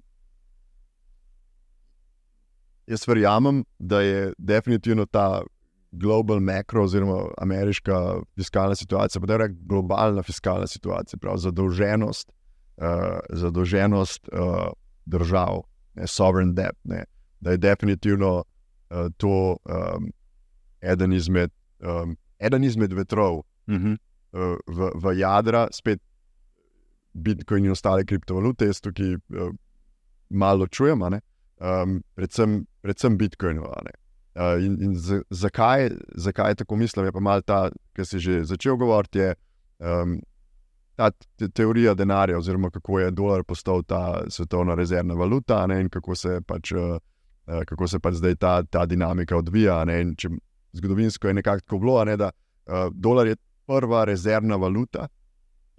jaz 2.87 3.07
verjamem, 3.07 3.63
da 3.79 4.01
je 4.01 4.33
definitivno 4.37 5.05
ta 5.05 5.41
global 5.91 6.39
macro, 6.39 6.83
oziroma 6.83 7.29
ameriška 7.37 8.19
fiskalna 8.35 8.75
situacija, 8.75 9.21
pa 9.21 9.27
da 9.27 9.43
je 9.43 9.55
globalna 9.65 10.23
fiskalna 10.23 10.67
situacija, 10.67 11.17
pravi 11.21 11.39
zadolženost, 11.39 12.31
uh, 12.77 13.19
zadolženost 13.29 14.29
uh, 14.33 14.69
držav, 15.05 15.63
ne, 15.93 16.07
sovereign 16.07 16.53
debt, 16.55 16.77
ne, 16.83 17.03
da 17.39 17.51
je 17.51 17.57
definitivno 17.57 18.37
uh, 18.37 19.07
to 19.17 19.57
um, 19.65 20.11
eden, 20.81 21.13
izmed, 21.13 21.51
um, 21.79 22.17
eden 22.39 22.63
izmed 22.63 22.93
vetrov 22.93 23.37
uh 23.37 23.75
-huh. 23.75 23.97
uh, 24.31 24.57
v, 24.67 24.91
v 24.95 25.17
jadra, 25.19 25.67
spet 25.71 26.01
Bitcoin 27.13 27.65
in 27.65 27.71
ostale 27.71 28.05
kriptovalute, 28.05 28.65
jaz 28.65 28.81
tukaj 28.81 29.15
uh, 29.15 29.53
malo 30.29 30.67
čujem, 30.67 31.01
um, 31.03 32.03
predvsem, 32.15 32.65
predvsem 32.81 33.17
Bitcoin. 33.17 33.59
Uh, 33.59 34.63
in 34.63 34.77
in 34.83 34.95
z, 34.95 35.21
zakaj, 35.29 35.89
zakaj 36.15 36.55
tako 36.55 36.75
mislim? 36.75 37.05
Je 37.05 37.11
pa 37.11 37.19
malo 37.19 37.41
ta, 37.41 37.69
ki 37.93 38.05
si 38.05 38.19
že 38.19 38.43
začel 38.43 38.77
govoriti, 38.77 39.19
je 39.19 39.35
um, 39.79 40.19
ta 40.95 41.11
te, 41.11 41.49
teorija 41.49 41.93
denarja, 41.93 42.37
oziroma 42.37 42.69
kako 42.69 42.99
je 42.99 43.11
dolar 43.11 43.43
postal 43.43 43.83
ta 43.83 44.23
svetovna 44.29 44.75
rezervna 44.75 45.13
valuta, 45.13 45.67
ne, 45.67 45.81
in 45.81 45.89
kako 45.89 46.15
se 46.15 46.41
pač, 46.47 46.71
uh, 46.71 46.97
kako 47.65 47.87
se 47.87 47.99
pač 47.99 48.13
zdaj 48.13 48.35
ta, 48.35 48.63
ta 48.63 48.85
dinamika 48.85 49.37
odvija. 49.37 49.83
Ne, 49.85 50.03
če, 50.17 50.29
zgodovinsko 50.73 51.27
je 51.27 51.33
nekako 51.33 51.59
tako 51.59 51.79
bilo, 51.79 52.03
ne, 52.05 52.17
da 52.17 52.31
uh, 52.31 52.89
dolar 52.93 53.27
je 53.27 53.35
prva 53.65 54.03
rezervna 54.05 54.55
valuta, 54.55 55.07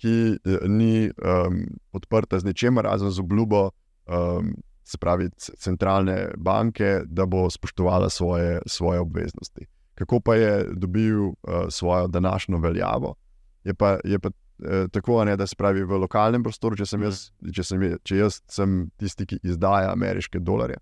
ki 0.01 0.17
uh, 0.33 0.57
ni 0.69 1.11
um, 1.11 1.63
podprta 1.91 2.39
z 2.39 2.45
ničemer, 2.45 2.85
razen 2.85 3.11
z 3.11 3.21
obljubo. 3.21 3.71
Um, 4.07 4.55
se 4.91 4.99
pravi, 4.99 5.29
centralne 5.37 6.33
banke, 6.37 7.03
da 7.07 7.27
bo 7.27 7.51
spoštovala 7.51 8.09
svoje, 8.11 8.59
svoje 8.67 9.01
obveznosti. 9.01 9.67
Kako 9.95 10.21
pa 10.21 10.35
je 10.35 10.67
dobil 10.73 11.21
uh, 11.21 11.35
svojo 11.69 12.09
današnjo 12.09 12.59
veljavo? 12.59 13.15
Je 13.65 13.75
pa, 13.75 13.99
je 14.05 14.19
pa 14.19 14.29
eh, 14.65 14.89
tako, 14.93 15.25
ne, 15.25 15.37
da 15.37 15.47
se 15.47 15.57
pravi 15.57 15.85
v 15.85 15.99
lokalnem 16.01 16.43
prostoru, 16.43 16.77
če 16.77 16.87
sem, 16.87 17.03
jaz, 17.03 17.27
če, 17.55 17.65
sem, 17.65 17.83
če 18.05 18.17
jaz 18.17 18.41
sem 18.49 18.87
tisti, 18.97 19.27
ki 19.29 19.41
izdaja 19.45 19.93
ameriške 19.93 20.41
dolarje, 20.41 20.79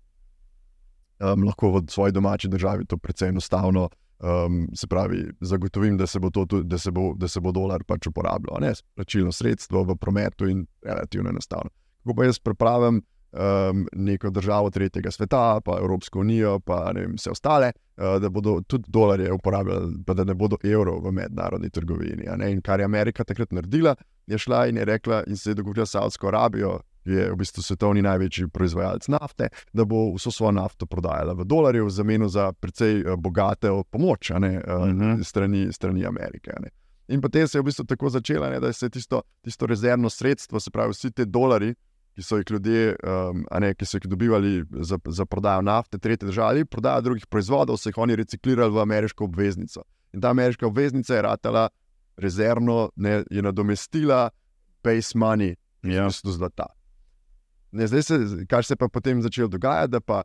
um, 1.19 1.43
lahko 1.43 1.71
v 1.71 1.83
svoji 1.89 2.11
domači 2.11 2.47
državi 2.47 2.85
to 2.85 2.97
precej 2.97 3.29
enostavno. 3.29 3.89
Um, 4.19 4.67
se 4.75 4.87
pravi, 4.87 5.29
zagotovim, 5.41 5.97
da 5.97 6.07
se 6.07 6.19
bo, 6.19 6.29
to, 6.29 6.45
da 6.45 6.77
se 6.77 6.91
bo, 6.91 7.13
da 7.15 7.27
se 7.27 7.39
bo 7.39 7.51
dolar 7.51 7.83
pač 7.87 8.07
uporabljal, 8.07 8.57
ne 8.59 8.73
plačilno 8.95 9.31
sredstvo 9.31 9.83
v 9.83 9.95
prometu 9.95 10.47
in 10.47 10.65
relativno 10.83 11.29
enostavno. 11.29 11.69
Kako 12.03 12.15
pa 12.15 12.25
jaz 12.25 12.39
pripravim 12.39 12.99
um, 13.31 13.87
neko 13.93 14.29
državo 14.29 14.69
tretjega 14.69 15.11
sveta, 15.11 15.61
pa 15.65 15.77
Evropsko 15.79 16.19
unijo, 16.19 16.59
pa 16.59 16.91
vem, 16.95 17.13
vse 17.15 17.31
ostale, 17.31 17.71
uh, 17.71 18.21
da 18.21 18.29
bodo 18.29 18.61
tudi 18.67 18.83
dolarje 18.87 19.31
uporabljali, 19.33 20.03
pa 20.05 20.13
da 20.13 20.23
ne 20.23 20.33
bodo 20.33 20.57
evrov 20.63 20.99
v 21.05 21.11
mednarodni 21.11 21.69
trgovini. 21.69 22.27
In 22.51 22.61
kar 22.61 22.79
je 22.79 22.85
Amerika 22.85 23.23
takrat 23.23 23.51
naredila, 23.51 23.95
je 24.27 24.37
šla 24.37 24.65
in 24.67 24.77
je 24.77 24.85
rekla, 24.85 25.23
in 25.27 25.37
se 25.37 25.51
je 25.51 25.55
dogovorila 25.55 25.85
s 25.85 25.91
Saudsko 25.91 26.27
Arabijo. 26.27 26.79
Je 27.05 27.29
v 27.31 27.35
bistvu 27.39 27.63
svetovni 27.63 28.01
največji 28.01 28.49
proizvajalec 28.53 29.07
nafte, 29.07 29.47
da 29.73 29.85
bo 29.85 30.09
vso 30.15 30.31
svojo 30.31 30.51
nafto 30.51 30.85
prodajala 30.85 31.33
v 31.33 31.45
dolarju, 31.45 31.85
v 31.85 31.93
zameno 31.95 32.27
za 32.29 32.51
precej 32.53 33.03
bogate 33.17 33.71
pomoč 33.91 34.29
ne, 34.29 34.57
uh 34.57 34.83
-huh. 34.83 35.23
strani, 35.23 35.73
strani 35.73 36.05
Amerike. 36.05 36.51
Ne. 36.59 36.69
In 37.07 37.21
potem 37.21 37.47
se 37.47 37.57
je 37.57 37.61
v 37.61 37.65
bistvu 37.65 37.85
tako 37.85 38.09
začela, 38.09 38.49
ne, 38.49 38.59
da 38.59 38.73
se 38.73 38.85
je 38.85 38.89
tisto, 38.89 39.21
tisto 39.41 39.65
rezervno 39.65 40.09
sredstvo, 40.09 40.59
se 40.59 40.71
pravi, 40.71 40.93
vsi 40.93 41.11
ti 41.11 41.25
dolari, 41.25 41.73
ki 42.15 42.23
so 42.23 42.37
jih 42.37 42.51
ljudje, 42.51 42.95
um, 43.03 43.45
ne, 43.59 43.73
ki 43.73 43.85
so 43.85 43.97
jih 43.97 44.09
dobivali 44.11 44.63
za, 44.83 44.99
za 45.07 45.25
prodajo 45.25 45.61
nafte, 45.61 45.97
tretje 45.97 46.27
države, 46.27 46.65
prodajo 46.65 47.01
drugih 47.01 47.27
proizvodov, 47.27 47.77
so 47.77 47.89
jih 47.89 47.97
oni 47.97 48.15
reciklirali 48.15 48.71
v 48.71 48.81
ameriško 48.81 49.23
obveznico. 49.23 49.81
In 50.13 50.21
ta 50.21 50.29
ameriška 50.29 50.67
obveznica 50.67 51.15
je 51.15 51.21
ratala 51.21 51.69
rezervno, 52.17 52.89
ne, 52.95 53.23
je 53.29 53.41
nadomestila 53.41 54.29
base 54.83 55.17
money, 55.17 55.55
ja. 55.83 56.07
isto 56.07 56.31
zlata. 56.31 56.67
Ne, 57.71 57.87
zdaj 57.87 58.03
se, 58.03 58.19
kar 58.49 58.65
se 58.65 58.75
pa 58.75 58.87
potem 58.89 59.21
začelo 59.21 59.47
dogajati, 59.47 59.91
da 59.91 59.99
pa 60.01 60.23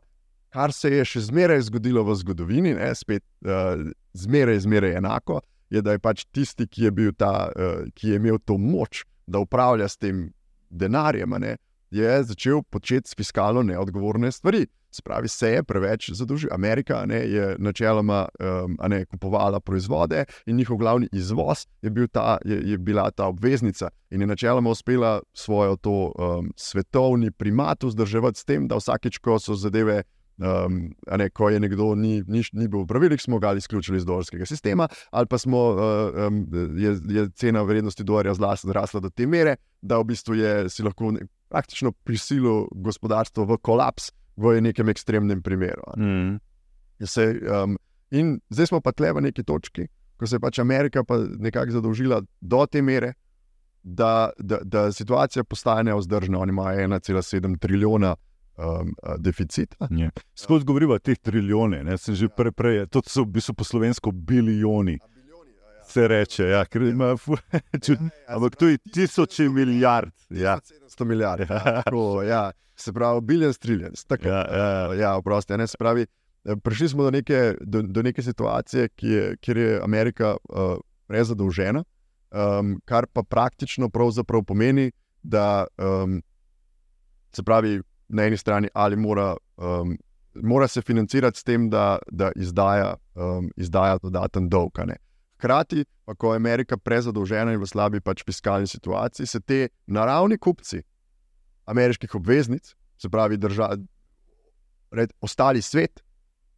kar 0.55 0.73
se 0.73 0.89
je 0.93 1.03
še 1.05 1.25
zmeraj 1.27 1.67
zgodilo 1.67 2.03
v 2.07 2.15
zgodovini, 2.21 2.73
ne, 2.77 2.89
spet 2.95 3.23
uh, 3.45 3.83
zmeraj, 4.17 4.63
zmeraj 4.65 4.95
enako, 5.01 5.41
je, 5.73 5.81
da 5.83 5.95
je 5.95 6.01
pač 6.01 6.23
tisti, 6.33 6.67
ki 6.67 6.87
je, 6.87 7.11
ta, 7.17 7.49
uh, 7.51 7.83
ki 7.95 8.13
je 8.13 8.21
imel 8.21 8.39
to 8.45 8.57
moč, 8.61 9.03
da 9.27 9.41
upravlja 9.43 9.89
s 9.89 9.99
tem 9.99 10.29
denarjem, 10.69 11.35
ne, 11.41 11.57
je 11.93 12.15
začel 12.31 12.63
početi 12.71 13.13
fiskalno 13.17 13.65
neodgovorne 13.65 14.31
stvari. 14.31 14.65
Spravi 14.95 15.27
se 15.27 15.51
je 15.51 15.63
preveč 15.63 16.09
zadolžil. 16.15 16.49
Amerika 16.53 17.03
ne, 17.05 17.19
je 17.29 17.55
načeloma 17.59 18.25
um, 18.39 18.77
ne, 18.89 19.03
kupovala 19.05 19.59
proizvode 19.59 20.25
in 20.45 20.55
njihov 20.55 20.77
glavni 20.77 21.09
izvoz 21.11 21.65
je, 21.81 21.89
bil 21.89 22.07
ta, 22.07 22.37
je, 22.45 22.61
je 22.71 22.77
bila 22.77 23.09
ta 23.11 23.27
obveznica. 23.27 23.89
In 24.09 24.21
je 24.21 24.27
načeloma 24.27 24.69
uspela 24.69 25.19
svojo 25.33 25.75
to, 25.75 26.11
um, 26.15 26.51
svetovni 26.55 27.31
primat 27.31 27.83
vzdrževati 27.83 28.39
s 28.39 28.45
tem, 28.45 28.67
da 28.67 28.79
vsakeč, 28.79 29.17
ko 29.17 29.39
so 29.39 29.55
zadeve 29.55 30.03
Um, 30.37 30.89
ne, 31.17 31.29
ko 31.31 31.47
je 31.49 31.59
nekdo 31.63 31.93
ni, 31.95 32.17
ni, 32.27 32.41
ni 32.51 32.65
bil 32.67 32.81
v 32.81 32.87
pravilih, 32.89 33.21
smo 33.21 33.37
ga 33.39 33.53
izključili 33.55 34.01
iz 34.01 34.05
dolarskega 34.05 34.45
sistema, 34.45 34.87
ali 35.11 35.29
pa 35.31 35.37
smo, 35.39 35.61
uh, 35.71 36.25
um, 36.27 36.41
je, 36.75 36.91
je 37.07 37.29
cena 37.39 37.61
vrednosti 37.63 38.03
dolarja 38.03 38.33
zrasla 38.35 38.99
do 38.99 39.09
te 39.09 39.27
mere, 39.27 39.55
da 39.81 40.01
v 40.01 40.09
bistvu 40.11 40.35
je 40.35 40.51
si 40.69 40.83
lahko 40.83 41.13
ne, 41.15 41.23
praktično 41.47 41.93
prisilil 42.03 42.65
gospodarstvo 42.75 43.45
v 43.47 43.57
kolaps 43.63 44.11
v 44.37 44.61
nekem 44.61 44.89
ekstremnem 44.89 45.41
primeru. 45.41 45.83
Mm. 45.97 46.39
Se, 47.05 47.27
um, 47.63 47.77
in 48.11 48.39
zdaj 48.49 48.71
smo 48.71 48.81
pa 48.81 48.91
tle 48.91 49.13
v 49.13 49.27
neki 49.27 49.43
točki, 49.43 49.87
ko 50.15 50.27
se 50.27 50.35
je 50.37 50.43
pač 50.43 50.59
Amerika 50.59 51.03
pa 51.03 51.19
nekako 51.19 51.79
zadolžila 51.79 52.21
do 52.41 52.65
te 52.65 52.81
mere. 52.81 53.13
Da, 53.85 54.31
da, 54.41 54.57
da 54.65 54.87
situacija 54.91 55.43
postane 55.45 55.93
vzdržna, 55.93 56.39
oni 56.41 56.49
imajo 56.49 56.87
1,7 56.87 57.59
trilijona 57.61 58.15
um, 58.57 58.95
deficita. 59.19 59.87
Ja. 59.91 60.09
Skozi 60.35 60.65
govorimo 60.65 60.93
o 60.93 60.99
teh 60.99 61.19
trilijonih, 61.21 61.83
ne 61.85 61.97
sem 61.97 62.15
že 62.15 62.29
prej, 62.29 62.51
prej 62.51 62.85
to 62.89 63.03
so 63.05 63.21
v 63.23 63.37
bistvu 63.37 63.53
po 63.53 63.63
slovensko 63.63 64.11
bilijoni. 64.11 64.97
Se 65.85 66.07
reče, 66.07 66.47
ja, 66.49 66.63
ker 66.65 66.81
ima 66.81 67.13
čut, 67.77 67.99
ampak 68.33 68.55
tu 68.55 68.67
je 68.67 68.77
tisoči 68.93 69.49
milijard. 69.49 70.11
Ja. 70.29 70.57
100 70.89 71.05
milijard. 71.05 71.45
Ja. 71.49 71.59
Tako, 71.85 72.23
ja. 72.23 72.51
Se 72.75 72.93
pravi, 72.93 73.21
biljen 73.21 73.53
striljen. 73.53 73.93
Ja, 74.23 74.45
ja, 74.57 74.93
ja, 74.93 75.21
prosti, 75.21 75.53
ja, 75.53 75.67
se 75.67 75.77
pravi, 75.77 76.05
eh, 76.45 76.55
prišli 76.63 76.89
smo 76.89 77.03
do 77.03 77.11
neke, 77.11 77.55
do, 77.61 77.81
do 77.81 78.01
neke 78.01 78.21
situacije, 78.21 78.89
je, 79.01 79.37
kjer 79.37 79.57
je 79.57 79.79
Amerika 79.83 80.35
uh, 80.49 80.77
prezadolžena, 81.07 81.83
um, 82.31 82.81
kar 82.85 83.07
pa 83.07 83.23
praktično 83.23 83.89
pomeni, 84.43 84.91
da 85.23 85.65
um, 85.77 86.21
se 87.31 87.43
pravi, 87.43 87.81
na 88.07 88.23
eni 88.23 88.37
strani, 88.37 88.67
ali 88.73 88.95
mora, 88.95 89.35
um, 89.57 89.97
mora 90.43 90.67
se 90.67 90.81
financirati 90.81 91.39
s 91.39 91.43
tem, 91.43 91.69
da, 91.69 91.97
da 92.11 92.31
izdaja, 92.35 92.95
um, 93.15 93.49
izdaja 93.57 93.97
dodaten 94.03 94.49
dolg. 94.49 94.77
Hkrati, 95.37 95.85
pa 96.05 96.15
ko 96.15 96.33
je 96.33 96.35
Amerika 96.35 96.77
prezadolžena 96.77 97.53
in 97.53 97.59
v 97.59 97.67
slabi 97.67 98.01
pač 98.01 98.23
fiskalni 98.25 98.67
situaciji, 98.67 99.27
se 99.27 99.39
te 99.39 99.69
naravni 99.87 100.37
kupci 100.37 100.83
ameriških 101.65 102.15
obveznic, 102.15 102.75
se 102.97 103.09
pravi, 103.09 103.37
držav, 103.37 103.77
red, 104.91 105.13
ostali 105.21 105.61
svet. 105.61 106.01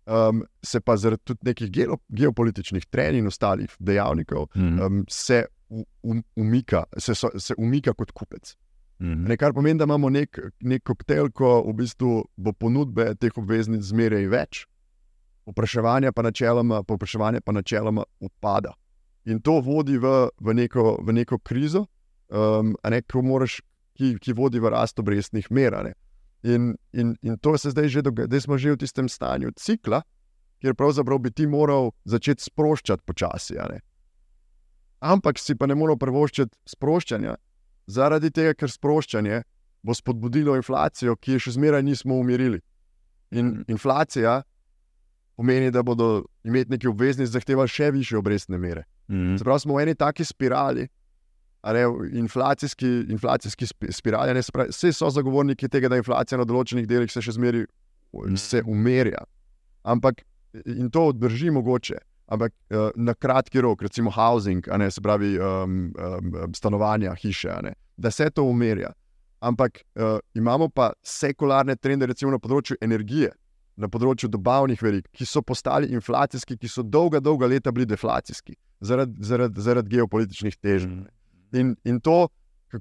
Um, 0.07 0.45
se 0.63 0.79
pa 0.79 0.95
zaradi 0.95 1.21
tudi 1.27 1.39
nekih 1.43 1.71
geopolitičnih 2.07 2.85
trenj 2.87 3.17
in 3.19 3.27
ostalih 3.27 3.73
dejavnikov, 3.79 4.45
mm 4.55 4.61
-hmm. 4.61 4.85
um, 4.85 5.05
se, 5.09 5.45
um, 5.69 6.23
umika, 6.35 6.83
se, 6.97 7.15
so, 7.15 7.29
se 7.39 7.53
umika 7.57 7.93
kot 7.93 8.11
kupec. 8.11 8.55
Mhm. 8.99 9.27
Ne, 9.27 9.37
kar 9.37 9.53
pomeni, 9.53 9.77
da 9.77 9.83
imamo 9.83 10.09
nek, 10.09 10.39
nek 10.59 10.83
koktejl, 10.83 11.29
ko 11.29 11.61
v 11.67 11.73
bistvu 11.73 12.23
bo 12.35 12.53
ponudbe 12.53 13.11
teh 13.21 13.35
obveznic 13.37 13.81
zmeraj 13.85 14.25
več, 14.27 14.65
popraševanje 15.45 16.11
pa 16.11 16.25
načeloma, 16.25 16.81
popraševanje 16.83 17.41
pa 17.45 17.51
načeloma 17.51 18.03
upada. 18.19 18.73
In 19.25 19.41
to 19.41 19.59
vodi 19.61 19.97
v, 19.97 20.29
v, 20.39 20.53
neko, 20.53 20.97
v 21.03 21.13
neko 21.13 21.37
krizo, 21.39 21.85
um, 22.31 22.73
ne, 22.89 23.01
moraš, 23.23 23.61
ki, 23.97 24.15
ki 24.21 24.35
vodi 24.37 24.61
v 24.61 24.71
rast 24.73 24.99
obrestnih 24.99 25.49
mer. 25.51 25.77
In, 26.43 26.75
in, 26.93 27.15
in 27.21 27.37
to 27.41 27.57
se 27.57 27.73
zdaj 27.73 27.89
že 27.89 28.05
dogaja, 28.05 28.29
da 28.29 28.41
smo 28.41 28.57
že 28.57 28.75
v 28.75 28.81
tistem 28.83 29.09
stanju 29.09 29.51
cikla, 29.57 30.03
kjer 30.61 30.75
pravzaprav 30.77 31.19
bi 31.19 31.31
ti 31.31 31.47
moral 31.47 31.91
začeti 32.05 32.43
sproščati 32.43 33.03
počasi. 33.05 33.57
Ampak 34.99 35.39
si 35.39 35.55
pa 35.55 35.67
ne 35.67 35.75
moreš 35.75 35.99
prvoščiti 36.01 36.57
sproščanja, 36.65 37.35
zaradi 37.87 38.31
tega, 38.31 38.53
ker 38.53 38.69
sproščanje 38.69 39.43
bo 39.85 39.93
spodbudilo 39.93 40.55
inflacijo, 40.57 41.15
ki 41.15 41.37
je 41.37 41.45
še 41.47 41.57
zmeraj 41.57 41.83
nismo 41.85 42.17
umirili. 42.17 42.61
In 43.31 43.45
mhm. 43.45 43.65
inflacija 43.71 44.41
pomeni, 45.37 45.71
da 45.71 45.83
bodo 45.83 46.25
imetniki 46.43 46.89
obveznic 46.89 47.29
zahtevali 47.29 47.69
še 47.69 47.91
više 47.93 48.17
obrestne 48.17 48.57
mere. 48.57 48.87
Mm. 49.07 49.35
Zaprav 49.37 49.59
smo 49.61 49.75
v 49.77 49.83
eni 49.85 49.95
taki 49.95 50.25
spirali. 50.25 50.87
Ne, 51.63 51.83
inflacijski, 52.13 52.87
inflacijski 53.09 53.65
spirali, 53.91 54.33
ne, 54.33 54.41
pravi, 54.53 54.69
vse 54.69 54.93
so 54.93 55.09
zagovorniki 55.09 55.67
tega, 55.67 55.89
da 55.89 55.97
inflacija 55.99 56.37
na 56.39 56.45
določenih 56.47 56.85
delih 56.87 57.11
se 57.11 57.21
še 57.21 57.33
zmeraj 57.35 57.65
mm. 58.13 58.69
umirja. 58.71 59.25
Ampak 59.83 60.21
in 60.65 60.91
to 60.93 61.09
drži 61.11 61.51
mogoče, 61.51 61.97
ampak 62.27 62.53
uh, 62.71 62.91
na 62.95 63.13
kratki 63.13 63.61
rok, 63.61 63.81
recimo 63.81 64.13
housing, 64.13 64.67
ne, 64.77 64.91
se 64.91 65.01
pravi 65.01 65.33
um, 65.39 65.89
um, 65.91 66.37
stanovanja, 66.55 67.15
hiše, 67.19 67.57
ne, 67.63 67.73
da 67.97 68.11
se 68.11 68.29
to 68.29 68.45
umerja. 68.47 68.93
Ampak 69.39 69.81
uh, 69.95 70.17
imamo 70.33 70.69
pa 70.69 70.91
sekularne 71.03 71.75
trende, 71.75 72.07
recimo 72.09 72.31
na 72.31 72.39
področju 72.41 72.79
energije, 72.81 73.33
na 73.77 73.89
področju 73.91 74.29
dobavnih 74.33 74.81
verig, 74.81 75.09
ki 75.13 75.27
so 75.29 75.43
postali 75.45 75.91
inflacijski, 75.93 76.57
ki 76.57 76.71
so 76.71 76.85
dolga, 76.85 77.19
dolga 77.21 77.49
leta 77.49 77.73
bili 77.75 77.85
deflacijski 77.85 78.55
zaradi 78.79 79.23
zarad, 79.25 79.57
zarad 79.57 79.87
geopolitičnih 79.89 80.57
težav. 80.57 80.89
Mhm. 80.89 81.05
In, 81.53 81.75
in 81.87 82.01
to, 82.03 82.27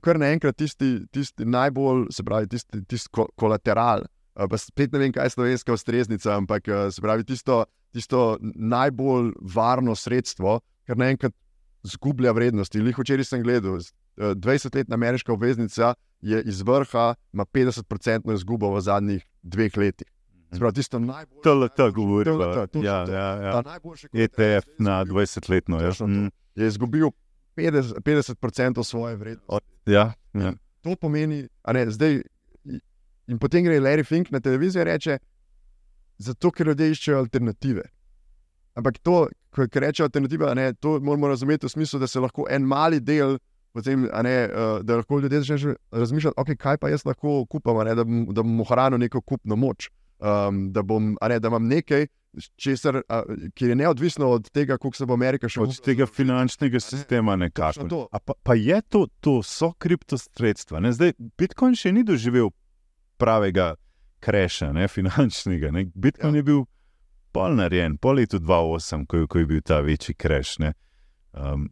kar 0.02 0.18
naenkrat 0.18 0.56
tisti, 0.58 1.06
tisti 1.14 1.46
najbolj, 1.46 2.08
se 2.10 2.24
pravi, 2.26 2.48
tisti, 2.50 2.82
tisti 2.88 3.12
ko, 3.12 3.28
kolateral. 3.38 4.06
Pa 4.36 4.58
spet 4.60 4.92
ne 4.92 5.00
vem, 5.00 5.12
kaj 5.14 5.30
je 5.30 5.34
slovenska 5.36 5.72
ustreznica, 5.72 6.34
ampak 6.36 6.68
se 6.92 7.00
pravi, 7.00 7.24
tisto, 7.24 7.62
tisto 7.94 8.36
najbolj 8.42 9.32
varno 9.54 9.94
sredstvo, 9.96 10.58
ker 10.86 10.98
naenkrat 10.98 11.32
zgublja 11.86 12.32
vrednost. 12.36 12.74
In 12.74 12.90
včeraj 12.90 13.24
sem 13.24 13.42
gledal, 13.42 13.78
20-letna 14.16 14.94
eh, 14.94 14.98
ameriška 14.98 15.32
obveznica 15.32 15.94
je 16.20 16.42
iz 16.42 16.62
vrha, 16.62 17.14
ima 17.32 17.44
50-odstotno 17.44 18.34
izgubo 18.34 18.72
v 18.74 18.80
zadnjih 18.80 19.24
dveh 19.42 19.76
letih. 19.76 20.08
Sprav, 20.54 20.72
tisto 20.72 20.98
najbolj. 20.98 21.42
TLT 21.42 21.88
govori. 21.94 22.30
TLT, 22.30 22.82
ja, 22.84 23.04
ja, 23.10 23.28
ja. 23.42 23.62
ETF 24.12 24.68
na 24.78 25.04
20-letno. 25.04 25.80
Ja. 25.80 25.92
Mm. 26.06 26.30
Je 26.54 26.66
izgubil 26.66 27.10
50%, 27.56 28.00
50 28.04 28.84
svoje 28.84 29.16
vrednosti. 29.16 29.68
Ja, 29.86 30.12
ja. 30.34 30.52
To 30.82 30.96
pomeni, 30.96 31.48
ne, 31.72 31.90
zdaj. 31.90 32.22
In 33.26 33.38
potem 33.42 33.64
gre 33.64 33.80
Larry 33.80 34.04
Fink 34.06 34.30
na 34.30 34.40
televizijo 34.40 34.82
in 34.82 34.86
reče: 34.86 35.18
zato 36.18 36.50
ker 36.50 36.66
ljudje 36.66 36.90
iščejo 36.90 37.18
alternative. 37.18 37.82
Ampak 38.76 38.98
to, 39.02 39.26
kar 39.56 39.82
reče 39.82 40.04
alternativa, 40.04 40.52
ne, 40.54 40.72
to 40.74 40.98
moramo 41.00 41.28
razumeti 41.28 41.66
v 41.66 41.72
smislu, 41.72 42.00
da 42.00 42.06
se 42.06 42.20
lahko 42.20 42.46
en 42.50 42.66
mali 42.68 43.00
del, 43.00 43.38
potem, 43.72 44.04
ne, 44.22 44.34
uh, 44.48 44.80
da 44.84 45.00
lahko 45.00 45.20
ljudje 45.20 45.40
začnejo 45.40 45.76
razmišljati, 45.90 46.36
okay, 46.40 46.56
kaj 46.56 46.78
pa 46.80 46.90
jaz 46.92 47.06
lahko 47.08 47.44
kupam, 47.50 47.80
ne, 47.84 47.94
da, 47.94 48.04
bom, 48.04 48.26
da 48.34 48.44
bom 48.44 48.60
ohranil 48.60 49.00
neko 49.00 49.20
kupno 49.20 49.56
moč. 49.56 49.90
Um, 50.18 50.70
da, 50.72 50.82
bom, 50.82 51.16
ne, 51.28 51.40
da 51.40 51.48
imam 51.48 51.66
nekaj, 51.68 52.06
česar, 52.56 52.96
uh, 52.96 53.36
ki 53.54 53.72
je 53.72 53.76
neodvisno 53.76 54.28
od 54.28 54.50
tega, 54.50 54.78
kako 54.78 54.96
se 54.96 55.06
bo 55.06 55.14
Amerika 55.14 55.48
še 55.48 55.60
odvijala. 55.60 55.80
Od 55.80 55.84
tega 55.84 56.06
finančnega 56.06 56.80
sistema, 56.80 57.36
nekako. 57.36 58.06
Pa, 58.12 58.34
pa 58.42 58.54
je 58.54 58.80
to, 58.88 59.06
to 59.20 59.40
so 59.42 59.72
kriptosredstva. 59.78 60.82
Zdaj, 60.92 61.16
Bitcoin 61.38 61.76
še 61.78 61.92
ni 61.96 62.04
doživel 62.06 62.52
pravega 63.20 63.74
kreša, 64.24 64.72
ne, 64.72 64.88
finančnega. 64.88 65.70
Ne. 65.72 65.86
Bitcoin 65.94 66.34
ja. 66.34 66.42
je 66.42 66.48
bil 66.50 66.64
pol 67.36 67.56
narejen, 67.56 67.98
po 68.00 68.14
letu 68.16 68.40
2008, 68.40 69.06
ko, 69.10 69.24
ko 69.28 69.42
je 69.42 69.48
bil 69.48 69.64
ta 69.64 69.80
večji 69.84 70.16
kreš. 70.16 70.56
Um, 71.36 71.68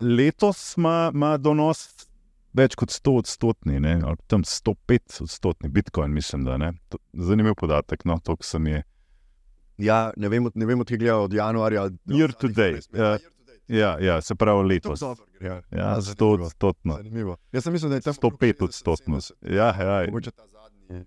letos 0.00 0.62
ima 0.78 1.36
donos 1.36 2.08
več 2.56 2.76
kot 2.78 2.92
100 2.94 3.14
odstotni, 3.22 3.80
ne, 3.84 3.98
ali 4.04 4.16
tam 4.30 4.44
105 4.46 5.22
odstotni 5.26 5.68
Bitcoin, 5.72 6.14
mislim, 6.14 6.46
da 6.48 6.56
je 6.56 6.72
zanimiv 7.12 7.58
podatek. 7.60 8.04
No, 8.08 8.18
to, 8.24 8.36
sem 8.42 8.66
je. 8.66 8.82
Ja, 9.78 10.10
ne 10.16 10.28
vem, 10.28 10.48
ne 10.54 10.66
vem 10.66 10.80
odkje 10.80 10.98
gledajo 10.98 11.24
od 11.28 11.32
januarja. 11.32 11.88
Year 12.06 12.32
to 12.32 12.48
date. 12.48 12.88
Ja, 12.92 13.18
ja, 13.68 13.98
ja, 14.00 14.20
se 14.20 14.34
pravi 14.34 14.68
letos. 14.68 15.02
Ja, 15.40 15.62
ja, 15.70 15.96
100 16.00 16.42
odstotno. 16.42 16.98
Jaz 17.52 17.64
sem 17.64 17.72
mislil, 17.72 17.90
da 17.90 17.96
je 17.96 18.00
tam 18.00 18.14
105 18.14 18.64
odstotno. 18.64 19.20
Ja, 19.42 19.74
ja. 19.80 20.06
Mogoče 20.06 20.30
ta 20.30 20.46
zadnji. 20.46 21.04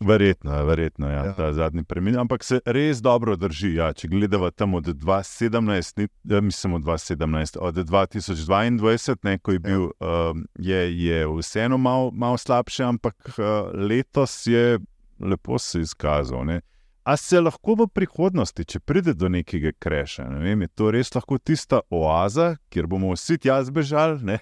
Verjetno, 0.00 0.64
verjetno 0.64 1.08
ja, 1.10 1.24
ja. 1.24 1.32
ta 1.34 1.52
zadnji 1.52 1.82
premik. 1.84 2.16
Ampak 2.16 2.44
se 2.44 2.60
res 2.66 3.00
dobro 3.02 3.36
drži. 3.36 3.72
Ja. 3.74 3.92
Če 3.92 4.08
gledamo 4.08 4.50
tam 4.50 4.74
od 4.74 4.86
2017, 4.86 6.08
ja, 6.24 6.40
mislim 6.40 6.74
od 6.74 6.82
2017, 6.82 7.58
od 7.60 7.74
2022, 7.74 9.16
ne, 9.22 9.38
ko 9.38 9.52
je 9.52 9.58
bil, 9.58 9.88
ja. 10.00 10.30
uh, 10.30 10.38
je, 10.58 10.82
je 11.04 11.26
vseeno 11.38 11.78
malo 11.78 12.10
mal 12.14 12.38
slabše, 12.38 12.84
ampak 12.84 13.16
uh, 13.38 13.74
letos 13.74 14.46
je 14.46 14.78
lepo 15.18 15.58
se 15.58 15.80
izkazal. 15.80 16.44
Ne. 16.44 16.60
A 17.08 17.16
se 17.16 17.40
lahko 17.40 17.72
v 17.78 17.86
prihodnosti, 17.88 18.64
če 18.68 18.82
pride 18.84 19.14
do 19.16 19.30
nekega 19.32 19.70
kreša, 19.80 20.26
ne 20.28 20.42
vem, 20.44 20.66
je 20.66 20.68
to 20.76 20.90
res 20.92 21.08
lahko 21.14 21.38
tista 21.40 21.80
oaza, 21.88 22.50
kjer 22.68 22.88
bomo 22.90 23.14
vsi 23.14 23.38
tja 23.40 23.62
zbežali? 23.64 24.36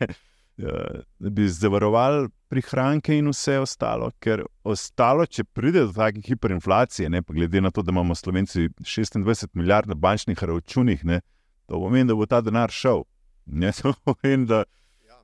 Eh, 0.57 1.01
da 1.21 1.31
bi 1.31 1.45
zavarovali 1.53 2.31
prihranke 2.49 3.13
in 3.13 3.27
vse 3.29 3.59
ostalo. 3.61 4.07
Ker 4.25 4.41
ostalo, 4.65 5.27
če 5.29 5.45
pride 5.45 5.83
do 5.85 5.93
take 5.93 6.23
hiperinflacije, 6.25 7.11
ne, 7.13 7.21
glede 7.29 7.61
na 7.61 7.69
to, 7.71 7.85
da 7.85 7.93
imamo 7.93 8.15
Slovenci 8.17 8.71
26 8.81 9.53
milijard 9.53 9.93
na 9.93 9.95
bančnih 9.95 10.41
računih, 10.41 11.05
ne, 11.05 11.21
to 11.67 11.77
pomeni, 11.77 12.09
da 12.09 12.17
bo 12.17 12.25
ta 12.27 12.41
denar 12.41 12.73
šel. 12.73 13.05
Ne, 13.47 13.75
pomeni, 14.09 14.49
da... 14.49 14.63
ja. 15.05 15.21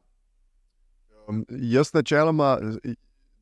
um, 1.28 1.46
jaz, 1.48 1.94
načeloma, 1.96 2.58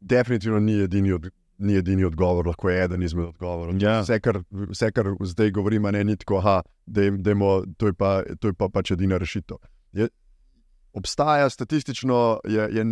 definitivno 0.00 0.60
ni 0.62 0.78
edini, 0.84 1.12
od, 1.18 1.26
ni 1.60 1.76
edini 1.76 2.04
odgovor, 2.04 2.46
lahko 2.46 2.70
je 2.70 2.84
eden 2.84 3.02
izmed 3.02 3.28
odgovorov. 3.28 3.76
Ja. 3.82 4.00
Vse, 4.00 4.20
kar, 4.20 4.40
vse, 4.50 4.90
kar 4.96 5.12
zdaj 5.20 5.52
govorimo, 5.56 5.90
ne, 5.90 6.04
ni 6.04 6.16
tako, 6.16 6.42
da 6.86 7.02
je 7.02 7.94
pa, 7.98 8.12
pa 8.58 8.68
pač 8.72 8.94
edina 8.96 9.18
rešitev. 9.20 9.60
Je, 9.92 10.08
obstaja 10.92 11.50
statistično, 11.50 12.40
je, 12.48 12.68
je 12.72 12.84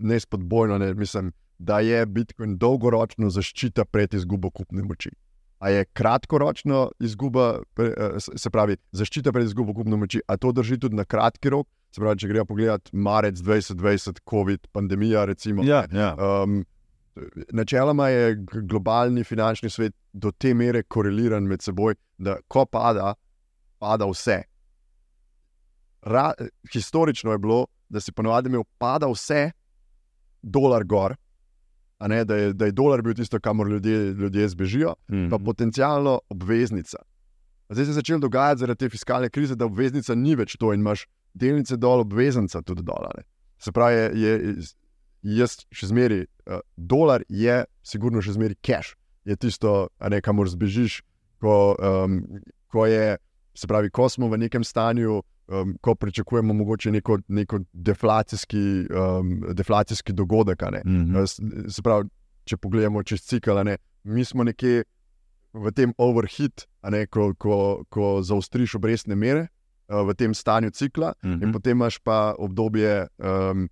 nespodbojno, 0.00 0.78
ne, 0.78 0.94
ne, 0.94 1.30
da 1.58 1.80
je 1.80 2.06
Bitcoin 2.06 2.58
dolgoročno 2.60 3.30
zaščita 3.32 3.84
pred 3.84 4.14
izgubo 4.14 4.50
kupne 4.50 4.84
moči. 4.84 5.10
A 5.58 5.70
je 5.72 5.86
kratkoročno 5.96 6.90
izguba, 7.00 7.62
eh, 7.80 8.18
se 8.20 8.50
pravi, 8.52 8.76
zaščita 8.92 9.32
pred 9.32 9.48
izgubo 9.48 9.74
kupne 9.74 9.96
moči, 9.96 10.20
a 10.28 10.36
to 10.36 10.52
drži 10.52 10.78
tudi 10.78 10.96
na 10.96 11.04
kratki 11.04 11.50
rok. 11.50 11.68
Se 11.94 12.02
pravi, 12.02 12.18
če 12.20 12.28
gremo 12.28 12.44
pogledat 12.44 12.90
marec 12.92 13.40
2020, 13.40 14.20
COVID, 14.28 14.66
pandemija. 14.72 15.24
Recimo, 15.24 15.64
ja, 15.64 15.86
ja. 15.92 16.12
Um, 16.18 16.64
načeloma 17.52 18.08
je 18.08 18.36
globalni 18.68 19.24
finančni 19.24 19.70
svet 19.70 19.94
do 20.12 20.30
te 20.32 20.54
mere 20.54 20.82
koreliran 20.82 21.44
med 21.44 21.62
seboj, 21.62 21.94
da 22.18 22.36
ko 22.48 22.66
pada, 22.66 23.14
pada 23.78 24.06
vse 24.10 24.42
ra, 26.06 26.32
historično 26.72 27.32
je 27.32 27.38
bilo, 27.38 27.66
da 27.88 28.00
si 28.00 28.12
ponovadi 28.12 28.48
imel 28.48 28.64
pada 28.78 29.06
vse, 29.10 29.50
dolar 30.42 30.84
gor, 30.84 31.16
ne, 32.00 32.24
da, 32.24 32.36
je, 32.36 32.52
da 32.52 32.64
je 32.66 32.72
dolar 32.72 33.02
bil 33.02 33.14
tisto, 33.14 33.40
kamor 33.40 33.68
ljudje, 33.68 33.98
ljudje 34.12 34.48
zbežijo, 34.48 34.94
mm 35.08 35.14
-hmm. 35.14 35.30
pa 35.30 35.38
potencialno 35.38 36.20
obveznica. 36.28 36.98
Zdaj 37.68 37.84
se 37.84 37.90
je 37.90 37.94
začelo 37.94 38.18
dogajati 38.18 38.60
zaradi 38.60 38.78
te 38.78 38.88
fiskalne 38.88 39.30
krize, 39.30 39.54
da 39.54 39.64
obveznica 39.64 40.14
ni 40.14 40.34
več 40.34 40.56
to 40.56 40.72
in 40.72 40.80
imaš 40.80 41.06
delnice 41.34 41.76
dol, 41.76 42.00
obveznica 42.00 42.62
tudi 42.62 42.82
dol. 42.82 43.06
Se 43.58 43.72
pravi, 43.72 43.96
je, 43.96 44.10
je, 44.14 44.54
jaz 45.22 45.58
še 45.72 45.90
zmeraj, 45.92 46.26
uh, 46.46 46.60
dolar 46.76 47.24
je, 47.28 47.64
sigurno 47.82 48.22
še 48.22 48.36
zmeraj 48.36 48.58
cash, 48.62 48.96
je 49.26 49.36
tisto, 49.36 49.88
ne, 50.00 50.20
kamor 50.22 50.48
zbežiš, 50.48 51.00
ko, 51.42 51.76
um, 51.78 52.20
ko 52.72 52.86
je. 52.86 53.16
Se 53.56 53.64
pravi, 53.66 53.88
ko 53.88 54.04
smo 54.12 54.28
v 54.28 54.36
nekem 54.36 54.64
stanju, 54.64 55.22
um, 55.48 55.76
ko 55.80 55.94
pričakujemo 55.96 56.54
mogoče 56.54 56.90
neko, 56.92 57.18
neko 57.28 57.62
deflacijski, 57.72 58.84
um, 58.92 59.40
deflacijski 59.56 60.12
dogodek. 60.12 60.62
Mm 60.62 61.06
-hmm. 61.06 61.70
Se 61.72 61.82
pravi, 61.82 62.08
če 62.44 62.56
pogledamo 62.56 63.02
čez 63.02 63.22
cikl, 63.22 63.50
mi 64.04 64.24
smo 64.24 64.44
nekje 64.44 64.84
v 65.52 65.72
tem 65.72 65.92
overhit, 65.98 66.66
ne, 66.90 67.06
ko, 67.06 67.34
ko, 67.34 67.84
ko 67.88 68.22
zaostriš 68.22 68.74
obrestne 68.74 69.14
mere 69.14 69.48
uh, 69.88 70.04
v 70.08 70.14
tem 70.14 70.34
stanju 70.34 70.70
cikla, 70.70 71.14
mm 71.22 71.30
-hmm. 71.30 71.42
in 71.42 71.52
potem 71.52 71.76
imaš 71.76 71.98
pa 71.98 72.34
obdobje 72.38 73.06
um, 73.18 73.68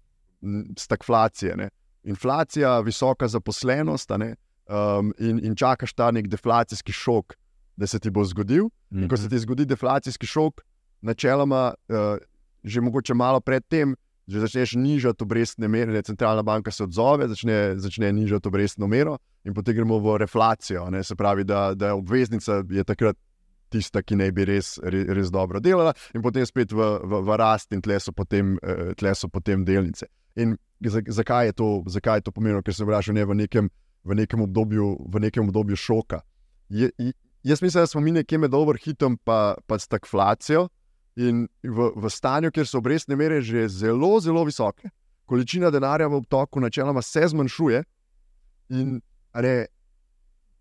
stagflacije. 0.78 1.56
Ne. 1.56 1.68
Inflacija, 2.04 2.80
visoka 2.80 3.28
zaposlenost, 3.28 4.10
ne, 4.18 4.34
um, 4.68 5.12
in, 5.18 5.40
in 5.44 5.56
čakaš 5.56 5.94
ta 5.94 6.10
nek 6.10 6.28
deflacijski 6.28 6.92
šok, 6.92 7.34
da 7.76 7.86
se 7.86 7.98
ti 7.98 8.10
bo 8.10 8.24
zgodil. 8.24 8.64
Mm 8.64 8.98
-hmm. 8.98 9.08
Ko 9.08 9.16
se 9.16 9.22
mhm. 9.22 9.30
ti 9.30 9.38
zgodi 9.38 9.64
deflacijski 9.64 10.26
šok, 10.26 10.60
načeloma, 11.00 11.74
uh, 11.88 12.18
že 12.62 12.80
mogoče 12.80 13.14
malo 13.14 13.40
predtem, 13.40 13.96
že 14.26 14.40
začneš 14.40 14.74
nižati 14.74 15.24
obrestne 15.24 15.68
mere, 15.68 15.92
da 15.92 16.02
centralna 16.02 16.42
banka 16.42 16.70
se 16.70 16.84
odzove, 16.84 17.28
začne, 17.28 17.74
začne 17.76 18.12
nižati 18.12 18.48
obrestno 18.48 18.86
mero, 18.86 19.18
in 19.44 19.54
potem 19.54 19.74
gremo 19.74 19.98
v 19.98 20.18
reflacijo. 20.18 20.90
Ne? 20.90 21.02
Se 21.04 21.16
pravi, 21.16 21.44
da, 21.44 21.74
da 21.74 21.86
je 21.86 21.92
obveznica 21.92 22.62
je 22.70 22.84
takrat 22.84 23.16
tista, 23.68 24.02
ki 24.02 24.16
naj 24.16 24.32
bi 24.32 24.44
res, 24.44 24.78
res, 24.82 25.06
res 25.08 25.30
dobro 25.30 25.60
delala, 25.60 25.92
in 26.14 26.22
potem 26.22 26.46
spet 26.46 26.72
v, 26.72 26.78
v, 27.04 27.22
v 27.26 27.36
rast, 27.36 27.72
in 27.72 27.82
tle 27.82 27.98
so 28.00 28.12
potem, 28.12 28.56
uh, 28.62 28.94
tle 28.96 29.14
so 29.14 29.28
potem 29.28 29.64
delnice. 29.64 30.08
In 30.36 30.56
zakaj 31.08 31.46
je 31.46 31.52
to, 31.52 31.82
zakaj 31.86 32.18
je 32.18 32.26
to 32.28 32.32
pomenilo, 32.32 32.62
ker 32.62 32.74
se 32.74 32.84
vrača 32.84 33.12
ne 33.12 33.24
v 33.24 33.34
nekem, 33.34 33.70
v 34.04 34.14
nekem 34.14 34.40
obdobju, 34.42 35.06
v 35.12 35.20
nekem 35.20 35.48
obdobju 35.48 35.76
šoka. 35.76 36.20
Je, 36.68 36.90
jaz 37.42 37.62
mislim, 37.62 37.82
da 37.82 37.86
smo 37.86 38.00
mi 38.00 38.12
nekje 38.12 38.38
med 38.38 38.54
overhitom 38.54 39.18
in 39.18 39.78
stagflacijo. 39.78 40.68
In 41.16 41.46
v, 41.62 41.92
v 41.94 42.10
stanju, 42.10 42.50
kjer 42.50 42.66
so 42.66 42.80
obrestne 42.82 43.14
mere 43.16 43.38
že 43.40 43.68
zelo, 43.68 44.18
zelo 44.20 44.42
visoke, 44.44 44.90
količina 45.30 45.70
denarja 45.70 46.08
v 46.10 46.18
obtoku 46.18 46.60
načeloma 46.60 47.02
se 47.02 47.28
zmanjšuje, 47.28 47.84
in 48.68 49.00
re, 49.34 49.66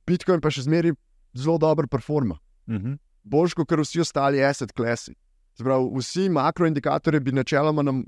Bitcoin 0.06 0.42
pa 0.42 0.52
še 0.52 0.68
zmeraj 0.68 0.94
zelo 1.34 1.58
dobro 1.58 1.88
performa. 1.88 2.38
Uh 2.68 2.74
mhm. 2.74 2.92
-huh. 2.92 2.98
Boljš 3.24 3.54
kot 3.54 3.72
vsi 3.72 4.02
ostali 4.02 4.44
asset 4.44 4.72
klasi. 4.72 5.16
Pravi, 5.58 5.90
vsi 5.98 6.30
makroindikatorji 6.30 7.20
bi 7.20 7.32
načeloma 7.32 7.82
nam 7.82 8.04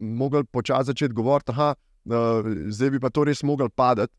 mogli 0.00 0.44
počasi 0.44 0.92
začeti 0.92 1.14
govoriti, 1.14 1.52
da 1.52 1.74
uh, 2.40 2.46
zdaj 2.68 2.90
bi 2.90 3.00
pa 3.00 3.10
to 3.10 3.24
res 3.24 3.42
mogli 3.42 3.68
padati. 3.70 4.12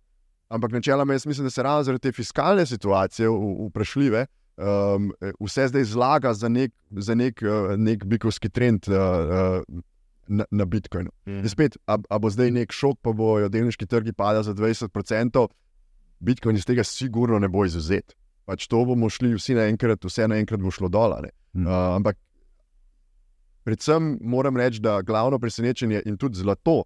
Ampak 0.51 0.71
načeloma 0.71 1.13
jaz 1.13 1.25
mislim, 1.25 1.45
da 1.47 1.49
se 1.49 1.63
ravno 1.63 1.83
zaradi 1.83 2.01
te 2.01 2.11
fiskalne 2.11 2.65
situacije 2.65 3.29
vprašljive 3.69 4.25
um, 4.57 5.13
vse 5.39 5.67
zdaj 5.67 5.83
zlaga 5.83 6.33
za 6.33 6.49
nek, 6.49 6.71
za 6.91 7.15
nek, 7.15 7.41
uh, 7.41 7.77
nek 7.77 8.05
bikovski 8.05 8.49
trend 8.49 8.87
uh, 8.87 8.95
uh, 8.95 9.81
na, 10.27 10.45
na 10.51 10.65
Bitcoinu. 10.65 11.11
Mm. 11.25 11.47
Spet, 11.47 11.77
a, 11.87 11.97
a 12.09 12.19
bo 12.19 12.29
zdaj 12.29 12.51
nek 12.51 12.71
šok, 12.71 12.99
pa 13.01 13.13
bojo 13.13 13.49
delniški 13.49 13.87
trgi 13.87 14.13
padali 14.13 14.45
za 14.45 14.53
20%, 14.53 15.47
Bitcoin 16.19 16.55
iz 16.55 16.65
tega 16.65 16.83
sigurno 16.83 17.39
ne 17.39 17.49
bo 17.49 17.65
izuzet. 17.65 18.15
Pač 18.45 18.67
to 18.67 18.83
bomo 18.85 19.09
šli 19.09 19.33
vsi 19.35 19.55
naenkrat, 19.57 20.05
vse 20.05 20.27
naenkrat 20.29 20.61
bo 20.61 20.71
šlo 20.71 20.89
dol. 20.89 21.15
Mm. 21.53 21.65
Uh, 21.65 21.73
ampak 21.97 22.19
predvsem 23.63 24.17
moram 24.21 24.57
reči, 24.57 24.81
da 24.81 25.01
glavno 25.01 25.39
presenečenje 25.39 26.01
in 26.05 26.17
tudi 26.17 26.39
zlato. 26.39 26.83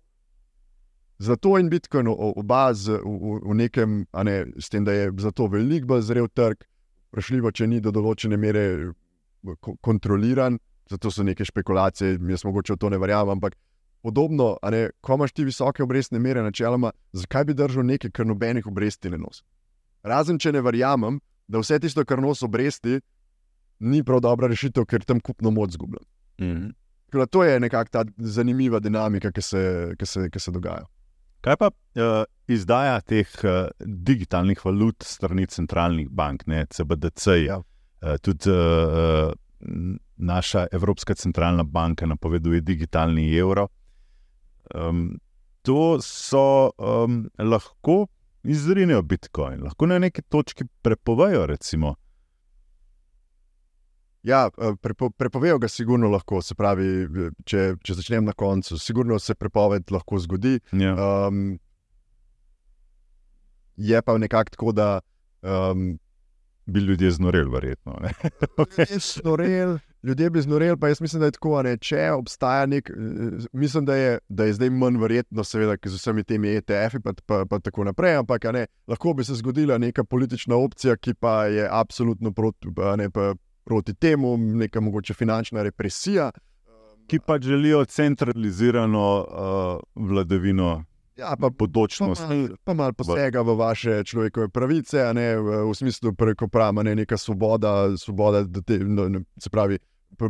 Zato 1.18 1.58
in 1.58 1.70
Bitcoin, 1.70 2.08
oba 2.10 2.74
z, 2.74 3.00
v, 3.00 3.40
v 3.40 3.56
nekem, 3.56 4.06
ne, 4.24 4.46
s 4.60 4.70
tem, 4.70 4.84
da 4.84 4.92
je 4.92 5.12
zato 5.24 5.48
veliko 5.48 5.94
bolj 5.94 6.02
zrel 6.10 6.28
trg, 6.28 6.66
vprašljivo, 7.12 7.52
če 7.56 7.68
ni 7.72 7.80
do 7.80 7.94
določene 7.96 8.38
mere 8.38 8.64
eh, 8.92 9.70
kontroliran, 9.82 10.60
zato 10.92 11.12
so 11.12 11.24
neke 11.24 11.48
špekulacije, 11.48 12.20
jaz 12.20 12.44
mogoče 12.46 12.76
v 12.76 12.82
to 12.82 12.92
ne 12.92 13.00
verjamem. 13.00 13.38
Ampak 13.40 13.56
podobno, 14.04 14.58
ne, 14.72 14.90
ko 15.02 15.16
imaš 15.16 15.34
ti 15.34 15.48
visoke 15.48 15.84
obrestne 15.84 16.20
mere, 16.20 16.44
načeloma, 16.44 16.92
zakaj 17.16 17.48
bi 17.48 17.56
držal 17.58 17.88
nekaj, 17.88 18.12
kar 18.12 18.28
nobenih 18.28 18.68
obresti 18.68 19.10
ne 19.10 19.22
nosi? 19.22 19.46
Razen 20.06 20.38
če 20.38 20.52
ne 20.54 20.62
verjamem, 20.62 21.22
da 21.48 21.62
vse 21.64 21.80
tisto, 21.80 22.04
kar 22.06 22.22
nosi 22.22 22.46
obresti, 22.46 23.00
ni 23.80 24.04
prav 24.04 24.22
dobra 24.22 24.52
rešitev, 24.52 24.86
ker 24.86 25.08
tam 25.08 25.24
kupno 25.24 25.52
moč 25.56 25.80
zgubljam. 25.80 26.04
Mm 26.40 26.48
-hmm. 26.48 26.74
To 27.32 27.44
je 27.44 27.60
nekakšna 27.60 28.06
zanimiva 28.18 28.80
dinamika, 28.80 29.32
ki 29.32 29.42
se, 29.42 29.94
ki 30.00 30.06
se, 30.06 30.30
ki 30.30 30.40
se 30.40 30.52
dogaja. 30.52 30.86
Kaj 31.42 31.56
pa 31.56 31.68
uh, 31.70 32.24
izdaja 32.48 33.02
teh 33.02 33.30
uh, 33.44 33.70
digitalnih 33.80 34.66
valut 34.66 35.04
strani 35.04 35.46
centralnih 35.48 36.10
bank, 36.10 36.48
ne 36.48 36.66
CBDC? 36.66 37.28
Ja. 37.46 37.58
Uh, 37.58 38.18
tudi 38.22 38.50
uh, 38.50 39.32
naša 40.18 40.68
Evropska 40.72 41.14
centralna 41.14 41.64
banka 41.64 42.06
napoveduje 42.06 42.62
digitalni 42.62 43.38
evro. 43.38 43.68
Um, 44.76 45.20
to 45.62 46.02
so 46.02 46.72
um, 46.78 47.30
lahko 47.40 48.08
izrinejo 48.44 49.02
Bitcoin, 49.02 49.64
lahko 49.64 49.86
na 49.86 50.00
neki 50.00 50.22
točki 50.22 50.66
prepovejo. 50.82 51.46
Recimo. 51.46 51.96
Ja, 54.26 54.50
eh, 54.58 54.74
prepo, 54.82 55.10
prepovejo 55.10 55.60
ga, 55.60 55.68
sigurno 55.68 56.10
lahko. 56.10 56.42
Se 56.42 56.56
pravi, 56.58 56.88
če, 57.46 57.76
če 57.86 57.98
začnem 58.00 58.26
na 58.26 58.34
koncu, 58.34 58.80
sigurno 58.82 59.20
se 59.22 59.36
prepoved 59.38 59.94
lahko 59.94 60.18
zgodi. 60.24 60.58
Ja. 60.74 60.96
Um, 61.28 61.60
je 63.78 64.02
pa 64.02 64.18
nekako 64.18 64.56
tako, 64.56 64.72
da 64.74 64.88
um, 65.46 66.00
bi 66.66 66.80
ljudje 66.80 67.12
znoreli, 67.20 67.52
verjetno. 67.54 68.00
ljudje, 68.58 69.00
znorel, 69.00 69.78
ljudje 70.04 70.30
bi 70.30 70.42
znoreli, 70.42 70.80
pa 70.80 70.90
jaz 70.90 71.02
mislim, 71.02 71.20
da 71.20 71.30
je 71.30 71.38
tako. 71.38 71.62
Ne? 71.62 71.78
Če 71.78 72.10
obstaja 72.16 72.66
nek, 72.66 72.90
mislim, 73.54 73.86
da 73.86 73.96
je, 73.96 74.20
da 74.30 74.50
je 74.50 74.58
zdaj 74.58 74.74
manj 74.74 74.98
verjetno, 75.06 75.46
seveda, 75.46 75.78
z 75.86 76.00
vsemi 76.00 76.24
temi 76.26 76.56
ETF-ji, 76.58 77.04
pa, 77.06 77.14
pa, 77.26 77.44
pa 77.46 77.62
tako 77.62 77.86
naprej. 77.92 78.24
Ampak 78.24 78.50
ne, 78.58 78.66
lahko 78.90 79.14
bi 79.14 79.28
se 79.28 79.38
zgodila 79.38 79.78
neka 79.78 80.04
politična 80.04 80.58
opcija, 80.58 80.98
ki 80.98 81.14
pa 81.14 81.44
je 81.46 81.70
absolutno 81.70 82.34
proti, 82.34 82.74
ne, 82.98 83.12
pa 83.14 83.36
proti 83.66 83.94
temu, 83.94 84.38
neka 84.38 84.82
mogoče 84.82 85.14
finančna 85.14 85.64
represija. 85.64 86.32
Ki 87.08 87.20
pa 87.20 87.40
želijo 87.42 87.86
centralizirano 87.86 89.26
uh, 89.30 90.08
vladavino 90.10 90.84
Ja, 91.16 91.36
pa 91.40 91.50
podočnost. 91.50 92.22
Pa 92.64 92.74
malo 92.74 92.92
mal 92.92 92.94
posega 92.94 93.42
v 93.42 93.56
vaše 93.56 94.04
človekove 94.04 94.50
pravice, 94.52 95.00
ne, 95.16 95.38
v, 95.40 95.62
v 95.70 95.76
smislu, 95.76 96.12
preko 96.12 96.48
prava, 96.52 96.84
ne 96.84 96.96
neka 96.96 97.18
svoboda, 97.18 97.96
svoboda 97.98 98.44
te, 98.66 98.80
no, 98.84 99.08
ne, 99.10 99.22
se 99.40 99.50
pravi, 99.50 99.80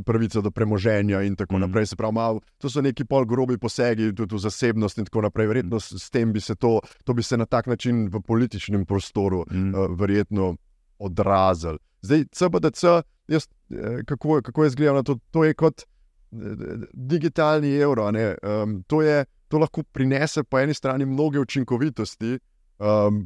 pravica 0.06 0.42
do 0.42 0.52
premoženja 0.52 1.24
in 1.26 1.36
tako 1.36 1.58
mm. 1.58 1.66
naprej. 1.66 1.90
Pravi, 1.98 2.14
mal, 2.14 2.40
to 2.62 2.70
so 2.70 2.86
neki 2.86 3.06
pol 3.10 3.26
grobi 3.26 3.58
posegi 3.58 4.12
tudi 4.14 4.38
v 4.38 4.44
zasebnost 4.46 5.02
in 5.02 5.10
tako 5.10 5.26
naprej. 5.26 5.50
Verjetno 5.50 5.82
s, 5.82 5.98
s 5.98 6.14
tem 6.14 6.34
bi 6.34 6.42
se 6.42 6.56
to, 6.56 6.78
to 7.04 7.18
bi 7.18 7.24
se 7.24 7.38
na 7.38 7.50
tak 7.50 7.66
način 7.66 8.06
v 8.14 8.22
političnem 8.22 8.86
prostoru 8.86 9.42
mm. 9.50 9.74
uh, 9.74 9.90
verjetno 9.98 10.54
odrazil. 11.00 11.78
Zdaj, 12.02 12.26
CBDC, 12.32 12.84
jaz, 13.28 13.48
eh, 13.70 14.04
kako, 14.06 14.42
kako 14.42 14.64
je 14.64 14.68
izgledalo, 14.68 15.04
to, 15.04 15.18
to 15.32 15.44
je 15.44 15.54
kot 15.54 15.82
eh, 15.82 15.86
digitalni 16.94 17.76
evro. 17.76 18.08
Um, 18.08 18.84
to 18.88 19.02
je 19.02 19.26
to 19.48 19.58
lahko 19.58 19.84
prinese 19.84 20.44
po 20.44 20.60
eni 20.60 20.74
strani 20.74 21.06
mnoge 21.06 21.40
učinkovitosti 21.40 22.40
um, 22.80 23.26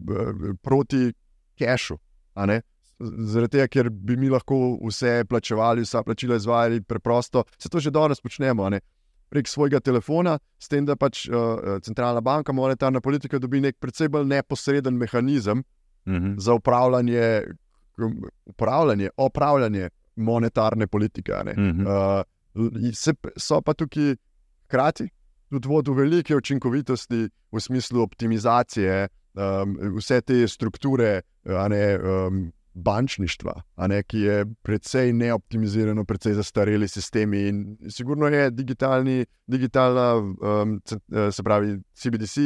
proti 0.62 1.14
kešu. 1.58 1.98
Zaradi 3.00 3.52
tega, 3.52 3.68
ker 3.68 3.90
bi 3.90 4.18
mi 4.18 4.30
lahko 4.30 4.78
vse 4.84 5.24
plačevali, 5.30 5.82
vsa 5.82 6.04
plačila 6.04 6.36
izvajali 6.36 6.82
preprosto, 6.82 7.44
se 7.58 7.70
to 7.70 7.80
že 7.80 7.92
danes 7.92 8.22
počnemo. 8.22 8.70
Prek 9.30 9.48
svojega 9.48 9.80
telefona, 9.80 10.40
s 10.60 10.68
tem, 10.68 10.86
da 10.86 10.96
pač 10.96 11.28
uh, 11.30 11.78
centralna 11.86 12.22
banka, 12.22 12.52
monetarna 12.52 13.02
politika, 13.02 13.40
dobi 13.40 13.62
nek 13.62 13.78
precej 13.80 14.10
bolj 14.10 14.26
neposreden 14.26 14.98
mehanizem 14.98 15.60
uh. 15.60 15.79
-huh. 16.10 16.36
za 16.40 16.54
upravljanje, 16.54 17.44
upravljanje, 18.46 19.10
opravljanje 19.18 19.90
monetarne 20.16 20.88
politike. 20.88 21.32
Uh 21.32 21.40
-huh. 21.40 22.24
uh, 22.56 22.94
se, 22.94 23.14
so 23.38 23.62
pa 23.62 23.74
tukaj 23.74 24.16
hkrati 24.66 25.10
tudi 25.50 25.68
vodil 25.68 25.94
velike 25.94 26.36
učinkovitosti 26.36 27.30
v 27.52 27.60
smislu 27.60 28.02
optimizacije 28.02 29.08
um, 29.34 29.78
vse 29.98 30.22
te 30.22 30.48
strukture 30.48 31.22
ne, 31.70 32.00
um, 32.00 32.52
bančništva, 32.74 33.54
ne, 33.88 34.04
ki 34.04 34.20
je 34.20 34.46
precej 34.64 35.14
neoptimizirano, 35.14 36.06
precej 36.06 36.34
zastareli 36.34 36.88
sistemi. 36.88 37.48
In 37.48 37.78
sigurno 37.90 38.28
je 38.28 38.52
digitalni, 38.52 39.26
digitalna, 39.48 40.14
um, 40.16 40.80
se 41.32 41.44
pravi, 41.44 41.80
CBDC. 41.94 42.38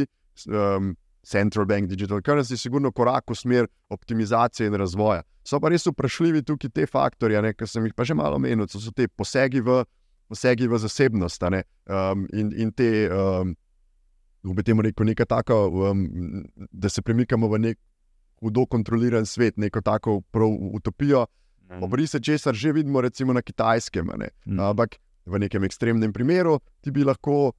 Um, 0.48 0.96
Central 1.24 1.66
Bank 1.66 1.88
Digital 1.88 2.22
Currency, 2.22 2.58
sigurno 2.58 2.92
korak 2.92 3.32
v 3.32 3.36
smer 3.36 3.68
optimizacije 3.90 4.68
in 4.68 4.76
razvoja. 4.76 5.24
So 5.44 5.60
pa 5.60 5.72
res 5.72 5.88
vprašljivi 5.88 6.44
tukaj 6.44 6.72
te 6.76 6.88
faktorje, 6.88 7.40
ki 7.56 7.68
sem 7.68 7.86
jih 7.88 7.96
pa 7.96 8.04
že 8.04 8.16
malo 8.16 8.40
omenil, 8.40 8.68
so 8.68 8.92
te 8.92 9.08
posegi 9.08 9.64
v 9.64 9.84
posegi 10.28 10.68
v 10.68 10.80
zasebnost. 10.80 11.44
Um, 11.44 12.28
in, 12.34 12.52
in 12.58 12.72
te, 12.72 13.08
um, 13.12 13.56
bi 14.44 14.64
temu 14.64 14.84
rekel, 14.84 15.06
nekaj 15.12 15.30
tako, 15.30 15.68
um, 15.92 16.06
da 16.72 16.90
se 16.90 17.02
premikamo 17.02 17.48
v 17.52 17.60
nek 17.60 17.80
hudo 18.44 18.66
kontroliran 18.66 19.26
svet, 19.26 19.58
neko 19.58 19.82
tako 19.82 20.22
utopijo. 20.74 21.28
Mm. 21.70 21.84
Obrise, 21.84 22.20
česar 22.20 22.56
že 22.56 22.72
vidimo, 22.72 23.02
recimo 23.02 23.34
na 23.34 23.42
kitajskem. 23.42 24.10
Mm. 24.46 24.60
Ampak 24.60 24.98
v 25.26 25.40
nekem 25.40 25.64
ekstremnem 25.64 26.14
primeru 26.14 26.60
ti 26.82 26.92
bi 26.92 27.04
lahko 27.04 27.54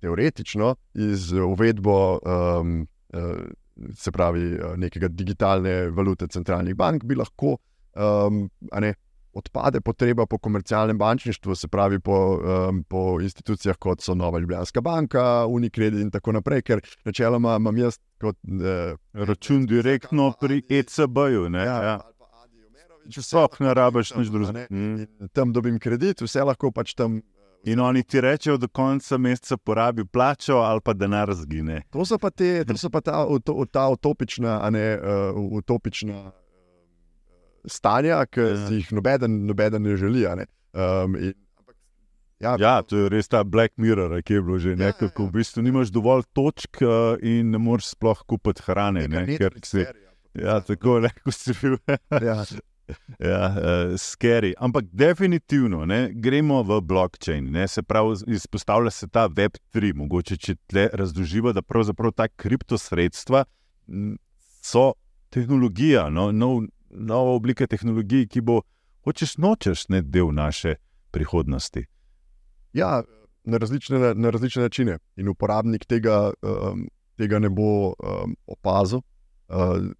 teoretično 0.00 0.74
z 0.94 1.42
uvedbo. 1.44 2.18
Um, 2.24 2.86
Se 3.12 4.12
pravi, 4.12 4.42
uh, 4.56 4.74
nekega 4.76 5.08
digitalne 5.08 5.90
valute 5.96 6.28
centralnih 6.28 6.76
bank 6.76 7.06
bi 7.08 7.16
lahko 7.16 7.56
um, 7.96 8.44
ne, 8.80 8.92
odpade 9.32 9.80
potreba 9.80 10.26
po 10.26 10.38
komercialnem 10.38 10.98
bančništvu, 10.98 11.54
se 11.54 11.68
pravi 11.68 12.00
po, 12.00 12.18
um, 12.68 12.84
po 12.84 13.20
institucijah 13.20 13.76
kot 13.76 14.00
so 14.00 14.14
Nova 14.14 14.38
Ljubljanska 14.38 14.80
banka, 14.80 15.46
Unicredit 15.46 16.00
in 16.00 16.10
tako 16.10 16.32
naprej, 16.32 16.62
ker 16.62 16.80
načeloma 17.04 17.56
imam 17.56 17.78
jaz 17.78 17.98
kot 18.20 18.36
eh, 18.36 18.94
račun 19.12 19.66
direktno 19.66 20.32
pri 20.40 20.62
ECB-ju. 20.68 21.48
Ja, 21.54 21.82
ja. 21.82 22.00
Če 23.10 23.22
so 23.22 23.48
ne 23.58 23.74
rabiš, 23.74 24.12
nič 24.14 24.28
drugega. 24.30 24.66
Mm. 24.70 25.28
Tam 25.34 25.52
dobim 25.52 25.80
kredit, 25.82 26.22
vse 26.22 26.44
lahko 26.46 26.70
pač 26.70 26.94
tam. 26.94 27.22
In 27.64 27.80
oni 27.80 28.02
ti 28.02 28.20
rečejo, 28.20 28.56
da 28.56 28.66
do 28.66 28.68
konca 28.68 29.18
meseca 29.18 29.56
porabi 29.56 30.04
plačo 30.04 30.56
ali 30.56 30.80
pa 30.84 30.92
denar 30.92 31.30
zgine. 31.34 31.82
To 31.92 32.04
so 32.04 32.18
pa, 32.18 32.30
te, 32.30 32.64
to 32.64 32.76
so 32.76 32.90
pa 32.90 33.00
ta, 33.00 33.22
ta 33.70 33.88
utopična, 33.88 34.70
ne, 34.70 34.98
uh, 34.98 35.38
utopična 35.58 36.32
stanja, 37.64 38.24
ki 38.26 38.40
ja. 38.40 38.56
jih 38.70 38.90
nobeden, 38.92 39.44
nobeden 39.46 39.82
ne 39.82 39.96
želi. 39.96 40.26
Ne? 40.36 40.46
Um, 40.72 41.14
in, 41.16 41.34
ampak, 41.58 41.76
ja, 42.40 42.56
ja, 42.58 42.74
to 42.82 43.04
je 43.04 43.12
res 43.14 43.30
ta 43.30 43.44
Black 43.44 43.78
Mirror, 43.78 44.18
ki 44.22 44.40
je 44.40 44.42
bilo 44.42 44.58
že 44.58 44.74
nekaj, 44.74 45.08
ja, 45.08 45.14
ja. 45.18 45.26
v 45.28 45.30
bistvu 45.38 45.62
nimaš 45.62 45.94
dovolj 45.94 46.26
točk 46.34 46.82
uh, 46.82 47.14
in 47.22 47.54
ne 47.54 47.62
moreš 47.62 47.94
sploh 47.94 48.26
kupiti 48.26 48.66
hrane. 48.66 49.06
Ne, 49.06 49.38
ker 49.38 49.54
si, 49.62 49.86
ja, 50.34 50.58
tako 50.66 50.98
lahko 51.06 51.30
si 51.30 51.54
bil. 51.62 51.78
ja. 52.10 52.42
Ja, 53.18 53.46
uh, 53.48 53.94
scary. 53.96 54.52
Ampak 54.58 54.84
definitivno 54.92 55.84
ne, 55.86 56.10
gremo 56.12 56.62
v 56.62 56.80
blockchain. 56.80 57.50
Ne, 57.52 57.68
se 57.68 57.82
pravi, 57.82 58.16
izpostavlja 58.26 58.90
se 58.90 59.08
ta 59.08 59.28
Web3. 59.28 59.94
Mogoče 59.94 60.36
če 60.36 60.56
tle 60.66 60.88
razloživa, 60.92 61.52
da 61.52 61.62
pravzaprav 61.62 62.12
ta 62.16 62.28
kriptosredstva 62.28 63.44
so 64.62 64.92
tehnologija, 65.32 66.08
no, 66.10 66.30
nov, 66.32 66.66
nova 66.90 67.36
oblika 67.36 67.66
tehnologije, 67.66 68.28
ki 68.28 68.40
bo, 68.40 68.60
hočeš 69.06 69.36
nočeš, 69.38 69.88
ne 69.88 70.02
del 70.02 70.32
naše 70.34 70.76
prihodnosti. 71.10 71.86
Ja, 72.72 73.02
na 73.44 73.58
različne, 73.58 74.14
na 74.14 74.30
različne 74.30 74.62
načine. 74.62 74.98
In 75.16 75.28
uporabnik 75.28 75.84
tega, 75.88 76.30
um, 76.42 76.86
tega 77.18 77.38
ne 77.38 77.50
bo 77.50 77.92
um, 77.92 78.36
opazil. 78.46 79.02
Uh, 79.48 79.90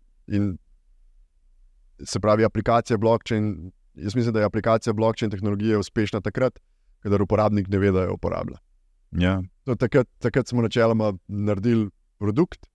se 2.04 2.20
pravi, 2.20 2.44
aplikacija 2.44 2.98
blockchain. 2.98 3.72
Jaz 3.94 4.16
mislim, 4.16 4.34
da 4.34 4.40
je 4.40 4.46
aplikacija 4.46 4.92
blockchain 4.92 5.30
tehnologije 5.30 5.78
uspešna 5.78 6.20
takrat, 6.20 6.58
kadar 7.00 7.22
uporabnik 7.22 7.68
ne 7.68 7.78
ve, 7.78 7.90
da 7.92 8.02
jo 8.02 8.14
uporablja. 8.14 8.56
Ja. 9.10 9.42
No, 9.66 9.76
takrat, 9.76 10.08
takrat 10.18 10.48
smo 10.48 10.62
načeloma 10.62 11.12
naredili 11.28 11.90
produkt, 12.18 12.66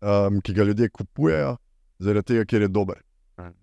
um, 0.00 0.40
ki 0.40 0.54
ga 0.54 0.62
ljudje 0.62 0.88
kupujejo, 0.94 1.56
zaradi 1.98 2.32
tega, 2.32 2.44
ker 2.44 2.62
je 2.62 2.68
dober. 2.68 3.02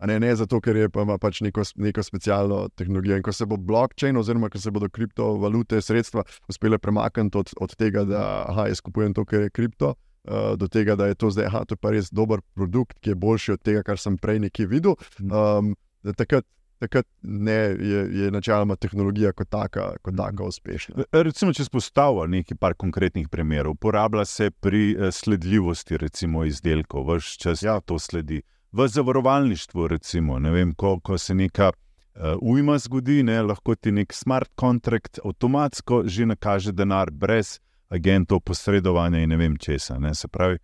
Ne, 0.07 0.19
ne 0.19 0.35
zato, 0.35 0.61
ker 0.63 0.77
je 0.79 0.89
pa 0.89 1.03
ima 1.03 1.17
pač 1.19 1.41
neko, 1.43 1.63
neko 1.83 2.03
specialno 2.03 2.61
tehnologijo. 2.79 3.17
In 3.19 3.23
ko 3.23 3.33
se 3.35 3.45
bo 3.45 3.57
blockchain, 3.59 4.17
oziroma 4.17 4.49
ko 4.49 4.59
se 4.61 4.71
bodo 4.71 4.89
kriptovalute, 4.89 5.81
sredstva 5.83 6.23
uspele 6.51 6.79
premakniti 6.79 7.37
od, 7.37 7.51
od 7.61 7.75
tega, 7.75 8.05
da 8.07 8.21
aha, 8.47 8.69
jaz 8.71 8.81
kupujem 8.85 9.13
to, 9.13 9.25
kar 9.27 9.47
je 9.47 9.51
kripto, 9.55 9.93
uh, 10.27 10.55
do 10.57 10.67
tega, 10.67 10.95
da 10.95 11.07
je 11.07 11.15
to 11.15 11.29
zdaj, 11.29 11.49
aha, 11.51 11.63
to 11.65 11.77
je 11.77 11.81
pa 11.81 11.93
res 11.95 12.11
dober 12.11 12.41
produkt, 12.55 12.99
ki 12.99 13.13
je 13.13 13.15
boljši 13.15 13.55
od 13.55 13.63
tega, 13.63 13.83
kar 13.85 14.01
sem 14.01 14.17
prej 14.17 14.41
nekje 14.47 14.67
videl. 14.69 14.97
Um, 15.21 15.75
takrat, 16.17 16.45
takrat 16.79 17.07
ne, 17.21 17.57
je, 17.79 18.01
je 18.19 18.31
načeloma 18.31 18.75
tehnologija 18.75 19.31
kot 19.33 19.49
taka, 19.49 19.93
kot 20.01 20.17
taka 20.17 20.43
uspešna. 20.43 21.07
Recimo, 21.11 21.53
če 21.53 21.67
spostavimo 21.67 22.27
nekaj 22.31 22.75
konkretnih 22.77 23.29
primerov, 23.31 23.77
uporablja 23.77 24.25
se 24.25 24.51
pri 24.51 24.91
eh, 24.91 25.11
sledljivosti 25.11 25.97
recimo, 25.97 26.45
izdelkov, 26.45 27.15
vse 27.15 27.39
čas 27.39 27.63
ja. 27.63 27.79
to 27.79 27.99
sledi 27.99 28.41
v 28.75 28.87
zavarovalništvu, 28.91 29.87
recimo, 29.87 30.39
ne 30.39 30.51
vem, 30.51 30.73
ko, 30.75 30.97
ko 30.99 31.17
se 31.17 31.35
neka 31.35 31.69
uh, 31.71 32.35
ujma 32.41 32.75
zgodi, 32.77 33.21
ne, 33.23 33.37
lahko 33.41 33.75
ti 33.75 33.93
nek 33.95 34.11
smart 34.13 34.51
contract 34.59 35.21
avtomatsko 35.23 36.01
že 36.11 36.27
nakaže 36.27 36.73
denar, 36.75 37.11
brez 37.11 37.59
agentov 37.95 38.43
posredovanja 38.43 39.19
in 39.23 39.29
ne 39.29 39.37
vem 39.37 39.57
česa. 39.57 39.97
Ne. 39.99 40.13
Se 40.13 40.27
pravi, 40.27 40.57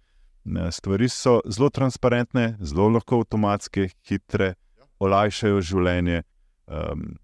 stvari 0.71 1.09
so 1.09 1.39
zelo 1.45 1.69
transparentne, 1.69 2.57
zelo 2.61 2.89
lahko 2.89 3.21
avtomatske, 3.21 3.89
hitre, 4.07 4.53
olajšajo 4.99 5.61
življenje. 5.61 6.21
Um, 6.67 7.15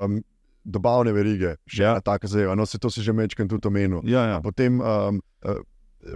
um, 0.00 0.20
dobavne 0.64 1.12
verige, 1.12 1.56
še 1.66 1.82
Ja. 1.82 2.00
taka 2.00 2.26
zadeva. 2.26 2.54
No, 2.54 2.66
se 2.66 2.78
to 2.78 2.90
si 2.90 3.02
že 3.02 3.12
mečkam 3.12 3.48
tudi 3.48 3.66
omenil. 3.66 4.02
Ja, 4.04 4.26
ja. 4.26 4.40
Potem, 4.40 4.80
um, 4.80 5.18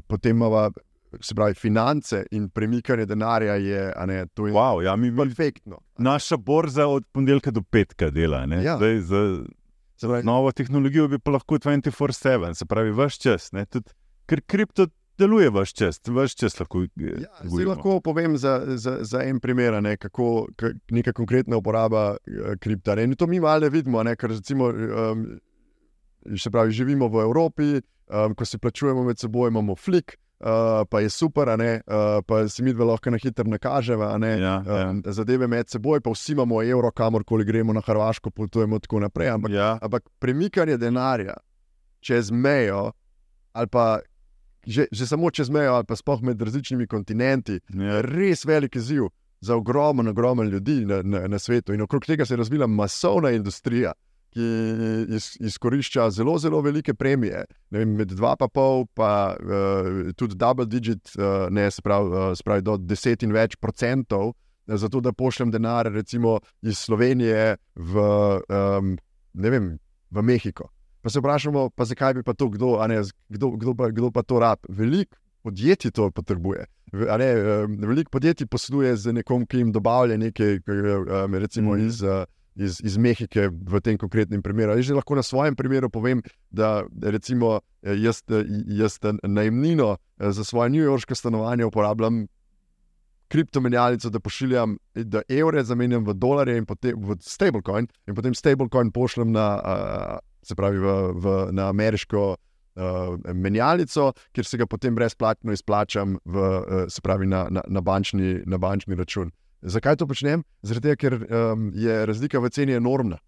potem 0.07 0.37
imamo, 0.37 0.71
se 1.21 1.35
pravi, 1.35 1.55
finance 1.55 2.25
in 2.31 2.49
premikanje 2.51 3.07
denarja 3.07 3.55
je, 3.57 3.83
ne, 4.07 4.27
to 4.35 4.47
je 4.47 4.53
Wow, 4.55 4.83
ja, 4.85 4.97
mi, 4.97 5.11
perfektno. 5.11 5.79
naša 5.99 6.37
borza 6.37 6.87
od 6.87 7.05
ponedeljka 7.13 7.51
do 7.51 7.63
petka 7.63 8.11
dela. 8.11 8.47
ne. 8.47 8.63
Ja. 8.65 8.77
Zdaj, 8.77 9.01
z 9.97 10.01
Se 10.01 10.23
novo 10.23 10.53
tehnologijo 10.53 11.09
bi 11.09 11.19
pa 11.19 11.31
lahko 11.31 11.55
24-7, 11.57 12.55
se 12.55 12.65
pravi, 12.65 12.91
vse 12.91 13.19
čas. 13.19 13.53
ne, 13.53 13.67
tudi 13.67 13.91
Ker 14.27 14.41
kripto 14.41 14.87
deluje 15.19 15.51
vse 15.51 15.73
čas, 15.75 16.01
vse 16.01 16.37
čas 16.37 16.61
lahko. 16.61 16.83
eh, 16.83 17.23
Ja, 17.23 17.29
lahko 17.67 18.01
povem 18.01 18.37
za, 18.37 18.77
za, 18.77 18.99
za 19.01 19.23
en 19.23 19.41
primer, 19.41 19.83
ne, 19.83 19.97
kako 19.97 20.49
ka- 20.57 20.75
neka 20.91 21.13
konkretna 21.13 21.57
uporaba 21.57 22.17
eh, 22.27 22.57
kripta. 22.57 22.95
Ne. 22.95 23.05
In 23.05 23.15
to 23.15 23.27
mi 23.27 23.41
malo 23.41 23.69
vidimo, 23.69 24.03
ne, 24.03 24.17
ker 24.17 24.31
recimo, 24.31 24.69
um, 24.69 25.41
pravi, 26.53 26.71
živimo 26.73 27.09
v 27.09 27.21
Evropi, 27.21 27.81
um, 28.09 28.35
ko 28.35 28.45
si 28.45 28.59
plačujemo 28.59 29.05
med 29.05 29.19
seboj, 29.19 29.49
imamo 29.49 29.77
flik. 29.77 30.17
Uh, 30.41 30.85
pa 30.91 31.01
je 31.01 31.11
super, 31.11 31.49
ne, 31.59 31.81
uh, 31.87 32.21
pa 32.27 32.49
si 32.49 32.63
mi 32.63 32.73
dve 32.73 32.85
lahko 32.85 33.11
na 33.11 33.17
hitro 33.17 33.45
nakažemo, 33.49 34.05
a 34.05 34.19
ne, 34.19 34.35
Ja, 34.41 34.63
ja. 34.67 34.91
um, 34.91 35.03
zadeve 35.07 35.47
med 35.49 35.69
seboj, 35.69 36.01
pa 36.05 36.11
vsi 36.13 36.33
imamo 36.33 36.63
evro, 36.63 36.91
kamorkoli 36.91 37.45
gremo 37.45 37.73
na 37.73 37.81
Hrvaško, 37.81 38.31
potujemo 38.31 38.79
tako 38.79 39.01
naprej. 39.01 39.29
Ampak, 39.29 39.53
Ja, 39.53 39.79
ampak 39.83 40.03
premikanje 40.19 40.77
denarja 40.77 41.35
čez 42.01 42.31
mejo, 42.31 42.93
ali 43.53 43.67
pa 43.67 43.99
že, 44.67 44.87
že 44.93 45.07
samo 45.07 45.31
čez 45.31 45.49
mejo, 45.51 45.73
ali 45.75 45.85
pa 45.89 45.97
sploh 45.97 46.23
med 46.23 46.43
različnimi 46.43 46.87
kontinenti, 46.87 47.61
ja, 47.73 48.01
res 48.03 48.45
velik 48.45 48.77
izziv 48.77 49.09
za 49.41 49.57
ogromen, 49.57 50.09
ogromen 50.09 50.49
ljudi 50.49 50.85
na, 50.85 51.03
na, 51.03 51.27
na 51.29 51.39
svetu. 51.39 51.73
In 51.73 51.83
okrog 51.83 52.05
tega 52.05 52.27
se 52.27 52.35
je 52.35 52.39
razvila 52.39 52.67
masovna 52.67 53.31
industrija, 53.31 53.93
ki 54.37 54.47
iz, 55.17 55.31
izkorišča 55.41 56.11
zelo, 56.13 56.35
zelo 56.39 56.61
velike 56.61 56.93
premije. 56.95 57.45
Ne 57.71 57.79
Vem, 57.79 57.95
med 57.97 58.13
2,5 58.13 58.87
pa 58.95 59.11
uh, 59.33 60.13
tudi 60.17 60.37
double 60.37 60.67
digit, 60.69 61.15
uh, 61.17 61.47
ne 61.51 61.71
se 61.71 61.81
pravi, 61.83 62.11
uh, 62.13 62.35
se 62.37 62.45
pravi 62.45 62.63
do 62.63 62.77
10 62.77 63.25
in 63.25 63.33
več 63.33 63.57
procentov. 63.57 64.35
eh, 64.69 64.77
Zato, 64.77 65.01
da 65.01 65.13
pošljem 65.13 65.51
denar, 65.51 65.87
recimo 65.89 66.37
iz 66.63 66.79
Slovenije 66.79 67.57
v, 67.75 68.07
um, 68.51 68.97
ne 69.35 69.51
vem, 69.51 69.79
v 70.11 70.23
Mehiko. 70.23 70.69
Pa 71.01 71.11
se 71.11 71.21
vprašamo, 71.23 71.71
pa 71.71 71.85
zakaj 71.87 72.15
bi 72.15 72.23
pa 72.27 72.35
to 72.35 72.49
kdo, 72.51 72.77
ne, 72.89 73.01
kdo, 73.31 73.51
kdo, 73.57 73.75
pa, 73.79 73.89
kdo 73.91 74.11
pa 74.11 74.23
to 74.23 74.41
rab. 74.43 74.59
Veliko 74.69 75.17
podjetij 75.47 75.91
to 75.95 76.11
potrebuje. 76.11 76.67
Ne, 76.93 77.29
veliko 77.79 78.11
podjetij 78.11 78.47
posluje 78.47 78.97
z 78.97 79.13
nekom, 79.13 79.47
ki 79.47 79.59
jim 79.59 79.71
dobavlja 79.73 80.17
nekaj, 80.19 80.59
recimo 81.39 81.77
Mhm. 81.77 81.87
iz, 81.87 82.03
uh, 82.03 82.25
iz, 82.57 82.81
iz 82.85 82.97
Mehike 82.97 83.49
v 83.53 83.81
tem 83.85 83.99
konkretnem 83.99 84.43
primeru. 84.43 84.77
Jaz 84.77 84.89
že 84.89 84.97
lahko 84.97 85.17
na 85.17 85.23
svojem 85.23 85.57
primeru 85.57 85.91
povem, 85.91 86.23
da 86.51 86.85
recimo 87.03 87.61
jaz, 87.83 88.23
jaz 88.67 88.99
najemnino 89.23 89.97
za 90.19 90.45
svoje 90.45 90.71
newyorške 90.71 91.15
stanovanje 91.15 91.65
uporabljam 91.65 92.27
kriptomenjalnico, 93.29 94.11
da 94.11 94.21
pošiljam, 94.21 94.77
da 94.95 95.23
evre 95.29 95.65
zamenjam 95.65 96.05
v 96.07 96.15
dolarje 96.15 96.59
in 96.59 96.67
potem 96.67 96.99
v 97.03 97.17
stablecoin, 97.21 97.89
in 98.07 98.15
potem 98.15 98.35
stablecoin 98.35 98.93
pošljem 98.95 99.33
na, 99.33 99.47
uh, 99.59 100.19
se 100.43 100.55
pravi, 100.55 100.79
v, 100.79 100.95
v, 101.15 101.35
na 101.53 101.69
ameriško 101.69 102.27
uh, 102.37 103.33
menjalnico, 103.35 104.13
kjer 104.33 104.47
se 104.47 104.61
ga 104.63 104.67
potem 104.67 104.95
brezplačno 104.95 105.53
izplačam, 105.53 106.19
v, 106.25 106.39
uh, 106.39 106.87
se 106.89 107.03
pravi, 107.03 107.27
na, 107.27 107.47
na, 107.51 107.65
na, 107.67 107.81
bančni, 107.81 108.43
na 108.47 108.59
bančni 108.59 108.95
račun. 108.95 109.33
Zakaj 109.67 109.97
to 109.99 110.07
počnem? 110.07 110.45
Tega, 110.63 110.95
ker 110.95 111.17
um, 111.27 111.71
je 111.75 111.95
razlika 112.07 112.39
v 112.39 112.51
ceni 112.55 112.77
enormna. 112.79 113.19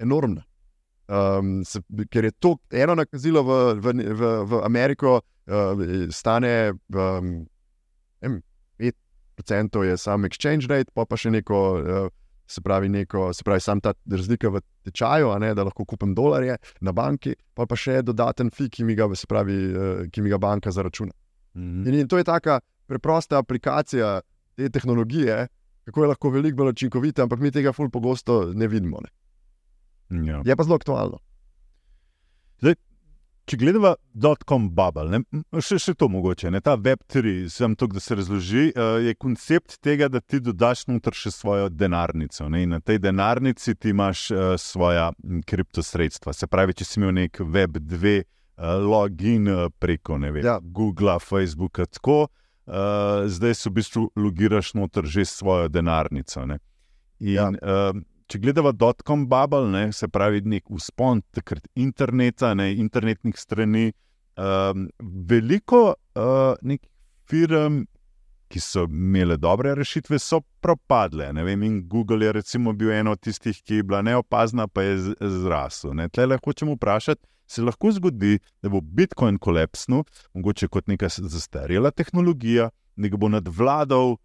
enormna. 0.00 0.44
Um, 1.06 1.62
se, 1.64 1.80
ker 2.10 2.24
je 2.24 2.32
to 2.40 2.56
eno 2.72 2.96
nakazilo 2.98 3.42
v, 3.46 3.58
v, 3.78 3.92
v, 3.92 4.30
v 4.48 4.60
Ameriko, 4.64 5.20
uh, 5.20 5.82
stane 6.10 6.72
um, 6.72 7.46
em, 8.20 8.40
5% 8.78 9.84
je 9.84 9.96
sam 9.96 10.24
exchange 10.24 10.66
rate, 10.68 10.90
pa 10.94 11.04
pa 11.04 11.16
še 11.16 11.30
neko, 11.30 11.60
uh, 11.76 12.08
se 12.48 12.62
pravi, 12.64 12.88
neko, 12.88 13.28
se 13.36 13.44
pravi, 13.44 13.60
sam 13.60 13.80
ta 13.80 13.92
razlika 14.10 14.50
v 14.50 14.62
tečaju, 14.88 15.30
a 15.34 15.38
ne, 15.38 15.52
da 15.54 15.66
lahko 15.68 15.84
kupim 15.84 16.14
dolarje 16.16 16.56
na 16.80 16.92
banki, 16.96 17.36
pa 17.54 17.68
pa 17.68 17.76
še 17.76 18.00
dodaten 18.02 18.50
fi, 18.50 18.70
ki 18.72 18.84
mi 18.88 18.96
ga, 18.96 19.10
pravi, 19.28 19.58
uh, 19.70 20.06
ki 20.10 20.24
mi 20.24 20.32
ga 20.32 20.40
banka 20.40 20.72
zaračuna. 20.72 21.12
mhm. 21.54 21.86
In, 21.86 22.00
in 22.00 22.08
to 22.08 22.18
je 22.18 22.24
taka 22.24 22.60
preprosta 22.88 23.38
aplikacija 23.38 24.20
te 24.56 24.68
tehnologije, 24.72 25.46
kako 25.86 26.02
je 26.02 26.10
lahko 26.10 26.30
veliko 26.34 26.62
bolj 26.62 26.74
učinkovita, 26.74 27.24
ampak 27.24 27.40
mi 27.40 27.54
tega 27.54 27.72
ful 27.72 27.90
pogosto 27.90 28.42
ne 28.54 28.68
vidimo. 28.68 29.00
Ne. 29.04 30.26
ja. 30.26 30.42
Je 30.44 30.56
pa 30.56 30.66
zelo 30.66 30.80
aktualno. 30.80 31.22
Če 33.46 33.60
gledamo 33.60 33.92
dotcom 34.10 34.64
bubble, 34.74 35.20
ne, 35.20 35.42
še, 35.62 35.76
še 35.78 35.92
to 35.94 36.08
mogoče, 36.10 36.50
ne, 36.50 36.58
ta 36.66 36.72
Web3, 36.82 37.44
sem 37.52 37.76
to, 37.78 37.86
da 37.86 38.00
se 38.02 38.16
razloži, 38.18 38.64
uh, 38.72 38.96
je 39.04 39.12
koncept 39.22 39.76
tega, 39.86 40.08
da 40.10 40.18
ti 40.18 40.40
dodaš 40.42 40.88
noter 40.90 41.14
še 41.14 41.30
svojo 41.30 41.68
denarnico. 41.70 42.48
Ne, 42.50 42.64
na 42.66 42.80
tej 42.82 42.98
denarnici 43.04 43.76
ti 43.78 43.92
imaš 43.94 44.24
uh, 44.34 44.48
svoja 44.58 45.12
kriptosredstva. 45.46 46.34
Se 46.34 46.50
pravi, 46.50 46.74
če 46.74 46.88
si 46.88 46.98
imel 46.98 47.14
nek 47.20 47.38
Web2 47.38 48.16
uh, 48.16 48.26
login 48.82 49.46
uh, 49.52 49.68
preko 49.78 50.18
ne 50.18 50.34
vem, 50.34 50.42
Ja. 50.42 50.58
Google, 50.58 51.14
Facebooka, 51.22 51.86
tako, 51.86 52.24
uh, 52.66 53.26
zdaj 53.26 53.54
se 53.54 53.70
v 53.70 53.72
bistvu 53.72 54.10
logiraš 54.16 54.74
noter 54.74 55.06
že 55.06 55.24
svojo 55.24 55.68
denarnico. 55.68 56.46
Ne. 56.46 56.58
In, 57.20 57.34
Ja. 57.34 57.48
uh, 57.48 57.96
če 58.26 58.38
gledamo 58.38 58.72
dotcom 58.72 59.26
bubble, 59.30 59.68
ne, 59.70 59.92
se 59.92 60.08
pravi, 60.08 60.42
nek 60.44 60.70
uspon 60.70 61.22
takrat 61.32 61.66
interneta, 61.74 62.54
ne, 62.54 62.72
internetnih 62.74 63.36
strani, 63.38 63.92
um, 64.36 64.88
veliko 65.00 65.94
uh, 65.94 66.56
nekih 66.62 66.90
firm, 67.30 67.84
ki 68.48 68.60
so 68.62 68.84
imele 68.86 69.36
dobre 69.36 69.74
rešitve, 69.74 70.18
so 70.22 70.40
propadle. 70.62 71.32
ne 71.32 71.42
Vem, 71.44 71.62
in 71.62 71.80
Google 71.88 72.26
je 72.26 72.32
recimo 72.32 72.72
bil 72.72 72.92
eno 72.94 73.16
od 73.16 73.20
tistih, 73.20 73.58
ki 73.62 73.80
je 73.80 73.82
bila 73.82 74.02
neopazna, 74.02 74.68
pa 74.68 74.82
je 74.82 75.14
zrasel. 75.20 75.94
Ne. 75.94 76.08
Tle 76.08 76.26
lahko 76.26 76.50
hočemo 76.50 76.76
vprašati. 76.76 77.26
Se 77.46 77.62
lahko 77.62 77.92
zgodi, 77.94 78.38
da 78.62 78.70
bo 78.72 78.80
Bitcoin 78.80 79.38
kolapsnil, 79.38 80.02
mogoče 80.34 80.68
kot 80.68 80.88
neka 80.90 81.08
zastarela 81.08 81.90
tehnologija, 81.94 82.70
da 82.96 83.08
ga 83.12 83.20
bo 83.20 83.30
nadvladal 83.30 84.16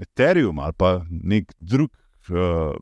Ethereum 0.00 0.58
ali 0.58 0.76
pa 0.76 1.00
nek 1.10 1.52
drug 1.60 1.90
uh, 2.28 2.76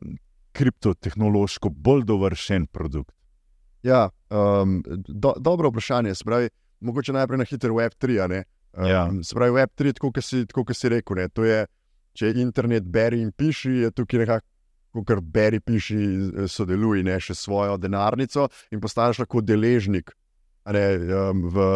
kriptotehnološko 0.55 1.69
bolj 1.69 2.03
dovršen 2.07 2.67
produkt. 2.67 3.15
Ja, 3.83 4.09
um, 4.29 4.81
do, 5.07 5.33
dobro 5.39 5.69
vprašanje. 5.69 6.15
Se 6.15 6.23
Pravi, 6.27 6.49
mogoče 6.79 7.13
najprej 7.13 7.37
na 7.37 7.45
hitro 7.47 7.75
Web3. 7.75 8.23
a 8.23 8.27
ne. 8.27 8.43
Um, 8.73 8.85
Ja. 8.87 9.09
Se 9.23 9.35
pravi, 9.35 9.51
Web3, 9.51 9.93
tako 9.93 10.11
kot 10.11 10.23
si, 10.23 10.45
tako 10.45 10.73
si 10.73 10.89
rekel, 10.89 11.17
ne, 11.17 11.27
to 11.29 11.43
je, 11.43 11.63
če 12.13 12.33
internet 12.37 12.85
beri 12.85 13.21
in 13.21 13.31
piši, 13.31 13.71
je 13.83 13.91
tukaj 13.91 14.19
nekako, 14.23 14.45
kar 15.05 15.21
beri 15.21 15.59
piši, 15.59 15.97
eh, 15.97 16.47
sodeluj, 16.47 17.03
ne 17.03 17.19
še 17.19 17.35
svojo 17.37 17.77
denarnico 17.77 18.49
in 18.71 18.81
postaneš 18.81 19.23
lahko 19.23 19.41
deležnik 19.41 20.13
ne, 20.69 20.85
v, 21.33 21.67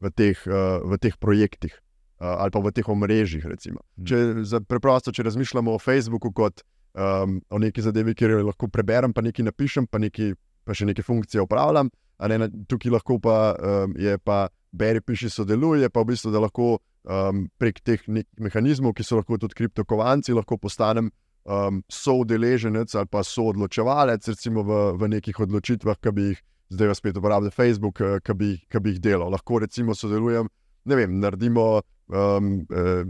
v, 0.00 0.10
teh, 0.14 0.38
uh, 0.46 0.78
v 0.86 0.98
teh 1.02 1.16
projektih 1.18 1.72
uh, 2.20 2.36
ali 2.38 2.50
pa 2.54 2.60
v 2.60 2.72
teh 2.72 2.88
omrežjih. 2.88 3.44
recimo. 3.44 3.80
Mm. 3.96 4.04
Če, 4.06 4.18
za, 4.44 4.60
preprosto, 4.60 5.12
če 5.12 5.26
razmišljamo 5.26 5.74
o 5.74 5.80
Facebooku 5.82 6.32
kot 6.32 6.62
um, 6.94 7.40
o 7.50 7.58
neki 7.58 7.82
zadevi, 7.82 8.14
kjer 8.14 8.40
lahko 8.44 8.68
preberem, 8.68 9.12
pa 9.12 9.24
nekaj 9.24 9.48
napišem, 9.50 9.88
pa, 9.90 9.98
nekaj, 9.98 10.34
pa 10.64 10.76
še 10.76 10.86
neke 10.86 11.02
funkcije 11.02 11.42
upravljam. 11.42 11.90
Ne, 12.20 12.50
tukaj 12.68 12.92
lahko 12.92 13.16
pa 13.18 13.56
um, 13.56 13.96
je 13.96 14.18
pa 14.20 14.48
beri, 14.70 15.00
piši, 15.00 15.30
sodeluje, 15.32 15.88
pa 15.90 16.04
v 16.04 16.12
bistvu, 16.12 16.32
da 16.34 16.44
lahko 16.44 16.76
um, 16.76 17.46
prek 17.58 17.80
teh 17.82 18.04
mehanizmov, 18.38 18.94
ki 18.94 19.06
so 19.06 19.18
lahko 19.18 19.40
tudi 19.40 19.56
kriptokovanci, 19.56 20.36
lahko 20.36 20.60
postanem 20.60 21.10
um, 21.50 21.82
soudeleženec 21.90 22.94
ali 22.94 23.10
pa 23.10 23.24
soodločevalec, 23.26 24.28
recimo 24.28 24.62
v, 24.62 24.78
v 25.00 25.10
nekih 25.16 25.40
odločitvah, 25.42 25.98
ki 25.98 26.14
bi 26.14 26.28
jih 26.30 26.42
zdaj 26.70 26.88
pa 26.88 26.94
spet 26.94 27.16
uporabljal 27.18 27.50
Facebook, 27.50 28.00
eh, 28.00 28.20
ki 28.22 28.34
bi, 28.38 28.50
ki 28.70 28.80
bi 28.80 28.94
jih 28.94 29.00
delal. 29.02 29.32
Lahko 29.34 29.58
recimo 29.58 29.94
sodelujem, 29.94 30.48
ne 30.84 30.96
vem, 30.96 31.18
naredimo. 31.20 31.82
Um, 32.10 32.66
eh, 32.70 33.04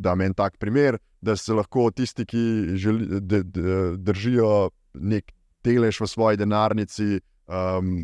da 0.00 0.14
me 0.14 0.24
en 0.24 0.34
tak 0.34 0.56
primer, 0.58 0.96
da 1.20 1.36
se 1.36 1.52
lahko 1.52 1.90
tisti, 1.92 2.24
ki 2.24 2.42
želi, 2.80 3.20
d, 3.20 3.42
d, 3.44 3.64
držijo 4.00 4.70
nek 4.94 5.28
delež 5.64 6.00
v 6.00 6.08
svoji 6.08 6.40
denarnici, 6.40 7.20
um, 7.44 7.98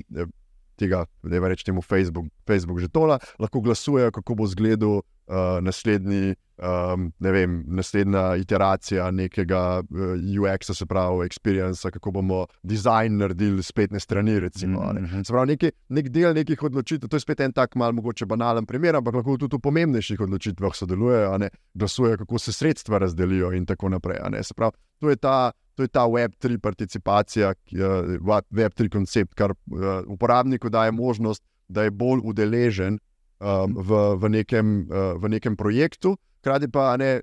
tega, 0.76 1.06
da 1.24 1.38
je 1.38 1.48
reč 1.48 1.64
temu 1.64 1.80
Facebook, 1.80 2.28
Facebook 2.44 2.82
že 2.84 2.92
tola, 2.92 3.16
lahko 3.40 3.62
glasujejo, 3.64 4.12
kako 4.12 4.36
bo 4.36 4.44
izgledal 4.44 5.00
uh, 5.00 5.56
naslednji. 5.64 6.36
Um, 6.56 7.10
ne 7.20 7.32
vem, 7.32 7.56
naslednja 7.68 8.36
iteracija 8.40 9.10
nekega 9.12 9.82
uh, 9.84 10.14
UX-a, 10.40 10.74
se 10.74 10.86
pravi, 10.88 11.26
experience, 11.28 11.90
kako 11.92 12.10
bomo 12.10 12.46
dizajn 12.62 13.18
naredili 13.20 13.62
spletne 13.62 14.00
strani. 14.00 14.38
Recimo, 14.40 14.92
ne. 14.92 15.00
Mhm. 15.00 15.22
Se 15.22 15.32
pravi, 15.32 15.52
neki, 15.52 15.70
nek 15.88 16.08
del 16.08 16.32
nekih 16.34 16.62
odločitev, 16.62 17.10
to 17.12 17.20
je 17.20 17.26
spet 17.26 17.42
en 17.44 17.52
tak 17.52 17.76
mal 17.76 17.92
mogoče 17.92 18.26
banalen 18.26 18.64
primer, 18.66 18.96
ampak 18.96 19.20
lahko 19.20 19.36
tudi 19.36 19.60
v 19.60 19.66
pomembnejših 19.68 20.24
odločitvah 20.24 20.72
sodelujejo, 20.74 21.36
glasujejo, 21.74 22.22
kako 22.24 22.38
se 22.38 22.52
sredstva 22.52 22.98
razdelijo 23.04 23.52
in 23.52 23.66
tako 23.66 23.92
naprej. 23.92 24.24
Se 24.42 24.54
pravi, 24.54 24.80
to 25.00 25.10
je 25.12 25.16
ta, 25.16 25.52
to 25.74 25.84
je 25.84 25.88
ta 25.88 26.06
Web3 26.08 26.58
participacija, 26.58 27.52
Web3 28.50 28.88
koncept, 28.88 29.34
kar 29.34 29.52
uporabniku 30.06 30.72
daje 30.72 30.92
možnost, 30.92 31.44
da 31.68 31.82
je 31.82 31.90
bolj 31.90 32.20
udeležen 32.24 32.96
um, 33.40 33.74
v, 33.76 34.16
v, 34.16 34.28
nekem, 34.28 34.86
uh, 34.88 35.20
v 35.20 35.28
nekem 35.28 35.56
projektu, 35.56 36.16
hkrati 36.46 36.70
pa 36.72 36.96
ne, 36.96 37.20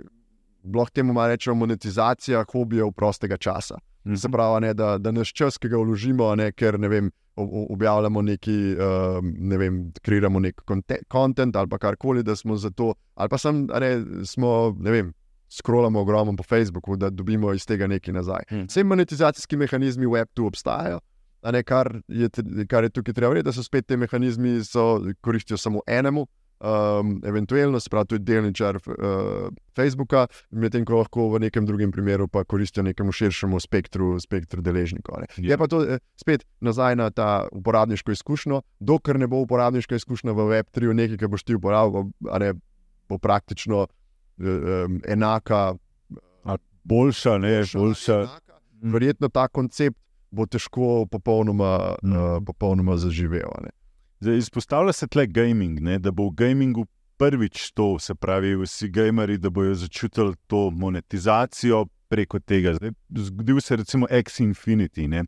lahko 0.76 0.92
temu 0.94 1.28
rečemo 1.28 1.56
monetizacija 1.56 2.46
hobijev 2.52 2.92
prostega 2.92 3.38
časa. 3.38 3.76
Mm 4.06 4.12
-hmm. 4.12 4.22
Se 4.22 4.30
pravi, 4.30 4.62
ne, 4.62 4.74
da, 4.74 4.98
da 4.98 5.12
naš 5.12 5.34
čas, 5.34 5.58
ki 5.58 5.70
ga 5.70 5.78
vložimo, 5.78 6.36
ne, 6.36 6.52
ker 6.52 6.80
ne 6.80 6.88
vem, 6.88 7.12
objavljamo 7.36 8.22
neki, 8.22 8.76
uh, 8.76 9.24
ne 9.24 9.58
vem, 9.58 9.92
kreiramo 10.02 10.40
nek 10.40 10.62
kontent 11.08 11.56
ali 11.56 11.70
karkoli, 11.80 12.24
da 12.24 12.36
smo 12.36 12.56
za 12.56 12.70
to, 12.70 12.94
ali 13.16 13.30
pa 13.30 13.38
sem, 13.38 13.68
ne, 13.80 14.04
smo, 14.26 14.76
ne 14.80 14.92
vem. 14.92 15.14
Scrollamo 15.50 16.00
ogromno 16.00 16.36
po 16.36 16.44
Facebooku, 16.44 16.96
da 16.96 17.10
dobimo 17.10 17.54
iz 17.54 17.66
tega 17.66 17.88
nekaj 17.88 18.14
nazaj. 18.14 18.44
Hmm. 18.50 18.66
Vse 18.66 18.84
monetizacijski 18.84 19.58
mehanizmi 19.58 20.06
v 20.06 20.10
Web2 20.10 20.48
obstajajo, 20.48 21.00
ne, 21.52 21.64
kar, 21.64 22.02
je, 22.08 22.30
kar 22.70 22.84
je 22.84 22.90
tukaj 22.90 23.14
treba 23.14 23.34
reči, 23.34 23.44
da 23.44 23.52
so 23.52 23.64
spet 23.64 23.86
te 23.88 23.98
mehanizmi, 23.98 24.62
ki 24.62 25.14
koristijo 25.22 25.58
samo 25.58 25.82
enemu, 25.88 26.26
um, 26.64 27.22
eventualno, 27.26 27.80
se 27.80 27.90
pravi, 27.90 28.08
tudi 28.08 28.24
delničar 28.24 28.76
uh, 28.76 29.50
Facebooka, 29.76 30.28
medtem 30.52 30.86
ko 30.86 31.02
lahko 31.02 31.28
v 31.34 31.44
nekem 31.44 31.66
drugem 31.66 31.92
primeru 31.92 32.28
pa 32.28 32.44
koristijo 32.44 32.84
nekemu 32.84 33.12
širšemu 33.12 33.60
spektru, 33.60 34.20
spektru 34.20 34.62
deležnikov. 34.62 35.24
Je. 35.38 35.50
je 35.50 35.58
pa 35.58 35.68
to 35.68 35.84
eh, 35.84 36.00
spet 36.16 36.46
nazaj 36.62 36.96
na 36.96 37.10
ta 37.10 37.48
uporabniško 37.52 38.12
izkušnjo, 38.12 38.62
dokler 38.80 39.20
ne 39.20 39.28
bo 39.28 39.44
uporabniška 39.44 39.96
izkušnja 39.96 40.32
v 40.32 40.48
Web3, 40.54 40.94
nekaj, 40.94 41.18
kar 41.18 41.34
boš 41.34 41.44
ti 41.44 41.56
uporabljal, 41.56 42.10
ne, 42.40 42.54
bo 43.10 43.18
praktično 43.18 43.88
um, 44.38 45.02
enaka. 45.08 45.74
Boljša, 46.84 47.38
ne, 47.40 47.62
boljša. 47.74 48.16
Enaka. 48.20 48.58
Verjetno 48.82 49.30
ta 49.32 49.48
koncept 49.48 49.96
bo 50.32 50.44
težko 50.46 51.06
popolnoma, 51.12 51.96
mm. 52.04 52.18
uh, 52.18 52.42
popolnoma 52.46 52.98
zaživel. 52.98 53.48
Zdaj, 54.24 54.38
izpostavlja 54.38 54.94
se 54.94 55.08
tle 55.08 55.26
gaming, 55.28 55.80
ne, 55.84 55.98
da 56.00 56.12
bo 56.12 56.30
v 56.30 56.36
gamingu 56.40 56.86
prvič 57.20 57.72
to, 57.76 57.98
se 58.00 58.16
pravi, 58.16 58.54
vsi 58.56 58.88
gameri, 58.90 59.36
da 59.38 59.50
bodo 59.50 59.74
začutili 59.76 60.36
to 60.48 60.70
monetizacijo 60.72 61.86
preko 62.08 62.40
tega. 62.40 62.74
Zdaj, 62.74 62.92
zgodil 63.16 63.60
se 63.62 63.74
je 63.74 63.78
recimo 63.78 64.08
X-Infinity, 64.10 65.10
uh, 65.12 65.26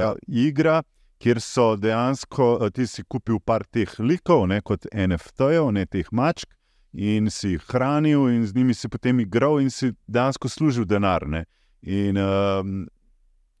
ja. 0.00 0.14
igra, 0.26 0.82
kjer 1.22 1.40
so 1.40 1.76
dejansko 1.76 2.48
uh, 2.56 2.72
ti 2.74 2.86
si 2.86 3.04
kupil 3.04 3.38
par 3.38 3.62
teh 3.70 3.94
likov, 3.98 4.48
ne, 4.50 4.58
kot 4.60 4.90
NFT-jev, 4.90 5.70
ne 5.70 5.86
teh 5.86 6.10
mačk. 6.10 6.50
In 6.92 7.30
si 7.30 7.54
jih 7.54 7.62
hranil, 7.70 8.26
in 8.34 8.46
z 8.46 8.54
njimi 8.54 8.74
si 8.74 8.88
potem 8.88 9.22
igral, 9.22 9.60
in 9.62 9.70
si 9.70 9.92
dejansko 10.06 10.50
služil 10.50 10.90
denar. 10.90 11.28
Ne? 11.28 11.44
In 11.82 12.18
um, 12.18 12.82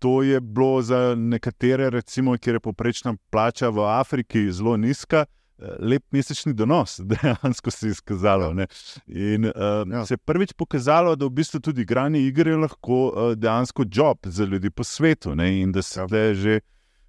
to 0.04 0.22
je 0.22 0.40
bilo 0.40 0.82
za 0.82 1.14
nekatere, 1.14 1.90
recimo, 1.90 2.36
kjer 2.38 2.56
je 2.56 2.60
poprečna 2.60 3.14
plača 3.30 3.68
v 3.68 3.80
Afriki 3.88 4.52
zelo 4.52 4.76
nizka, 4.76 5.24
eh, 5.58 5.76
lep 5.78 6.02
mesečni 6.10 6.52
donos, 6.52 7.00
dejansko 7.10 7.70
se 7.70 7.86
je 7.86 7.90
izkazalo. 7.90 8.50
Ne? 8.54 8.66
In 9.06 9.44
uh, 9.44 9.52
ja. 9.92 10.04
se 10.06 10.14
je 10.14 10.18
prvič 10.18 10.52
pokazalo, 10.52 11.16
da 11.16 11.24
v 11.24 11.30
bistvu 11.30 11.60
tudi 11.60 11.82
igranje 11.82 12.20
igre 12.20 12.52
je 12.52 12.56
lahko 12.56 12.98
uh, 13.06 13.32
dejansko 13.32 13.86
job 13.92 14.18
za 14.24 14.44
ljudi 14.44 14.70
po 14.70 14.84
svetu 14.84 15.34
ne? 15.34 15.60
in 15.60 15.72
da 15.72 15.82
se 15.82 16.00
ja. 16.00 16.34
že 16.34 16.60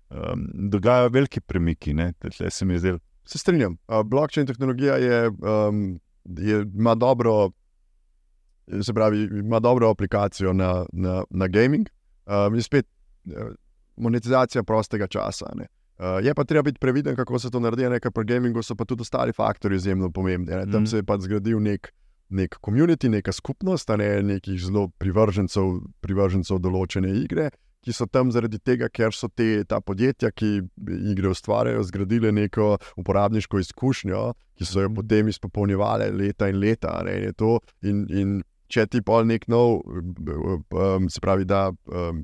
um, 0.09 0.47
dogajajo 0.71 1.09
veliki 1.09 1.41
premiki. 1.41 1.95
Se, 2.31 2.49
se 3.25 3.37
strinjam. 3.37 3.77
Uh, 3.87 4.03
blockchain 4.05 4.47
tehnologija 4.47 4.95
je, 4.95 5.27
um, 5.29 5.99
je, 6.39 6.65
ima 6.75 6.95
dobro. 6.95 7.49
Se 8.81 8.93
pravi, 8.93 9.23
ima 9.23 9.59
dobro 9.59 9.89
aplikacijo 9.89 10.53
na, 10.53 10.85
na, 10.93 11.23
na 11.29 11.47
gaming, 11.47 11.87
Um, 12.25 12.55
je 12.55 12.61
spet 12.65 12.87
uh, 13.25 13.53
monetizacija 13.95 14.63
prostega 14.63 15.07
časa. 15.07 15.45
Uh, 15.55 16.25
je 16.25 16.33
pa 16.35 16.43
treba 16.43 16.63
biti 16.63 16.79
previden, 16.79 17.15
kako 17.15 17.39
se 17.39 17.51
to 17.51 17.59
naredi, 17.59 17.87
ker 18.01 18.11
pri 18.11 18.25
gamingu 18.25 18.63
so 18.63 18.75
pa 18.75 18.85
tudi 18.85 19.01
ostali 19.01 19.33
faktori 19.33 19.75
izjemno 19.75 20.11
pomembni. 20.11 20.55
Ne? 20.55 20.71
Tam 20.71 20.83
mm. 20.83 20.87
se 20.87 20.97
je 20.97 21.03
pa 21.03 21.17
zgradil 21.19 21.61
nek, 21.61 21.91
nek 22.29 22.57
komunity, 22.61 23.09
neka 23.09 23.31
skupnost, 23.31 23.89
ne 23.97 24.23
nekih 24.23 24.59
zelo 24.61 24.89
privržencev, 24.97 25.79
privržencev 26.01 26.59
določene 26.59 27.13
igre. 27.21 27.51
Ki 27.85 27.93
so 27.93 28.07
tam 28.09 28.31
zaradi 28.33 28.57
tega, 28.57 28.89
ker 28.89 29.13
so 29.13 29.29
te 29.29 29.61
podjetja, 29.63 30.31
ki 30.33 30.47
igre 31.11 31.29
ustvarjajo, 31.29 31.83
zgradile 31.85 32.31
neko 32.33 32.79
uporabniško 32.97 33.61
izkušnjo, 33.61 34.21
ki 34.57 34.65
so 34.65 34.81
jo 34.81 34.89
mhm. 34.89 34.95
potem 34.97 35.29
izpopolnjevale 35.29 36.09
leta 36.11 36.49
in 36.49 36.59
leta. 36.59 36.97
In, 37.05 37.37
in, 37.85 38.05
in 38.09 38.35
če 38.71 38.87
ti 38.91 39.01
pa 39.05 39.21
nek 39.23 39.47
nov, 39.51 39.81
um, 39.85 41.09
se 41.11 41.21
pravi, 41.23 41.47
da 41.49 41.67
um, 41.71 42.23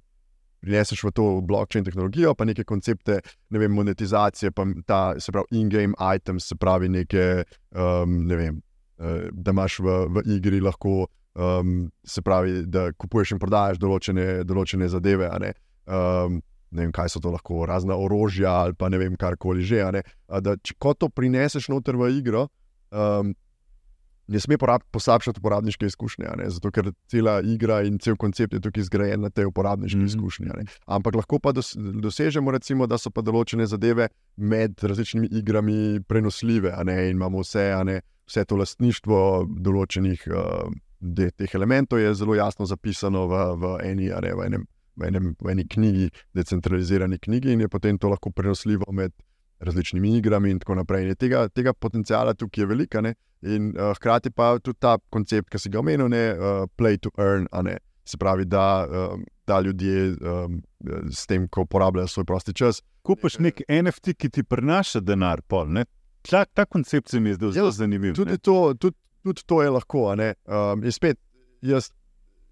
prineseš 0.62 1.04
v 1.08 1.14
to 1.18 1.26
blockchain 1.46 1.86
tehnologijo, 1.86 2.36
pa 2.38 2.46
neke 2.46 2.66
koncepte, 2.68 3.20
ne 3.50 3.62
vem, 3.62 3.74
monetizacije, 3.74 4.54
pa 4.54 4.68
ta, 4.86 5.02
se 5.20 5.34
pravi, 5.34 5.62
in-game 5.62 5.98
items, 6.16 6.52
se 6.52 6.58
pravi, 6.60 6.90
neke, 6.90 7.44
um, 7.74 8.22
ne 8.30 8.38
vem, 8.38 8.62
uh, 9.02 9.26
da 9.32 9.56
imaš 9.56 9.80
v, 9.82 9.98
v 10.18 10.26
igri 10.38 10.62
lahko, 10.62 11.08
um, 11.34 11.90
se 12.06 12.22
pravi, 12.22 12.62
da 12.70 12.92
kupuješ 12.94 13.36
in 13.36 13.42
prodajaš 13.42 13.82
določene, 13.82 14.44
določene 14.48 14.90
zadeve. 14.92 15.30
Um, 15.90 16.42
ne 16.72 16.86
vem, 16.86 16.92
kaj 16.96 17.12
so 17.12 17.22
to 17.24 17.32
lahko, 17.34 17.66
razna 17.68 17.98
orožja 18.00 18.52
ali 18.64 18.76
pa 18.78 18.90
ne 18.90 19.00
vem, 19.02 19.18
karkoli 19.20 19.66
že. 19.68 19.84
Da, 19.84 20.56
če, 20.56 20.78
ko 20.80 20.94
to 20.96 21.10
prineseš 21.12 21.68
noter 21.72 21.98
v 22.00 22.12
igro, 22.16 22.48
um, 22.92 23.34
ne 24.28 24.40
sme 24.40 24.58
poslabšati 24.92 25.40
uporabniške 25.40 25.86
izkušnje, 25.86 26.26
zato 26.48 26.72
ker 26.72 26.92
cela 27.08 27.42
igra 27.42 27.82
in 27.82 28.00
cel 28.00 28.16
koncept 28.16 28.54
je 28.54 28.62
tukaj 28.62 28.84
zgrajen 28.84 29.22
na 29.22 29.30
te 29.30 29.46
uporabniške 29.46 29.98
mm 29.98 30.02
-hmm. 30.02 30.06
izkušnje. 30.06 30.52
Ampak 30.86 31.16
lahko 31.16 31.40
pa 31.40 31.52
dos, 31.52 31.76
dosežemo, 31.76 32.52
recimo, 32.52 32.88
da 32.88 32.98
so 32.98 33.10
pa 33.10 33.22
določene 33.22 33.66
zadeve 33.66 34.08
med 34.38 34.84
različnimi 34.84 35.28
igrami 35.32 36.02
prenosljive 36.08 36.74
in 36.82 36.90
imamo 36.90 37.40
vse, 37.40 37.84
ne, 37.86 38.02
vse 38.28 38.46
to 38.46 38.56
lastništvo 38.56 39.48
določenih 39.60 40.28
uh, 40.28 40.72
de, 41.02 41.32
teh 41.32 41.56
elementov 41.56 42.00
je 42.00 42.14
zelo 42.14 42.36
jasno 42.36 42.66
zapisano 42.66 43.28
v, 43.28 43.34
v, 43.58 43.78
eni, 43.84 44.10
ne, 44.22 44.34
v, 44.34 44.46
enem, 44.46 44.68
v, 44.96 45.08
enem, 45.08 45.36
v 45.42 45.50
eni 45.50 45.68
knjigi, 45.68 46.10
decentralizirani 46.34 47.18
knjigi, 47.20 47.52
in 47.52 47.66
je 47.66 47.70
potem 47.70 47.98
to 47.98 48.10
lahko 48.10 48.32
prenosljivo 48.32 48.92
med 48.92 49.12
različnimi 49.60 50.18
igrami 50.18 50.52
in 50.52 50.60
tako 50.60 50.76
naprej. 50.76 51.16
Tega, 51.16 51.48
tega 51.50 51.74
potencijala 51.74 52.34
tukaj 52.34 52.64
je 52.64 52.68
veliko. 52.68 53.04
In 53.42 53.72
uh, 53.74 53.96
hkrati 53.98 54.30
pa 54.30 54.54
tudi 54.60 54.78
ta 54.80 54.98
koncept, 55.10 55.50
ki 55.50 55.60
si 55.60 55.70
ga 55.74 55.80
omenil, 55.82 56.10
ne 56.14 56.26
uh, 56.34 56.68
play 56.78 57.00
to 57.02 57.10
earn, 57.18 57.48
se 58.06 58.18
pravi, 58.18 58.46
da, 58.46 58.88
um, 59.14 59.26
da 59.48 59.60
ljudje 59.60 60.16
um, 60.22 60.62
s 61.12 61.26
tem, 61.26 61.48
ko 61.48 61.62
uporabljajo 61.62 62.08
svoj 62.08 62.26
prosti 62.26 62.54
čas. 62.54 62.82
Kupiš 63.02 63.40
nek 63.40 63.62
NFT, 63.70 64.14
ki 64.18 64.30
ti 64.30 64.44
prinaša 64.44 65.02
denar, 65.02 65.42
pol, 65.48 65.70
ta, 66.30 66.46
ta 66.46 66.66
koncept 66.66 67.10
se 67.10 67.20
mi 67.20 67.30
je 67.30 67.40
zdel 67.40 67.52
zelo 67.52 67.72
zanimiv. 67.72 68.14
Tudi 68.16 68.38
to, 68.38 68.74
tudi, 68.74 68.98
tudi 69.24 69.46
to 69.46 69.62
je 69.64 69.70
lahko. 69.70 70.12
Um, 70.14 70.84
in 70.84 70.92
spet, 70.92 71.18
jaz, 71.62 71.90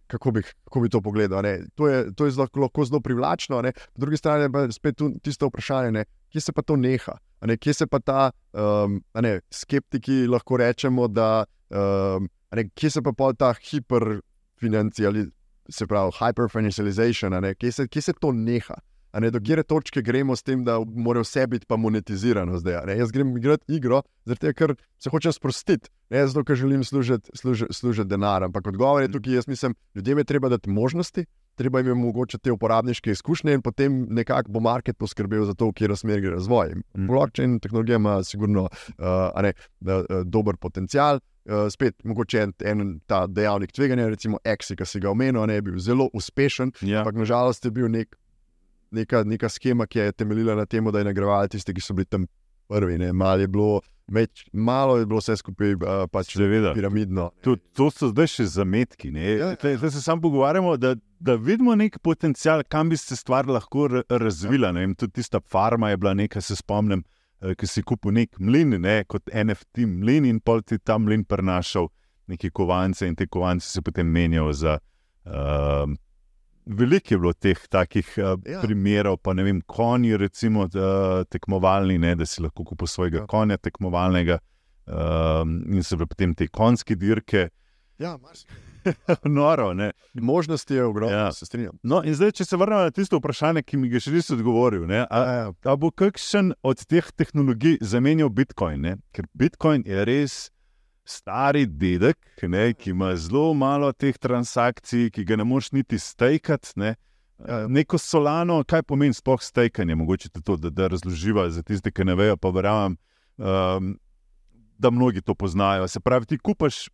kako, 0.07 0.31
bi, 0.31 0.43
kako 0.43 0.81
bi 0.81 0.89
to 0.89 1.01
pogledal? 1.01 1.45
To 1.75 1.87
je, 1.87 2.13
to 2.15 2.25
je 2.25 2.31
zelo, 2.31 2.47
lahko 2.55 2.85
zelo 2.85 3.01
privlačno, 3.01 3.61
po 3.61 4.01
drugi 4.01 4.17
strani 4.17 4.51
pa 4.53 4.65
spet 4.71 5.01
tisto 5.21 5.47
vprašanje, 5.47 5.91
ne? 5.91 6.05
Kje 6.31 6.41
se 6.41 6.53
pa 6.55 6.61
to 6.61 6.75
neha. 6.79 7.17
Ne, 7.47 7.55
kje 7.57 7.73
se 7.73 7.87
pa 7.87 7.99
ta 7.99 8.31
um, 8.51 8.99
ne, 9.21 9.39
skeptiki 9.51 10.25
lahko 10.27 10.57
rečemo, 10.59 11.07
da 11.07 11.45
um, 11.69 12.29
ne, 12.55 12.67
kje 12.75 12.89
se 12.97 13.01
pa 13.05 13.33
ta 13.37 13.53
hiperfinancializacija, 13.53 15.35
se 15.69 15.85
pravi, 15.87 16.11
hyperfinancialization, 16.17 17.35
kje, 17.59 17.87
kje 17.87 18.01
se 18.01 18.13
to 18.19 18.31
neha. 18.33 18.79
Ne, 19.17 19.31
do 19.33 19.39
kere 19.41 19.63
točke 19.65 20.03
gremo 20.05 20.35
s 20.37 20.45
tem, 20.45 20.61
da 20.65 20.77
mora 20.79 21.23
vse 21.23 21.47
biti 21.49 21.65
pa 21.65 21.77
monetizirano 21.81 22.59
zdaj. 22.61 22.83
Ne? 22.85 22.97
Jaz 22.99 23.11
grem 23.11 23.31
igrati 23.37 23.73
igro, 23.73 24.03
zato 24.29 24.51
ker 24.53 24.75
se 25.01 25.09
hočem 25.09 25.33
sprostiti, 25.33 25.89
ne 26.13 26.21
zato, 26.27 26.43
ker 26.45 26.59
želim 26.59 26.83
služiti 26.85 27.33
služ, 27.33 27.63
služ 27.73 28.03
denar. 28.05 28.45
Ampak 28.45 28.67
odgovor 28.69 29.01
je 29.01 29.11
tukaj, 29.11 29.39
jaz 29.39 29.47
mislim, 29.49 29.73
ljudem 29.95 30.21
je 30.21 30.27
treba 30.29 30.49
dati 30.49 30.69
možnosti, 30.69 31.25
treba 31.59 31.79
jim 31.79 31.87
je 31.87 31.91
omogočiti 31.91 32.43
te 32.43 32.51
uporabniške 32.51 33.11
izkušnje 33.11 33.53
in 33.57 33.61
potem 33.61 34.05
nekako 34.15 34.51
bo 34.55 34.61
market 34.63 34.97
poskrbel 34.97 35.43
za 35.45 35.53
to, 35.53 35.67
v 35.67 35.75
katero 35.75 35.97
smer 35.99 36.21
gre 36.23 36.37
razvoj. 36.37 36.71
Mm. 36.95 37.07
Blockchain 37.07 37.57
tehnologija 37.59 37.99
ima 37.99 38.21
sigurno 38.23 38.69
uh, 38.69 39.41
ne, 39.43 39.53
uh, 39.83 40.23
dober 40.25 40.55
potencial. 40.57 41.19
Uh, 41.49 41.67
spet, 41.71 41.95
mogoče 42.03 42.41
en, 42.45 42.53
en 42.71 42.99
ta 43.09 43.25
dejavnik 43.27 43.71
tveganja, 43.75 44.07
recimo 44.07 44.39
Exi, 44.47 44.77
ki 44.77 44.85
si 44.85 45.01
ga 45.03 45.11
omenil, 45.11 45.47
ne 45.49 45.59
bi 45.61 45.73
bil 45.73 45.83
zelo 45.83 46.09
uspešen, 46.13 46.71
ja. 46.81 47.01
ampak 47.01 47.17
nažalost 47.17 47.65
je 47.65 47.71
bil 47.73 47.89
nek, 47.91 48.15
neka, 48.95 49.23
neka 49.25 49.49
schema, 49.49 49.87
ki 49.89 49.99
je 49.99 50.17
temeljila 50.21 50.55
na 50.55 50.67
tem, 50.69 50.85
da 50.85 51.01
je 51.01 51.09
nagrajeval 51.09 51.49
tiste, 51.51 51.73
ki 51.73 51.83
so 51.83 51.97
bili 51.97 52.05
tam 52.05 52.27
prvi. 52.69 52.99
Malo 53.13 53.41
je 53.41 53.47
bilo 53.47 53.81
Meč, 54.09 54.45
malo 54.53 54.97
je 54.97 55.05
bilo 55.05 55.19
vse 55.21 55.35
skupaj, 55.37 55.75
uh, 55.75 56.07
pač 56.11 56.33
piramidno. 56.73 57.29
To, 57.45 57.55
to 57.77 57.89
so 57.93 58.09
zdaj 58.09 58.31
še 58.33 58.47
zametki. 58.55 59.11
Ja, 59.13 59.51
ja. 59.53 59.77
Zdaj 59.77 59.93
se 59.93 60.01
samo 60.01 60.23
pogovarjamo, 60.25 60.75
da, 60.81 60.95
da 61.19 61.35
vidimo 61.37 61.75
nek 61.77 61.99
potencial, 62.03 62.63
kam 62.67 62.89
bi 62.89 62.97
se 62.97 63.15
stvar 63.19 63.47
lahko 63.49 63.87
razvila. 64.09 64.73
Ja. 64.73 64.89
Tudi 64.97 65.21
tista 65.21 65.41
farma 65.45 65.91
je 65.93 66.01
bila 66.01 66.15
nekaj, 66.17 66.41
se 66.41 66.57
spomnim, 66.57 67.05
uh, 67.41 67.53
ki 67.53 67.69
si 67.69 67.85
kupil 67.85 68.17
nek 68.17 68.41
mlin, 68.41 68.79
ne, 68.81 69.03
kot 69.09 69.29
NFT 69.29 69.85
mlin, 69.87 70.27
in 70.29 70.41
pol 70.41 70.65
ti 70.65 70.81
ta 70.81 70.97
mlin 70.97 71.27
prenašal 71.29 71.91
neke 72.29 72.49
kovance, 72.53 73.05
in 73.05 73.17
te 73.17 73.29
kovance 73.29 73.69
se 73.69 73.81
potem 73.85 74.09
menjajo 74.09 74.53
za. 74.53 74.77
Uh, 75.29 75.97
Veliko 76.65 77.13
je 77.13 77.17
bilo 77.19 77.33
teh 77.33 77.59
takih 77.69 78.09
uh, 78.17 78.35
ja. 78.45 78.61
primerov, 78.61 79.17
pa 79.23 79.33
ne 79.33 79.43
vem, 79.43 79.61
konji, 79.65 80.17
recimo, 80.17 80.67
uh, 80.67 81.23
tekmovalni, 81.29 81.97
ne, 81.97 82.15
da 82.15 82.25
si 82.25 82.41
lahko 82.41 82.63
kupil 82.63 82.87
svojega 82.87 83.23
ja. 83.23 83.27
konja 83.27 83.57
tekmovalnega 83.57 84.39
uh, 84.87 85.43
in 85.47 85.83
se 85.83 85.97
potem 85.97 86.35
te 86.35 86.47
konjske 86.47 86.95
dirke. 86.95 87.49
Ja, 87.99 88.17
Noro, 89.23 89.73
ne. 89.73 89.91
Možnosti 90.13 90.73
je 90.73 90.83
ogromno, 90.83 91.15
Ja. 91.15 91.31
se 91.31 91.45
strinjam. 91.45 91.79
No, 91.83 92.03
in 92.05 92.15
zdaj, 92.15 92.31
če 92.31 92.45
se 92.45 92.57
vrnemo 92.57 92.81
na 92.81 92.91
tisto 92.91 93.17
vprašanje, 93.19 93.63
ki 93.63 93.77
mi 93.77 93.89
ga 93.89 93.99
še 93.99 94.13
nisi 94.13 94.33
odgovoril. 94.33 94.85
Ne, 94.87 95.03
a, 95.09 95.19
Ja, 95.19 95.33
ja. 95.33 95.49
a 95.65 95.75
bo 95.75 95.91
kakšen 95.91 96.53
od 96.63 96.85
teh 96.87 97.11
tehnologij 97.11 97.77
zamenjal 97.81 98.29
Bitcoin? 98.29 98.81
Ne? 98.81 98.95
Ker 99.11 99.27
Bitcoin 99.33 99.83
je 99.87 100.05
res 100.07 100.37
stari 101.09 101.65
dedek, 101.65 102.17
ne, 102.41 102.73
ki 102.73 102.93
ima 102.93 103.15
zelo 103.15 103.53
malo 103.53 103.91
teh 103.93 104.17
transakcij, 104.17 105.09
ki 105.11 105.25
ga 105.25 105.39
ne 105.39 105.43
moš 105.43 105.71
niti 105.71 105.99
stekati. 105.99 106.75
Ne. 106.79 106.95
Neko 107.67 107.97
solano, 107.97 108.59
kaj 108.67 108.83
pomeni 108.83 109.15
sploh 109.15 109.41
stekanje, 109.41 109.95
mogoče 109.95 110.29
to, 110.43 110.57
da, 110.57 110.69
da 110.69 110.87
razloživa 110.91 111.47
za 111.49 111.63
tiste, 111.63 111.91
ki 111.91 112.05
ne 112.05 112.15
vejo, 112.19 112.37
pa 112.37 112.51
verjamem, 112.51 112.97
um, 113.37 113.93
da 114.77 114.91
mnogi 114.91 115.21
to 115.21 115.35
poznajo. 115.35 115.87
Se 115.87 115.99
pravi, 115.99 116.25
ti 116.25 116.37
kupaš 116.37 116.87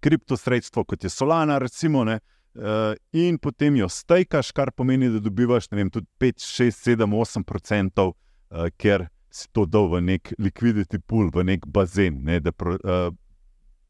kriptosredstvo, 0.00 0.84
kot 0.84 1.04
je 1.04 1.10
solana, 1.10 1.58
recimo, 1.58 2.04
ne, 2.04 2.20
uh, 2.54 2.94
in 3.12 3.38
potem 3.38 3.76
jo 3.76 3.88
stekaš, 3.88 4.52
kar 4.52 4.70
pomeni, 4.70 5.10
da 5.10 5.20
dobivaš 5.20 5.66
vem, 5.70 5.90
tudi 5.90 6.06
5, 6.20 6.46
6, 6.46 6.82
7, 6.94 7.10
8 7.10 7.44
procentov, 7.44 8.14
uh, 8.50 8.70
ker 8.78 9.08
si 9.30 9.48
to 9.52 9.66
dal 9.66 9.90
v 9.92 10.00
nek 10.00 10.32
liquidity 10.38 11.00
pool, 11.02 11.30
v 11.34 11.44
nek 11.44 11.66
bazen, 11.66 12.22
ne, 12.24 12.38
da 12.40 12.52
pro, 12.52 12.78
uh, 12.78 13.10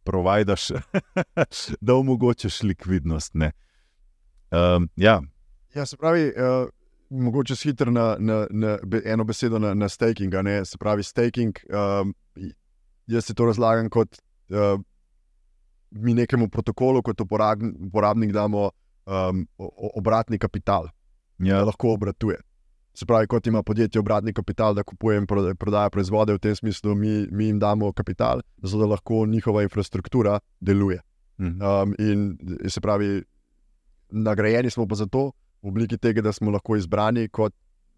provajdaš, 0.07 0.69
da 1.87 1.95
omogočaš 1.95 2.63
likvidnost. 2.63 3.35
ne. 3.35 3.53
Um, 4.51 4.89
ja, 4.97 5.21
Ja, 5.77 5.85
se 5.87 5.97
pravi, 5.97 6.33
uh, 6.33 6.69
mogoče 7.11 7.57
s 7.57 7.63
hitro 7.69 7.91
na, 7.93 8.17
na, 8.19 8.47
na 8.51 8.79
be, 8.85 9.03
eno 9.05 9.25
besedo 9.25 9.59
na, 9.59 9.75
na 9.75 9.89
staking. 9.89 10.33
Se 10.65 10.79
pravi, 10.79 11.03
staking, 11.03 11.59
um, 11.69 12.15
jaz 13.07 13.27
si 13.27 13.35
to 13.35 13.45
razlagam 13.47 13.91
kot 13.91 14.17
uh, 14.49 14.81
mi 15.91 16.15
nekemu 16.15 16.49
protokolu, 16.49 17.03
kot 17.03 17.21
uporabn- 17.21 17.75
uporabnik 17.89 18.33
damo 18.33 18.71
um, 19.07 19.45
obratni 19.95 20.39
kapital, 20.39 20.89
da 21.39 21.59
ja, 21.59 21.65
lahko 21.65 21.93
obratuje. 21.93 22.41
Se 22.97 23.07
pravi, 23.07 23.27
kot 23.27 23.47
ima 23.47 23.63
podjetje 23.63 24.01
obratni 24.01 24.33
kapital, 24.33 24.75
da 24.75 24.83
kupuje 24.83 25.19
in 25.19 25.27
proda- 25.27 25.55
prodaja 25.55 25.91
proizvode, 25.91 26.33
v 26.33 26.39
tem 26.39 26.55
smislu 26.57 26.95
mi, 26.95 27.27
mi 27.31 27.51
jim 27.51 27.59
damo 27.59 27.93
kapital, 27.93 28.41
zato 28.63 28.79
da 28.79 28.87
lahko 28.87 29.27
njihova 29.27 29.63
infrastruktura 29.63 30.39
deluje. 30.61 31.01
mhm. 31.39 31.63
Um, 31.63 31.95
in 31.99 32.39
se 32.69 32.81
pravi, 32.81 33.23
nagrajeni 34.11 34.71
smo 34.71 34.87
pa 34.87 34.95
zato, 34.95 35.33
v 35.63 35.69
obliki 35.69 35.99
tega, 35.99 36.23
da 36.23 36.33
smo 36.33 36.51
lahko 36.51 36.77
izbrani 36.77 37.29
kot 37.29 37.53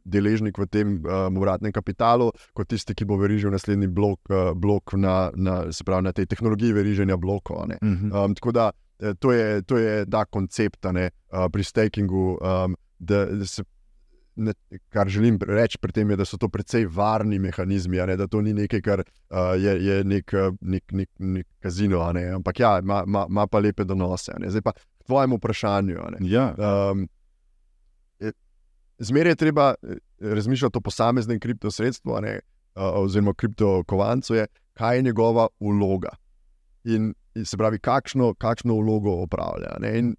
deležnik 0.05 0.59
v 0.59 0.67
tem 0.67 0.97
um, 1.05 1.37
obratnem 1.37 1.73
kapitalu, 1.73 2.33
kot 2.55 2.69
tisti, 2.69 2.95
ki 2.95 3.05
bo 3.05 3.17
verižil 3.21 3.51
naslednji 3.51 3.87
blok, 3.87 4.21
uh, 4.31 4.53
blok 4.55 4.97
na, 4.97 5.31
na, 5.37 5.73
se 5.73 5.85
pravi, 5.85 6.03
na 6.09 6.13
tej 6.13 6.27
tehnologiji 6.27 6.73
veriženja 6.73 7.17
blokov. 7.17 7.69
ne. 7.69 7.79
Mhm. 7.83 8.13
Um, 8.13 8.35
tako 8.35 8.53
da 8.53 8.71
eh, 8.99 9.15
to 9.15 9.33
je, 9.33 9.63
to 9.63 9.79
je 9.79 10.07
ta 10.11 10.25
koncept 10.25 10.85
ne, 10.93 11.11
uh, 11.33 11.47
pri 11.53 11.65
stakingu. 11.65 12.39
Um, 12.43 12.77
da, 12.99 13.25
da 13.27 13.47
se, 13.47 13.63
ne, 14.39 14.53
kar 14.95 15.09
želim 15.11 15.39
reči 15.43 15.79
pri 15.83 15.93
tem, 15.93 16.11
je, 16.11 16.17
da 16.17 16.25
so 16.25 16.39
to 16.39 16.49
precej 16.49 16.87
varni 16.95 17.39
mehanizmi, 17.43 17.99
ne, 18.07 18.17
da 18.17 18.27
to 18.31 18.41
ni 18.43 18.55
nekaj, 18.55 18.83
kar 18.83 19.03
uh, 19.03 19.55
je, 19.59 19.75
je 19.85 19.97
nek, 20.05 20.33
nek, 20.61 20.93
nek, 20.93 21.11
nek 21.19 21.47
kazino. 21.63 22.03
Ne, 22.13 22.29
ampak 22.39 22.61
ja, 22.61 22.79
ima, 22.83 23.03
ima, 23.07 23.27
ima 23.29 23.47
pa 23.47 23.59
lepe 23.59 23.85
donose. 23.85 24.33
ne. 24.39 24.51
Zdaj 24.51 24.63
pa 24.63 24.73
k 24.73 25.07
tvojemu 25.07 25.37
vprašanju. 25.41 26.05
ne. 26.15 26.29
ja. 26.31 26.53
Um, 26.59 27.09
je- 28.21 28.33
Zmeraj 28.99 29.31
je 29.31 29.37
treba 29.37 29.75
eh, 29.83 29.99
razmišljati 30.21 30.79
o 30.79 30.81
posameznem 30.81 31.41
kriptosredstvu, 31.41 32.21
ne, 32.23 32.39
uh, 32.75 33.03
oziroma 33.03 33.35
kriptokovancu, 33.35 34.35
je, 34.35 34.47
kaj 34.73 34.97
je 34.97 35.03
njegova 35.03 35.49
vloga. 35.61 36.15
In, 36.85 37.15
in 37.35 37.45
se 37.45 37.57
pravi, 37.57 37.79
kakšno, 37.79 38.35
kakšno 38.35 38.75
vlogo 38.75 39.23
opravlja. 39.23 39.77
Ne? 39.81 39.99
In 39.99 40.17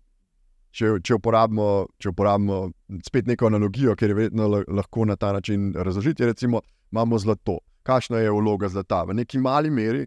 če, 0.72 0.91
če, 1.03 1.15
uporabimo, 1.17 1.88
če 1.99 2.11
uporabimo 2.13 2.59
spet 3.05 3.28
neko 3.28 3.49
analogijo, 3.49 3.95
ker 3.95 4.13
je 4.13 4.30
la- 4.34 4.63
lahko 4.67 5.05
na 5.05 5.15
ta 5.15 5.34
način 5.34 5.74
razložiti, 5.74 6.26
recimo, 6.26 6.61
imamo 6.91 7.20
zlato. 7.20 7.59
Kakšna 7.84 8.20
je 8.20 8.32
vloga 8.32 8.67
zlata? 8.70 9.03
V 9.03 9.13
neki 9.13 9.39
mali 9.39 9.70
meri 9.70 10.05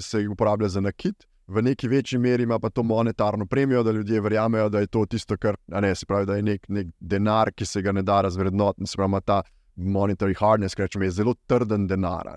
se 0.00 0.20
jih 0.20 0.30
uporablja 0.30 0.68
za 0.68 0.80
nakit, 0.80 1.24
v 1.46 1.62
neki 1.62 1.88
večji 1.88 2.18
meri 2.18 2.42
ima 2.42 2.58
pa 2.58 2.70
to 2.70 2.82
monetarno 2.82 3.46
premijo, 3.46 3.82
da 3.82 3.92
ljudje 3.92 4.20
verjamejo, 4.20 4.68
da 4.68 4.80
je 4.80 4.86
to 4.86 5.06
tisto, 5.06 5.36
kar 5.36 5.56
ne, 5.68 5.94
se 5.94 6.06
pravi, 6.06 6.26
da 6.26 6.36
je 6.36 6.42
nek, 6.42 6.68
nek 6.68 6.86
denar, 7.00 7.52
ki 7.52 7.66
se 7.66 7.82
ga 7.82 7.92
ne 7.92 8.02
da 8.02 8.20
razvrednotiti, 8.20 8.86
se 8.86 8.96
pravi, 8.96 9.20
ta 9.24 9.42
monetary 9.76 10.34
hardness, 10.38 10.74
ki 10.74 10.82
je 11.00 11.10
zelo 11.10 11.34
trden 11.46 11.86
denar. 11.86 12.28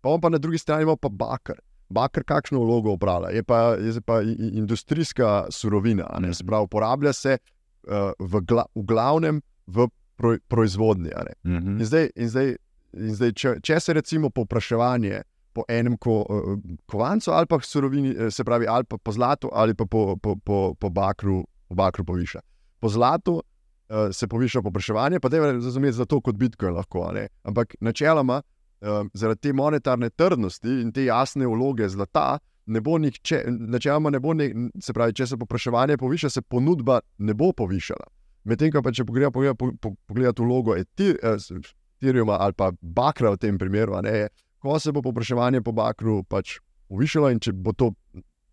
Pa 0.00 0.08
on 0.10 0.20
pa 0.20 0.28
na 0.28 0.38
drugi 0.38 0.58
strani 0.58 0.82
ima 0.82 0.96
pa 0.96 1.08
bakar. 1.08 1.60
Bakar 1.88 2.24
kakšno 2.24 2.60
vlogo 2.60 2.92
upravlja? 2.92 3.30
Je 3.30 3.42
pa, 3.42 3.58
je 3.78 4.00
pa 4.00 4.20
industrijska 4.52 5.46
surovina, 5.50 6.08
ne, 6.20 6.34
se 6.34 6.44
pravi, 6.44 6.64
uporablja 6.64 7.12
se 7.12 7.38
uh, 7.38 8.10
v, 8.18 8.40
gla, 8.40 8.64
v 8.74 8.82
glavnem 8.82 9.40
v 9.66 9.88
pro, 10.16 10.36
proizvodnji. 10.48 11.10
ne. 11.10 11.58
Mhm. 11.58 11.78
In 11.78 11.84
zdaj, 11.84 12.10
in 12.16 12.28
zdaj, 12.28 12.56
in 12.92 13.14
zdaj 13.14 13.32
če, 13.32 13.54
če 13.62 13.80
se 13.80 13.92
recimo 13.92 14.30
povpraševanje 14.30 15.22
po 15.56 15.64
enem 15.68 15.96
ko, 15.96 16.20
eh, 16.28 16.76
kovancu 16.86 17.32
ali 17.32 17.46
pa 17.48 17.58
surovini, 17.60 18.10
eh, 18.12 18.30
se 18.30 18.44
pravi, 18.44 18.66
ali 18.68 18.84
pa 18.84 18.98
po 18.98 19.12
zlatu 19.12 19.48
ali 19.52 19.74
pa 19.74 19.86
po, 19.86 20.16
po, 20.16 20.36
po, 20.36 20.74
po, 20.74 20.90
bakru, 20.90 21.44
po 21.68 21.74
bakru 21.74 22.04
poviša. 22.04 22.40
Po 22.80 22.88
zlatu 22.88 23.40
uh, 23.40 24.12
se 24.12 24.26
poviša 24.28 24.60
povpraševanje, 24.62 25.20
pa 25.20 25.28
da 25.28 25.36
je 25.36 25.52
razumeti 25.52 25.96
za 25.96 26.04
to 26.04 26.20
kot 26.20 26.36
Bitcoin 26.36 26.74
lahko. 26.74 27.06
a 27.08 27.12
ne. 27.12 27.28
Ampak 27.42 27.74
načeloma, 27.80 28.42
uh, 28.86 29.06
zaradi 29.12 29.40
te 29.40 29.52
monetarne 29.52 30.10
trdnosti 30.10 30.80
in 30.82 30.92
te 30.92 31.04
jasne 31.04 31.46
vloge 31.46 31.88
zlata. 31.88 32.38
Ne 32.66 32.80
bo 32.80 32.96
nihče, 32.98 33.44
načeloma 33.46 34.10
ne 34.10 34.18
bo, 34.18 34.32
ne, 34.34 34.48
se 34.82 34.92
pravi, 34.92 35.12
če 35.12 35.26
se 35.26 35.36
povpraševanje 35.38 35.96
poviša, 35.96 36.30
se 36.30 36.42
ponudba 36.42 36.96
ne 37.18 37.34
bo 37.34 37.52
povišala. 37.52 38.06
Medtem 38.44 38.70
ko 38.70 38.82
pa 38.82 38.90
če 38.90 39.04
pogledamo 39.04 39.32
pogleda, 39.32 39.54
po, 39.54 39.68
po, 39.80 39.92
pogledati 40.06 40.42
vlogo 40.42 40.74
Ethi- 40.74 41.14
eh, 41.14 41.60
Ethereuma 42.00 42.38
ali 42.40 42.52
pa 42.54 42.72
Bakra 42.80 43.30
v 43.30 43.38
tem 43.38 43.58
primeru, 43.58 44.00
ne, 44.02 44.28
ko 44.58 44.78
se 44.78 44.90
bo 44.90 45.02
povpraševanje 45.02 45.62
po 45.62 45.72
Bakru 45.72 46.24
pač 46.24 46.58
povišalo 46.90 47.30
in 47.30 47.38
če 47.38 47.52
bo 47.52 47.72
to 47.72 47.92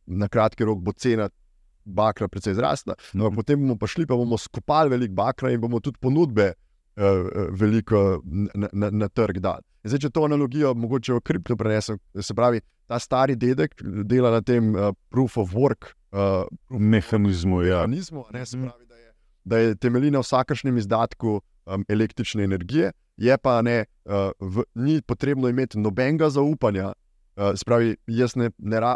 na 0.05 0.27
kratki 0.27 0.63
rok, 0.63 0.79
bo 0.79 0.93
cena 0.93 1.29
Bakra 1.85 2.27
precej 2.27 2.53
zrasla, 2.53 2.93
no, 3.13 3.27
Mhm. 3.27 3.35
potem 3.35 3.59
bomo 3.59 3.75
pa 3.77 3.87
šli, 3.87 4.05
pa 4.05 4.15
bomo 4.15 4.37
skupali 4.37 4.89
veliko 4.89 5.13
Bakra 5.13 5.51
in 5.51 5.59
bomo 5.59 5.79
tudi 5.79 5.97
ponudbe 5.99 6.53
veliko 7.49 8.21
na, 8.25 8.67
na, 8.73 8.89
na 8.89 9.07
trg 9.09 9.39
dali. 9.39 9.63
In 9.83 9.91
Zdaj, 9.91 10.05
če 10.05 10.09
to 10.15 10.23
analogijo 10.23 10.73
mogoče 10.77 11.17
v 11.17 11.21
kripto 11.25 11.57
prenesem, 11.59 11.97
se 12.21 12.35
pravi, 12.37 12.61
ta 12.87 12.99
stari 12.99 13.35
dedek 13.39 13.75
dela 14.07 14.31
na 14.31 14.41
tem 14.41 14.71
uh, 14.75 14.91
proof 15.11 15.37
of 15.37 15.55
work 15.57 15.91
uh, 16.13 16.45
Mehanizmu, 16.69 17.63
ja. 17.63 17.83
mehanizmu, 17.83 18.25
a 18.29 18.37
ne, 18.37 18.45
se 18.45 18.57
pravi, 18.57 18.85
da 18.87 18.95
je, 18.95 19.09
da 19.43 19.57
je 19.57 19.75
temelji 19.75 20.11
na 20.11 20.21
vsakršnem 20.23 20.77
izdatku 20.77 21.39
um, 21.39 21.85
električne 21.89 22.43
energije, 22.43 22.91
je 23.17 23.37
pa 23.37 23.61
ne, 23.61 23.85
uh, 24.05 24.31
v, 24.39 24.63
ni 24.75 25.01
potrebno 25.01 25.49
imeti 25.49 25.79
nobenega 25.79 26.29
zaupanja. 26.29 26.93
Uh, 27.33 27.55
spravi, 27.57 27.95
ne, 28.35 28.49
ne 28.57 28.79
ra, 28.79 28.95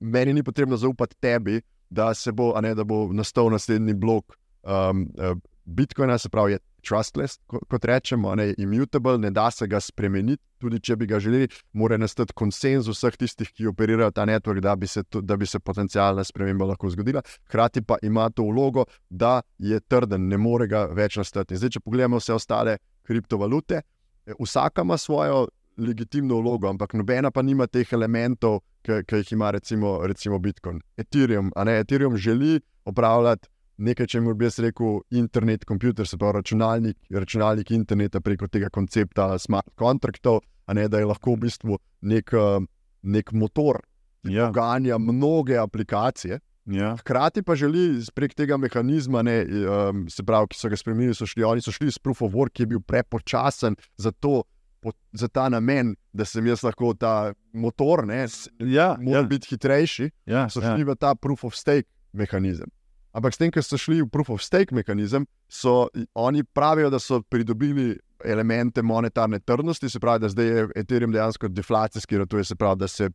meni 0.00 0.34
ni 0.36 0.42
potrebno 0.44 0.76
zaupati 0.76 1.16
tebi, 1.20 1.62
da 1.90 2.12
se 2.14 2.32
bo, 2.32 2.52
ne, 2.60 2.74
da 2.76 2.84
bo 2.84 3.06
nastal 3.12 3.48
naslednji 3.50 3.94
blok 3.94 4.36
um, 4.62 5.06
uh, 5.16 5.38
Bitcoina, 5.64 6.18
se 6.18 6.28
pravi, 6.28 6.52
je 6.52 6.58
trustless, 6.88 7.38
ko, 7.46 7.60
kot 7.68 7.84
rečemo, 7.84 8.34
ne, 8.38 8.52
immutable, 8.58 9.18
ne 9.18 9.30
da 9.30 9.50
se 9.50 9.66
ga 9.66 9.80
spremeniti, 9.80 10.42
tudi 10.58 10.80
če 10.80 10.96
bi 10.96 11.06
ga 11.10 11.20
želeli, 11.22 11.48
mora 11.78 11.98
nastati 12.00 12.34
konsenz 12.36 12.88
vseh 12.88 13.18
tistih, 13.20 13.50
ki 13.54 13.68
operirajo 13.70 14.10
ta 14.14 14.24
network, 14.28 14.62
da 14.64 14.74
bi 14.76 14.88
se, 14.90 15.04
to, 15.04 15.20
da 15.20 15.36
bi 15.36 15.46
se 15.46 15.60
potencijalna 15.60 16.24
sprememba 16.24 16.70
lahko 16.72 16.90
zgodila. 16.94 17.22
Hkrati 17.48 17.84
pa 17.86 17.98
ima 18.02 18.28
to 18.30 18.48
vlogo, 18.48 18.86
da 19.10 19.40
je 19.58 19.80
trden, 19.80 20.28
ne 20.28 20.40
more 20.40 20.68
ga 20.68 20.86
več 20.92 21.20
nastati. 21.20 21.58
Zdaj, 21.58 21.76
če 21.76 21.84
pogledamo 21.84 22.22
vse 22.22 22.34
ostale 22.34 22.78
kriptovalute, 23.08 23.82
eh, 24.26 24.34
vsaka 24.40 24.86
ima 24.86 24.98
svojo 24.98 25.46
legitimno 25.78 26.40
vlogo, 26.40 26.68
ampak 26.68 26.96
nobena 26.98 27.30
pa 27.30 27.42
nima 27.42 27.68
teh 27.70 27.86
elementov, 27.94 28.60
ki 28.82 29.20
jih 29.20 29.32
ima 29.36 29.52
recimo, 29.54 29.98
recimo 30.06 30.38
Bitcoin. 30.42 30.80
Ethereum, 30.96 31.52
ne, 31.64 31.78
Ethereum 31.84 32.16
želi 32.16 32.58
opravljati 32.84 33.48
nekaj, 33.78 34.06
če 34.06 34.20
bi 34.34 34.44
jaz 34.44 34.58
rekel, 34.62 35.00
internet, 35.10 35.64
komputer, 35.68 36.06
se 36.06 36.18
pravi 36.18 36.40
računalnik, 36.40 36.96
računalnik 37.14 37.70
interneta 37.70 38.20
preko 38.20 38.48
tega 38.48 38.70
koncepta 38.70 39.30
smart 39.38 39.70
kontraktov, 39.78 40.40
a 40.66 40.74
ne 40.74 40.88
da 40.88 40.98
je 41.00 41.08
lahko 41.08 41.36
v 41.36 41.46
bistvu 41.46 41.78
nek, 42.02 42.32
eh, 42.34 42.66
nek 43.02 43.32
motor, 43.32 43.80
ki 44.26 44.34
Ja. 44.34 44.48
poganja 44.50 44.98
mnoge 44.98 45.56
aplikacije. 45.56 46.40
Ja. 46.68 46.96
Hkrati 46.96 47.42
pa 47.42 47.54
želi 47.56 48.02
prek 48.14 48.34
tega 48.34 48.56
mehanizma, 48.60 49.22
ne, 49.22 49.46
um, 49.64 50.08
se 50.08 50.22
pravi, 50.22 50.50
ki 50.52 50.58
so 50.58 50.68
ga 50.68 50.76
spremenili, 50.76 51.14
so 51.14 51.24
šli, 51.24 51.44
oni 51.44 51.62
so 51.64 51.72
šli 51.72 51.88
s 51.88 51.98
Proof 51.98 52.20
of 52.22 52.32
Work, 52.32 52.52
ki 52.52 52.62
je 52.62 52.66
bil 52.66 52.80
prepočasen 52.80 53.76
za, 53.96 54.12
to, 54.12 54.42
po, 54.80 54.92
za 55.12 55.28
ta 55.28 55.48
namen, 55.48 55.94
da 56.12 56.26
sem 56.28 56.44
jaz 56.46 56.62
lahko 56.62 56.92
ta 56.92 57.32
motor, 57.54 58.04
ne, 58.06 58.26
Ja, 58.60 58.96
mora 59.00 59.22
ja, 59.22 59.22
biti 59.22 59.48
hitrejši, 59.54 60.10
ja, 60.26 60.48
so 60.48 60.60
ja. 60.60 60.74
šli 60.74 60.84
v 60.84 60.96
ta 61.00 61.14
Proof 61.14 61.44
of 61.44 61.54
Stake 61.56 61.88
mehanizem. 62.12 62.68
Ampak 63.12 63.34
s 63.34 63.40
tem, 63.40 63.50
ko 63.50 63.62
so 63.64 63.78
šli 63.80 64.02
v 64.02 64.10
proof 64.12 64.30
of 64.30 64.42
stake 64.44 64.74
mehanizem, 64.76 65.24
so 65.48 65.88
oni 66.14 66.44
pravijo, 66.44 66.90
da 66.90 67.00
so 67.00 67.22
pridobili 67.22 67.96
elemente 68.24 68.82
monetarne 68.82 69.40
trdnosti, 69.40 69.88
se 69.88 70.00
pravi, 70.00 70.20
da 70.20 70.28
zdaj 70.28 70.46
je 70.46 70.68
Ethereum 70.76 71.12
dejansko 71.12 71.48
deflacijski, 71.48 72.18
to 72.28 72.38
je 72.38 72.44
se 72.44 72.56
pravi, 72.56 72.78
da 72.78 72.88
se 72.88 73.10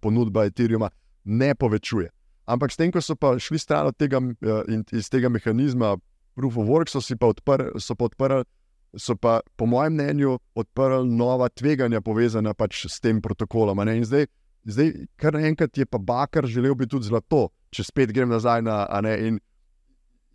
ponudba 0.00 0.44
Ethereuma 0.44 0.90
ne 1.24 1.54
povečuje. 1.54 2.10
Ampak 2.46 2.72
s 2.72 2.76
tem, 2.76 2.92
ko 2.92 3.00
so 3.00 3.16
pa 3.16 3.38
šli 3.38 3.58
stran 3.58 3.86
od 3.86 3.96
tega 3.96 4.18
in 4.68 4.84
iz 4.92 5.08
tega 5.08 5.28
mehanizma 5.28 5.96
proof 6.34 6.56
of 6.56 6.66
work, 6.66 6.90
so 6.90 7.00
pa 7.16 7.30
odprli, 7.30 7.80
so 7.80 7.94
pa 7.94 8.10
odprli. 8.10 8.44
So 8.98 9.14
pa, 9.14 9.38
po 9.54 9.68
mojem 9.70 9.94
mnenju, 9.94 10.32
odprli 10.58 11.06
nova 11.06 11.46
tveganja, 11.48 12.00
povezana 12.02 12.56
pač 12.58 12.88
s 12.90 12.98
tem 12.98 13.20
protokolom. 13.22 13.78
In 13.86 14.02
zdaj, 14.02 14.26
zdaj, 14.64 14.92
kar 15.16 15.34
naenkrat 15.34 15.78
je 15.78 15.86
pa 15.86 15.98
Bakar 15.98 16.46
želel 16.46 16.74
biti 16.74 16.90
tudi 16.90 17.08
zlato, 17.08 17.48
če 17.70 17.84
spet 17.84 18.12
grem 18.12 18.28
nazaj 18.28 18.62
na 18.62 18.84
ne, 19.02 19.14
in 19.28 19.40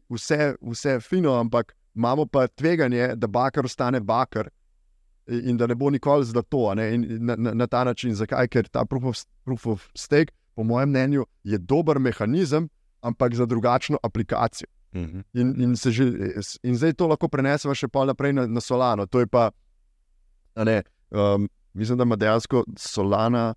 vse, 0.10 0.56
vse 0.62 1.00
fino, 1.00 1.36
ampak 1.40 1.76
imamo 1.96 2.26
pa 2.26 2.48
tveganje, 2.48 3.14
da 3.16 3.28
bakar 3.28 3.66
ostane 3.66 4.00
bakar 4.00 4.50
in 5.28 5.58
da 5.58 5.68
ne 5.68 5.76
bo 5.76 5.90
nikoli 5.90 6.26
zlato. 6.26 6.74
Na, 6.76 6.84
na, 7.36 7.54
na 7.54 7.68
ta 7.68 7.84
način, 7.84 8.16
zakaj? 8.16 8.48
Ker 8.48 8.68
ta 8.68 8.86
proof 8.86 9.04
of, 9.04 9.24
proof 9.44 9.68
of 9.68 9.90
stake, 9.96 10.34
po 10.56 10.64
mojem 10.64 10.90
mnenju, 10.90 11.26
je 11.44 11.58
dober 11.58 12.00
mehanizem, 12.00 12.70
ampak 13.02 13.36
za 13.36 13.46
drugačno 13.46 13.98
aplikacijo. 14.04 14.68
Mhm. 14.96 15.20
In, 15.34 15.62
in, 15.62 15.76
že, 15.76 16.06
in 16.64 16.78
zdaj 16.78 16.94
to 16.94 17.08
lahko 17.08 17.28
prenesemo 17.28 17.76
še 17.76 17.88
pa 17.92 18.06
naprej 18.06 18.34
na, 18.34 18.46
na 18.48 18.62
Solano. 18.62 19.06
To 19.06 19.20
je 19.20 19.28
pa, 19.28 19.50
ne, 20.56 20.84
um, 21.12 21.50
mislim, 21.74 21.98
da 21.98 22.04
ima 22.04 22.16
dejansko 22.16 22.64
Solana 22.80 23.54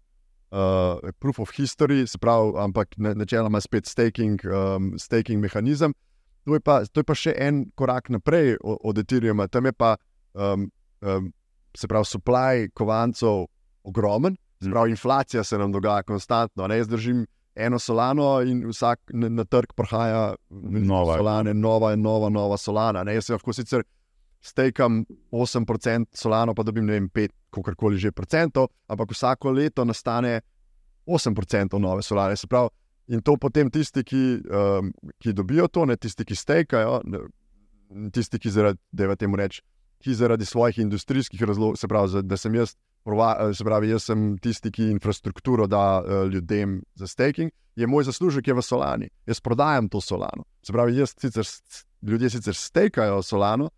uh, 0.51 1.13
proof 1.19 1.39
of 1.39 1.51
history, 1.57 2.07
se 2.07 2.19
pravi, 2.19 2.53
ampak 2.59 2.97
načeloma 2.99 3.61
spet 3.61 3.87
staking, 3.87 4.41
um, 4.45 4.93
staking 4.99 5.41
mehanizem. 5.41 5.95
To 6.47 6.55
je, 6.55 6.61
pa, 6.61 6.81
to 6.85 7.01
je 7.01 7.05
pa 7.05 7.15
še 7.15 7.35
en 7.37 7.67
korak 7.77 8.09
naprej 8.09 8.57
od, 8.65 8.99
Ethereuma, 8.99 9.49
tam 9.53 9.69
je 9.69 9.73
pa, 9.77 9.97
um, 10.33 10.71
um, 11.05 11.33
se 11.77 11.89
pravi, 11.89 12.09
supply 12.09 12.69
kovancov 12.75 13.47
ogromen, 13.85 14.39
se 14.63 14.71
pravi, 14.71 14.97
inflacija 14.97 15.45
se 15.45 15.59
nam 15.59 15.73
dogaja 15.73 16.03
konstantno. 16.03 16.67
Ne? 16.69 16.81
Jaz 16.81 16.89
držim 16.89 17.27
eno 17.59 17.79
solano 17.79 18.41
in 18.47 18.63
vsak 18.71 19.13
na, 19.13 19.29
na 19.29 19.45
trg 19.45 19.75
prihaja 19.77 20.35
nova 20.49 21.19
solana, 21.19 21.53
nova 21.53 21.93
in 21.93 22.03
nova, 22.03 22.31
nova 22.33 22.57
solana. 22.57 23.05
Ne? 23.05 23.19
Jaz 23.19 23.29
se 23.29 23.37
lahko 23.37 23.53
sicer 23.53 23.85
stekam 24.41 25.05
8% 25.33 26.15
solano, 26.15 26.55
pa 26.55 26.63
dobim 26.63 26.87
ne 26.87 26.99
vem 26.99 27.09
5, 27.09 27.35
kakorkoli 27.51 27.99
že 27.99 28.13
procentov, 28.13 28.69
ampak 28.89 29.11
vsako 29.13 29.51
leto 29.51 29.85
nastane 29.85 30.41
8% 31.07 31.79
nove 31.79 32.03
solane. 32.03 32.37
Se 32.37 32.47
pravi, 32.47 32.69
In 33.09 33.23
to 33.25 33.39
potem 33.41 33.71
tisti, 33.73 34.05
ki, 34.05 34.23
um, 34.53 34.91
ki 35.23 35.33
dobijo 35.33 35.69
to, 35.73 35.87
ne 35.89 35.97
tisti, 35.97 36.27
ki 36.29 36.37
stekajo, 36.37 36.99
tisti, 38.13 38.41
ki 38.43 38.53
zaradi, 38.53 38.81
da 38.93 39.17
temu 39.17 39.39
reč, 39.41 39.63
ki 40.05 40.15
zaradi 40.15 40.45
svojih 40.45 40.83
industrijskih 40.85 41.41
razlogov, 41.49 41.79
se 41.81 41.89
pravi, 41.89 42.21
da 42.29 42.37
sem 42.37 42.59
jaz, 42.59 42.75
se 43.57 43.65
pravi, 43.65 43.89
jaz 43.95 44.11
sem 44.11 44.29
tisti, 44.45 44.73
ki 44.75 44.91
infrastrukturo 44.93 45.67
da 45.67 46.03
uh, 46.03 46.27
ljudem 46.29 46.83
za 47.01 47.09
staking, 47.09 47.51
je 47.79 47.89
moj 47.89 48.05
zaslužek 48.11 48.51
je 48.51 48.59
v 48.59 48.67
solani. 48.67 49.09
Jaz 49.27 49.41
prodajam 49.41 49.89
to 49.89 50.03
solano. 50.05 50.45
Se 50.63 50.77
pravi, 50.77 50.99
jaz 51.01 51.17
sicer, 51.17 51.49
ljudje 52.05 52.31
sicer 52.37 52.55
stekajo 52.55 53.23
solano, 53.23 53.71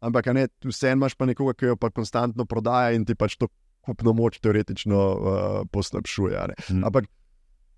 ampak 0.00 0.32
ne, 0.34 0.46
vseeno 0.64 1.00
imaš 1.00 1.14
pa 1.14 1.26
nekoga, 1.26 1.54
ki 1.54 1.72
jo 1.72 1.76
pa 1.76 1.90
konstantno 1.90 2.44
prodaja 2.44 2.94
in 2.96 3.04
ti 3.06 3.14
pač 3.14 3.36
to 3.40 3.48
kupno 3.86 4.12
moč 4.12 4.40
teoretično 4.42 4.98
uh, 4.98 5.60
poslabšuje. 5.70 6.46
Hmm. 6.68 6.84
Ampak 6.84 7.06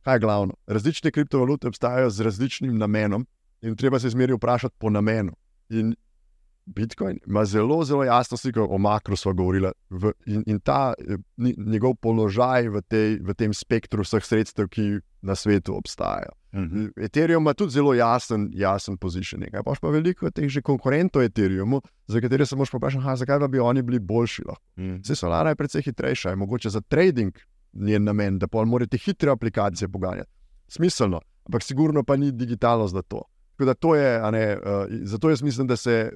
kaj 0.06 0.16
je 0.16 0.24
glavno? 0.24 0.56
Različne 0.66 1.12
kriptovalute 1.12 1.68
obstajajo 1.68 2.10
z 2.10 2.24
različnim 2.24 2.78
namenom 2.78 3.26
in 3.62 3.76
treba 3.76 3.98
se 4.00 4.10
zmeri 4.10 4.36
vprašati 4.36 4.76
po 4.78 4.90
namenu. 4.90 5.34
In 5.68 5.94
Bitcoin 6.74 7.18
ima 7.26 7.44
zelo, 7.44 7.84
zelo 7.84 8.04
jasno 8.04 8.36
sliko 8.36 8.66
o 8.70 8.78
makro, 8.78 9.16
smo 9.16 9.32
govorili, 9.32 9.70
v, 9.90 10.12
in, 10.26 10.42
in 10.46 10.60
ta 10.60 10.94
njegov 11.66 11.94
položaj 12.00 12.68
v, 12.68 12.82
tej, 12.88 13.18
v 13.24 13.34
tem 13.34 13.54
spektru 13.54 14.04
vseh 14.04 14.24
sredstev, 14.24 14.68
ki 14.68 15.00
na 15.22 15.34
svetu 15.34 15.76
obstajajo. 15.76 16.32
Uh 16.52 16.60
mhm. 16.60 16.76
-huh. 16.76 17.04
Ethereum 17.04 17.42
ima 17.42 17.54
tudi 17.54 17.72
zelo 17.72 17.94
jasen, 17.94 18.50
jasen 18.52 18.96
pozicioning. 18.96 19.52
Pa 19.64 19.72
pa 19.80 19.88
veliko 19.88 20.30
teh 20.30 20.48
že 20.48 20.62
konkurentov 20.62 21.22
Ethereumu, 21.22 21.80
za 22.06 22.20
katere 22.20 22.46
se 22.46 22.56
moraš 22.56 22.72
vprašati, 22.72 23.18
zakaj 23.18 23.48
bi 23.48 23.58
oni 23.58 23.82
bili 23.82 23.98
boljši. 23.98 24.42
Uh 24.46 24.54
-huh. 24.76 25.00
Vse 25.02 25.14
Solana 25.14 25.48
je 25.48 25.56
precej 25.56 25.82
hitrejša, 25.82 26.30
je 26.30 26.36
mogoče 26.36 26.70
za 26.70 26.80
trading 26.80 27.32
njen 27.72 28.04
namen, 28.04 28.38
da 28.38 28.46
pa 28.46 28.64
morate 28.64 28.98
hitre 28.98 29.30
aplikacije 29.30 29.88
poganjati. 29.88 30.30
Smiselno, 30.68 31.20
ampak 31.44 31.62
sigurno 31.62 32.04
pa 32.04 32.16
ni 32.16 32.32
digitalno 32.32 32.86
za 32.88 33.02
to. 33.02 33.22
Da 33.58 33.74
to 33.74 33.94
je, 33.94 34.32
ne, 34.32 34.56
uh, 34.56 34.86
zato 35.02 35.30
jaz 35.30 35.42
mislim, 35.42 35.66
da 35.66 35.76
se, 35.76 36.12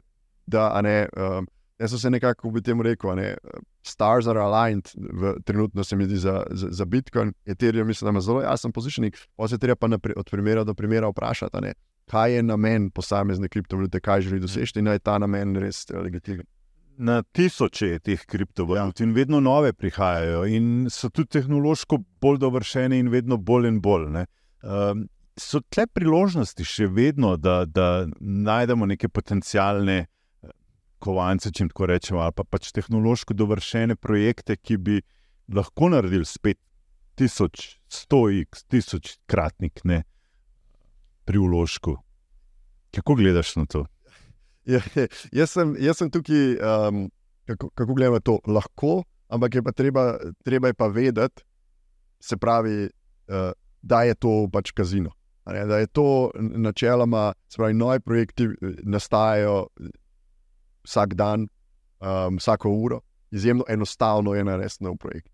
da 0.47 0.69
ne, 0.83 1.07
um, 1.17 1.47
jaz 1.79 1.91
sem 1.91 1.99
se 1.99 2.11
nekako 2.11 2.51
v 2.55 2.63
tem 2.63 2.81
rekel, 2.83 3.15
ne, 3.19 3.35
stars 3.87 4.27
are 4.31 4.41
aligned, 4.41 4.91
v, 4.95 5.35
trenutno 5.45 5.85
se 5.85 5.97
mi 5.97 6.07
zdi 6.07 6.21
za, 6.23 6.43
za, 6.51 6.69
za 6.71 6.85
Bitcoin, 6.85 7.33
Ethereum, 7.47 7.87
mislim, 7.87 8.07
da 8.07 8.11
ima 8.11 8.21
zelo 8.21 8.43
jasen 8.43 8.73
pozicionik, 8.73 9.19
pa 9.37 9.49
se 9.49 9.59
treba 9.59 9.77
pa 9.77 9.89
napre, 9.89 10.15
od 10.17 10.31
primera 10.31 10.65
do 10.65 10.75
primera 10.75 11.09
vprašati, 11.11 11.63
ne, 11.63 11.75
kaj 12.11 12.37
je 12.37 12.43
namen 12.43 12.91
posamezne 12.91 13.49
kriptovalute, 13.49 14.01
kaj 14.01 14.21
želi 14.29 14.41
doseči 14.41 14.79
in 14.79 14.91
naj 14.91 14.99
ta 14.99 15.19
namen 15.19 15.57
res 15.57 15.87
legitimen 15.91 16.47
na 16.97 17.23
tisoče 17.23 17.99
teh 18.05 18.21
kriptovalut 18.27 19.01
ja. 19.01 19.07
in 19.07 19.15
vedno 19.15 19.41
nove 19.41 19.73
prihajajo, 19.73 20.45
in 20.47 20.87
so 20.91 21.11
tudi 21.11 21.39
tehnološko 21.39 21.99
bolj 22.21 22.39
dovršene, 22.39 22.99
in 22.99 23.09
vedno 23.11 23.37
bolj 23.37 23.69
in 23.69 23.81
bolj. 23.81 24.07
Um, 24.63 25.07
so 25.39 25.63
tle 25.73 25.87
priložnosti 25.87 26.65
še 26.65 26.87
vedno, 26.93 27.37
da, 27.37 27.65
da 27.67 28.07
najdemo 28.21 28.87
neke 28.87 29.09
potencijalne 29.09 29.99
eh, 30.03 30.09
kovance, 31.03 31.51
če 31.51 31.69
tako 31.71 31.89
rečemo, 31.91 32.23
ali 32.25 32.35
pa 32.37 32.45
pač 32.47 32.71
tehnološko 32.75 33.35
dovršene 33.35 33.97
projekte, 33.99 34.57
ki 34.57 34.79
bi 34.79 35.01
lahko 35.53 35.91
naredili 35.93 36.29
spet 36.29 36.61
tisoč, 37.19 37.77
sto 37.93 38.27
x, 38.31 38.65
tisoč 38.71 39.17
kratnik 39.31 39.83
ne, 39.89 40.03
pri 41.29 41.43
uložku. 41.43 41.97
Kako 42.93 43.17
gledaš 43.21 43.57
na 43.57 43.67
to? 43.67 43.87
Ja, 44.69 44.81
jaz, 45.33 45.51
sem, 45.57 45.75
jaz 45.83 45.99
sem 45.99 46.11
tukaj, 46.13 46.55
um, 46.63 47.07
kako, 47.51 47.73
kako 47.75 47.97
gledamo 47.99 48.21
to, 48.23 48.39
lahko, 48.47 49.03
ampak 49.33 49.59
je 49.59 49.63
pa 49.67 49.73
treba, 49.75 50.05
treba 50.47 50.71
je 50.71 50.79
pa 50.79 50.87
vedeti, 50.93 51.43
se 52.23 52.39
pravi, 52.39 52.87
uh, 52.87 53.51
da 53.83 54.05
je 54.07 54.15
to 54.15 54.47
pač 54.53 54.71
kazino. 54.71 55.11
Da 55.43 55.81
je 55.81 55.89
to 55.91 56.31
načeloma, 56.39 57.33
se 57.51 57.59
pravi, 57.59 57.75
novi 57.75 58.01
projekti 58.01 58.45
eh, 58.45 58.77
nastajajo 58.87 59.67
vsak 60.85 61.15
dan, 61.15 61.49
um, 62.01 62.37
vsako 62.37 62.71
uro, 62.71 63.01
izjemno 63.31 63.65
enostavno 63.69 64.35
je 64.35 64.45
narediti 64.45 64.85
nov 64.85 64.97
projekt. 64.97 65.29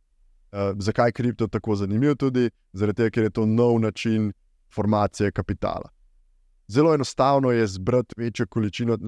Uh, 0.53 0.72
zakaj 0.78 1.09
je 1.09 1.12
kripto 1.12 1.46
tako 1.46 1.76
zanimiv? 1.76 2.16
Tudi 2.16 2.51
zaradi 2.72 2.96
tega, 2.96 3.11
ker 3.11 3.28
je 3.28 3.30
to 3.30 3.46
nov 3.46 3.80
način 3.80 4.32
formacije 4.74 5.32
kapitala 5.32 5.90
zelo 6.68 6.94
enostavno 6.94 7.51
je 7.51 7.66
zbrati 7.66 8.14
večjo 8.16 8.46
količino, 8.46 8.99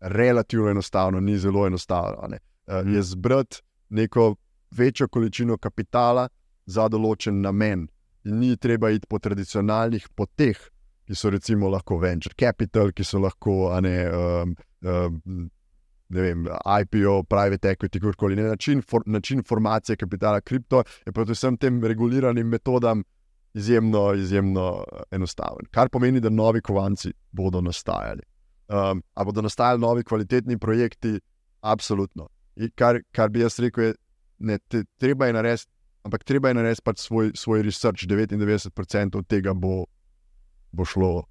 relativno 0.00 0.68
enostavno, 0.68 1.20
ni 1.20 1.38
zelo 1.38 1.66
enostavno. 1.66 2.18
Uh, 2.22 2.94
je 2.94 3.02
zbrati 3.02 3.62
neko 3.88 4.34
večjo 4.70 5.08
količino 5.08 5.56
kapitala 5.56 6.28
za 6.66 6.88
določen 6.88 7.40
namen. 7.40 7.88
In 8.24 8.38
ni 8.38 8.56
treba 8.56 8.90
iti 8.90 9.06
po 9.08 9.18
tradicionalnih 9.18 10.08
poteh, 10.14 10.58
ki 11.06 11.14
so 11.14 11.30
recimo 11.30 11.68
lahko 11.68 11.96
venture 11.98 12.34
capital, 12.36 12.92
ki 12.92 13.04
so 13.04 13.18
lahko 13.18 13.80
ne, 13.80 13.94
um, 14.12 14.56
um, 14.84 15.48
ne 16.08 16.22
vem, 16.24 16.46
IPO, 16.64 17.22
private 17.28 17.74
equity, 17.74 18.00
kakorkoli. 18.00 18.36
Način, 18.36 18.82
for, 18.82 19.02
način 19.06 19.42
formacije 19.42 19.96
kapitala 19.96 20.40
kripto 20.40 20.82
je 21.06 21.12
predvsem 21.12 21.56
tem 21.56 21.84
reguliranim 21.84 22.48
metodam 22.48 23.02
izjemno, 23.54 24.14
izjemno 24.14 24.84
eh, 24.92 25.02
enostaven. 25.10 25.68
Kar 25.70 25.88
pomeni, 25.88 26.20
da 26.20 26.30
novi 26.30 26.60
kovanci 26.60 27.12
bodo 27.30 27.60
nastajali. 27.60 28.22
Um, 28.68 29.02
ali 29.14 29.24
bodo 29.24 29.42
nastajali 29.42 29.80
novi 29.80 30.04
kvalitetni 30.04 30.58
projekti? 30.58 31.20
Absolutno. 31.60 32.28
Kar, 32.74 33.00
kar 33.12 33.28
bi 33.28 33.40
jaz 33.40 33.58
rekel, 33.58 33.84
je, 33.84 33.94
da 34.38 34.82
treba 34.98 35.26
je 35.26 35.32
narediti, 35.32 35.70
ampak 36.04 36.24
treba 36.24 36.48
je 36.48 36.54
narediti 36.54 36.82
pač 36.84 37.00
svoj, 37.00 37.32
svoj 37.34 37.62
research. 37.62 38.06
99% 38.08 39.24
tega 39.28 39.54
bo, 39.54 39.84
bo 40.72 40.84
šlo 40.84 41.24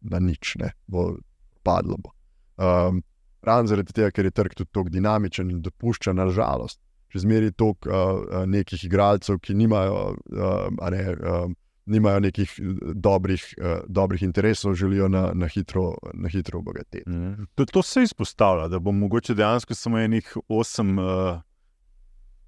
na 0.00 0.18
nič, 0.18 0.56
ne? 0.56 0.72
bo 0.86 1.16
padlo. 1.62 1.96
Bo. 1.96 2.12
Um, 2.56 3.02
Ravno 3.42 3.70
zaradi 3.70 3.94
tega, 3.94 4.10
ker 4.10 4.26
je 4.26 4.34
trg 4.34 4.54
tudi 4.56 4.70
tako 4.72 4.90
dinamičen 4.90 5.50
in 5.50 5.62
dopušča, 5.62 6.12
nažalost, 6.16 6.80
še 7.12 7.22
zmeraj 7.22 7.54
toliko 7.60 7.90
uh, 7.90 8.44
nekih 8.50 8.84
igralcev, 8.88 9.38
ki 9.44 9.54
nimajo, 9.56 10.00
uh, 10.34 10.88
ne, 10.92 11.02
uh, 11.14 11.44
nimajo 11.88 12.20
nekih 12.26 12.54
dobrih, 12.94 13.44
uh, 13.60 13.84
dobrih 13.86 14.24
interesov, 14.26 14.74
želijo 14.74 15.08
na, 15.08 15.28
na 15.34 15.48
hitro, 15.48 15.92
hitro 16.32 16.58
obogatiti. 16.58 17.04
Mm. 17.06 17.46
To, 17.54 17.66
to 17.66 17.82
se 17.82 18.02
izpostavlja, 18.08 18.68
da 18.68 18.78
bo 18.78 18.92
mogoče 18.92 19.38
dejansko 19.38 19.74
samo 19.74 20.02
enih 20.02 20.34
osem 20.48 20.98
uh, 20.98 21.38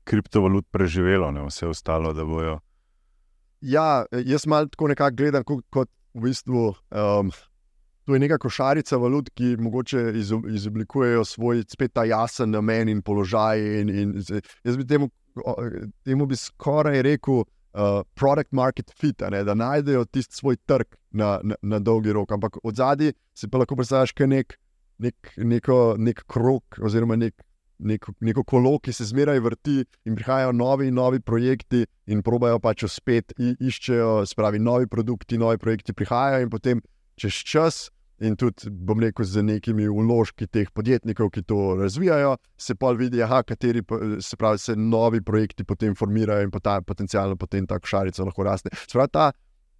kriptovalut 0.05 0.67
preživelo, 0.71 1.31
ne 1.31 1.47
vse 1.47 1.71
ostalo, 1.71 2.13
da 2.13 2.25
bojo. 2.25 2.59
Ja, 3.61 4.05
jaz 4.25 4.47
malo 4.47 4.67
tako 4.67 4.89
nekako 4.89 5.17
gledam 5.17 5.45
kot, 5.45 5.65
kot 5.71 5.91
v 6.15 6.27
bistvu. 6.27 6.75
Um, 6.91 7.31
to 8.05 8.15
je 8.15 8.21
neka 8.21 8.39
košarica 8.39 8.97
valut, 8.97 9.31
ki 9.35 9.57
mogoče 9.61 10.13
izoblikujejo 10.55 11.25
svoj 11.25 11.65
spet 11.69 11.93
ta 11.95 12.05
jasen 12.05 12.51
namen 12.51 12.89
in 12.89 13.03
položaj. 13.03 13.61
In, 13.81 13.89
in, 13.89 14.15
jaz 14.65 14.77
bi 14.77 14.87
temu, 14.87 15.11
temu 16.05 16.27
bi 16.27 16.37
skoraj 16.37 17.03
rekel. 17.07 17.45
Uh, 17.71 18.01
product 18.19 18.51
market 18.51 18.89
fit, 18.99 19.23
ne, 19.31 19.45
da 19.47 19.55
najdejo 19.55 20.01
tisti 20.11 20.35
svoj 20.41 20.57
trg 20.67 20.97
na, 21.15 21.37
na, 21.47 21.55
na 21.63 21.79
dolgi 21.79 22.11
rok. 22.13 22.33
Ampak 22.35 22.57
od 22.67 22.75
zadaj 22.75 23.13
si 23.31 23.47
pa 23.47 23.61
lahko 23.63 23.77
predstavljaš, 23.79 24.11
da 24.19 24.25
je 24.25 24.29
nek, 24.33 24.57
nek, 24.99 25.31
neko, 25.37 25.77
nek 25.99 26.25
krok, 26.27 26.81
oziroma 26.83 27.15
nek, 27.17 27.45
neko, 27.79 28.13
neko 28.21 28.45
kolo, 28.45 28.77
ki 28.83 28.93
se 28.93 29.07
zmeraj 29.09 29.41
vrti 29.45 29.85
in 30.05 30.17
prihajajo 30.19 30.53
novi 30.53 30.89
in 30.91 30.95
novi 30.95 31.21
projekti, 31.21 31.85
in 32.11 32.23
probajo 32.27 32.59
pač 32.59 32.85
spet 32.91 33.35
iščejo, 33.39 34.25
spravi 34.27 34.59
novi 34.59 34.91
produkti, 34.91 35.39
novi 35.39 35.59
projekti 35.59 35.95
prihajajo, 35.97 36.43
in 36.45 36.51
potem 36.51 36.83
čez 37.21 37.43
čas 37.45 37.89
in 38.21 38.37
tudi, 38.37 38.69
bom 38.69 39.01
rekel, 39.01 39.25
z 39.25 39.43
nekimi 39.43 39.87
uložki 39.89 40.45
teh 40.53 40.69
podjetnikov, 40.77 41.31
ki 41.33 41.43
to 41.49 41.75
razvijajo, 41.81 42.35
se 42.61 42.77
pa 42.77 42.93
vidi, 42.93 43.23
aha, 43.25 43.41
kateri 43.49 43.81
se, 44.21 44.37
pravi, 44.37 44.61
se 44.61 44.77
novi 44.77 45.23
projekti 45.25 45.65
potem 45.65 45.97
formirajo 45.97 46.45
in 46.45 46.53
ta, 46.61 46.81
potencialno 46.85 47.39
potem 47.41 47.67
ta 47.67 47.81
košarica 47.81 48.27
lahko 48.29 48.45
raste. 48.45 48.73
Spravi, 48.85 49.13
ta, 49.13 49.31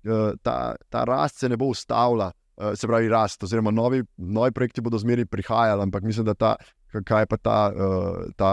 eh, 0.05 0.33
ta, 0.43 0.57
ta 0.89 1.05
rast 1.05 1.45
se 1.45 1.53
ne 1.53 1.61
bo 1.61 1.69
ustavila, 1.69 2.31
eh, 2.57 2.73
se 2.77 2.89
pravi, 2.89 3.13
rast, 3.13 3.45
oziroma 3.45 3.71
novi, 3.71 4.03
novi 4.17 4.57
projekti 4.57 4.81
bodo 4.81 4.99
zmeri 4.99 5.29
prihajali, 5.29 5.85
ampak 5.85 6.09
mislim, 6.09 6.31
da 6.33 6.35
ta, 6.35 6.57
kaj 7.05 7.29
pa 7.29 7.37
ta. 7.37 7.63
Eh, 7.73 8.37
ta 8.37 8.53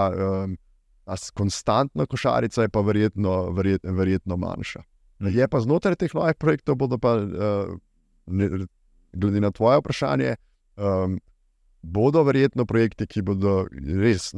Konstantna 1.07 2.03
košarica 2.03 2.65
je 2.65 2.69
pa 2.69 2.81
verjetno, 2.83 3.53
verjet, 3.55 3.85
verjetno 3.88 4.35
manjša. 4.35 4.81
Je 5.31 5.47
pa 5.47 5.61
znotraj 5.63 5.95
teh 5.95 6.11
novih 6.11 6.35
projektov, 6.35 6.75
bodo 6.75 6.97
pa 6.99 7.13
uh, 7.15 8.67
glede 9.13 9.41
na 9.41 9.51
tvoje 9.51 9.79
vprašanje, 9.79 10.35
um, 10.77 11.19
bodo 11.81 12.23
verjetno 12.23 12.65
projekti, 12.65 13.07
ki 13.07 13.21
bodo 13.21 13.65
res 13.71 14.33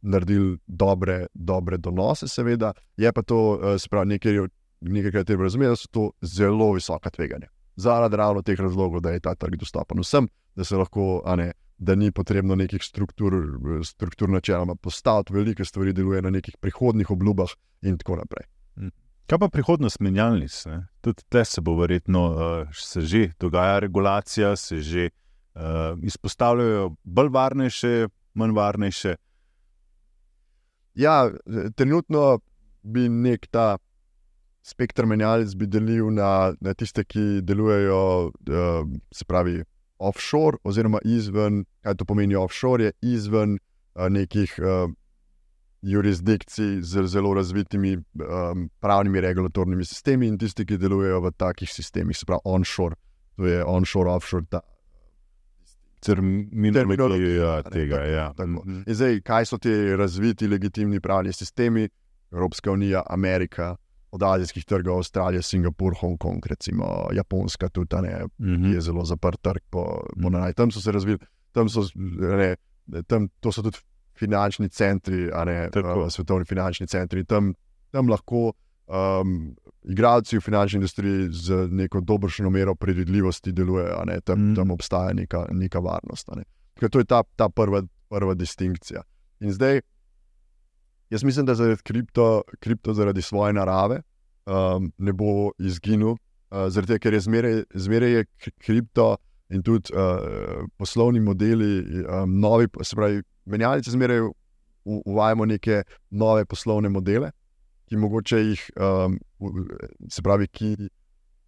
naredili 0.00 0.56
dobre, 0.66 1.26
dobre 1.34 1.76
donose, 1.78 2.28
seveda, 2.28 2.72
je 2.96 3.12
pa 3.12 3.22
to, 3.22 3.40
uh, 3.54 3.78
spravi, 3.78 4.14
nekaj, 4.16 4.44
nekaj, 4.80 5.12
kar 5.12 5.24
treba 5.24 5.48
razumeti, 5.48 5.70
da 5.70 5.76
so 5.76 5.88
to 5.92 6.10
zelo 6.22 6.72
visoka 6.72 7.10
tveganja. 7.10 7.50
Zaradi 7.76 8.16
ravno 8.16 8.42
teh 8.42 8.60
razlogov, 8.60 9.00
da 9.00 9.12
je 9.12 9.20
ta 9.20 9.34
trg 9.34 9.56
dostopen 9.60 10.00
vsem, 10.00 10.28
da 10.56 10.64
se 10.64 10.76
lahko, 10.76 11.22
ne, 11.36 11.52
da 11.80 11.94
ni 11.94 12.12
potrebno 12.12 12.54
nekih 12.54 12.82
struktur, 12.84 13.34
struktur 13.84 14.28
načeloma 14.28 14.74
postaviti, 14.74 15.32
velike 15.32 15.64
stvari 15.64 15.92
deluje 15.92 16.22
na 16.22 16.30
nekih 16.30 16.56
prihodnih 16.60 17.10
obljubah 17.10 17.48
in 17.82 17.96
tako 17.98 18.16
naprej. 18.16 18.44
Hm. 18.76 18.88
Kaj 19.30 19.38
pa 19.38 19.46
prihodnost 19.46 20.00
menjalnic? 20.02 20.54
Ne? 20.66 20.80
Tudi 21.06 21.22
te 21.30 21.44
se 21.46 21.62
bo 21.62 21.76
verjetno 21.78 22.22
uh, 22.30 22.72
se 22.74 23.00
že 23.00 23.28
dogaja 23.38 23.78
regulacija, 23.78 24.56
se 24.56 24.80
že 24.82 25.10
uh, 25.54 25.94
izpostavljajo 26.02 26.96
bolj 27.04 27.28
varnejše, 27.30 28.08
manj 28.34 28.52
varnejše. 28.56 29.14
Ja, 30.94 31.30
trenutno 31.76 32.40
bi 32.82 33.08
nek 33.08 33.46
ta 33.46 33.78
spektr 34.66 35.06
menjalnic 35.06 35.54
delil 35.54 36.10
na, 36.10 36.52
na 36.60 36.74
tiste, 36.74 37.04
ki 37.04 37.40
delujejo, 37.46 38.32
uh, 38.34 38.82
se 39.14 39.24
pravi, 39.24 39.62
offshore, 39.98 40.58
oziroma 40.64 40.98
izven, 41.04 41.64
kaj 41.86 41.94
to 42.02 42.04
pomeni 42.04 42.34
offshore, 42.34 42.90
je 42.90 43.14
izven 43.14 43.60
uh, 43.94 44.10
nekih. 44.10 44.58
Uh, 44.58 44.90
jurisdikcij 45.82 46.82
z 46.82 47.06
zelo 47.08 47.34
razvitimi 47.34 47.96
um, 47.96 48.68
pravnimi 48.80 49.20
regulatornimi 49.20 49.84
sistemi 49.84 50.26
in 50.28 50.38
tisti, 50.38 50.66
ki 50.66 50.76
delujejo 50.78 51.20
v 51.20 51.32
takih 51.36 51.70
sistemih, 51.72 52.16
se 52.16 52.26
pravi 52.28 52.40
onshore, 52.44 52.96
to 53.36 53.46
je 53.46 53.64
onshore, 53.64 54.10
offshore. 54.10 54.46
Ta, 54.50 54.60
Terminologija 56.00 57.62
tega. 57.62 57.96
Ja. 58.08 58.32
Mhm. 58.38 58.82
Zdaj, 58.86 59.20
kaj 59.20 59.46
so 59.46 59.58
ti 59.58 59.96
razviti 59.96 60.48
legitimni 60.48 61.00
pravni 61.00 61.32
sistemi, 61.32 61.88
Evropska 62.32 62.72
unija, 62.72 63.02
Amerika, 63.10 63.76
od 64.10 64.22
azijskih 64.22 64.64
trgov, 64.64 64.96
Avstralija, 64.96 65.42
Singapur, 65.42 65.94
Hongkong, 66.00 66.46
recimo 66.46 67.08
Japonska, 67.12 67.68
tudi 67.68 67.96
ne, 68.02 68.24
mm 68.38 68.46
-hmm. 68.46 68.74
je 68.74 68.80
zelo 68.80 69.04
zaprt 69.04 69.42
trg. 69.42 69.62
Po, 69.70 70.00
po. 70.22 70.52
Tam 70.56 70.70
so 70.70 70.80
se 70.80 70.92
razvili, 70.92 71.18
tam 71.52 71.68
so, 71.68 71.80
ne, 72.36 72.56
tam, 73.06 73.28
to 73.40 73.52
so 73.52 73.62
tudi 73.62 73.78
finančni 74.20 74.68
centri, 74.68 75.28
ne, 75.46 75.58
uh, 75.72 76.06
svetovni 76.12 76.44
finančni 76.44 76.86
centri. 76.86 77.24
Tam, 77.24 77.54
tam 77.90 78.10
lahko 78.12 78.50
um, 78.90 79.54
igralci 79.88 80.38
v 80.38 80.44
finančni 80.44 80.80
industriji 80.82 81.28
z 81.32 81.68
neko 81.70 82.00
dobršno 82.00 82.50
mero 82.50 82.74
predvidljivosti 82.74 83.52
delujejo, 83.52 84.04
tam, 84.24 84.50
mm. 84.50 84.56
tam 84.56 84.70
obstaja 84.70 85.14
neka, 85.16 85.46
neka 85.50 85.80
varnost. 85.80 86.28
Ne. 86.36 86.44
To 86.80 86.98
je 86.98 87.04
ta, 87.04 87.22
ta 87.36 87.48
prva, 87.48 87.82
prva 88.08 88.34
distinkcija. 88.34 89.02
In 89.40 89.52
zdaj, 89.52 89.80
jaz 91.10 91.24
mislim, 91.24 91.46
da 91.46 91.54
zaradi 91.54 91.82
kripto, 91.82 92.42
kripto 92.60 92.94
zaradi 92.94 93.22
svoje 93.22 93.52
narave 93.52 94.02
um, 94.46 94.92
ne 94.98 95.12
bo 95.12 95.50
izginil, 95.58 96.16
uh, 96.16 96.68
zaradi 96.68 96.94
tega, 96.94 97.04
ker 97.06 97.16
je 97.16 97.24
zmeraj, 97.26 97.58
zmeraj 97.74 98.16
je 98.18 98.24
kripto. 98.58 99.16
In 99.50 99.62
tudi 99.66 99.90
uh, 99.94 100.62
poslovni 100.78 101.20
modeli, 101.20 101.80
um, 102.06 102.38
novi, 102.40 102.68
se 102.82 102.96
pravi, 102.96 103.22
menjalnice 103.50 103.90
zmeraj 103.90 104.28
uvajamo 104.84 105.46
neke 105.46 105.82
nove 106.10 106.44
poslovne 106.44 106.88
modele, 106.88 107.32
ki 107.90 107.98
mogoče 107.98 108.38
jih, 108.38 108.62
um, 108.78 109.18
se 110.08 110.22
pravi, 110.22 110.46
ki 110.48 110.76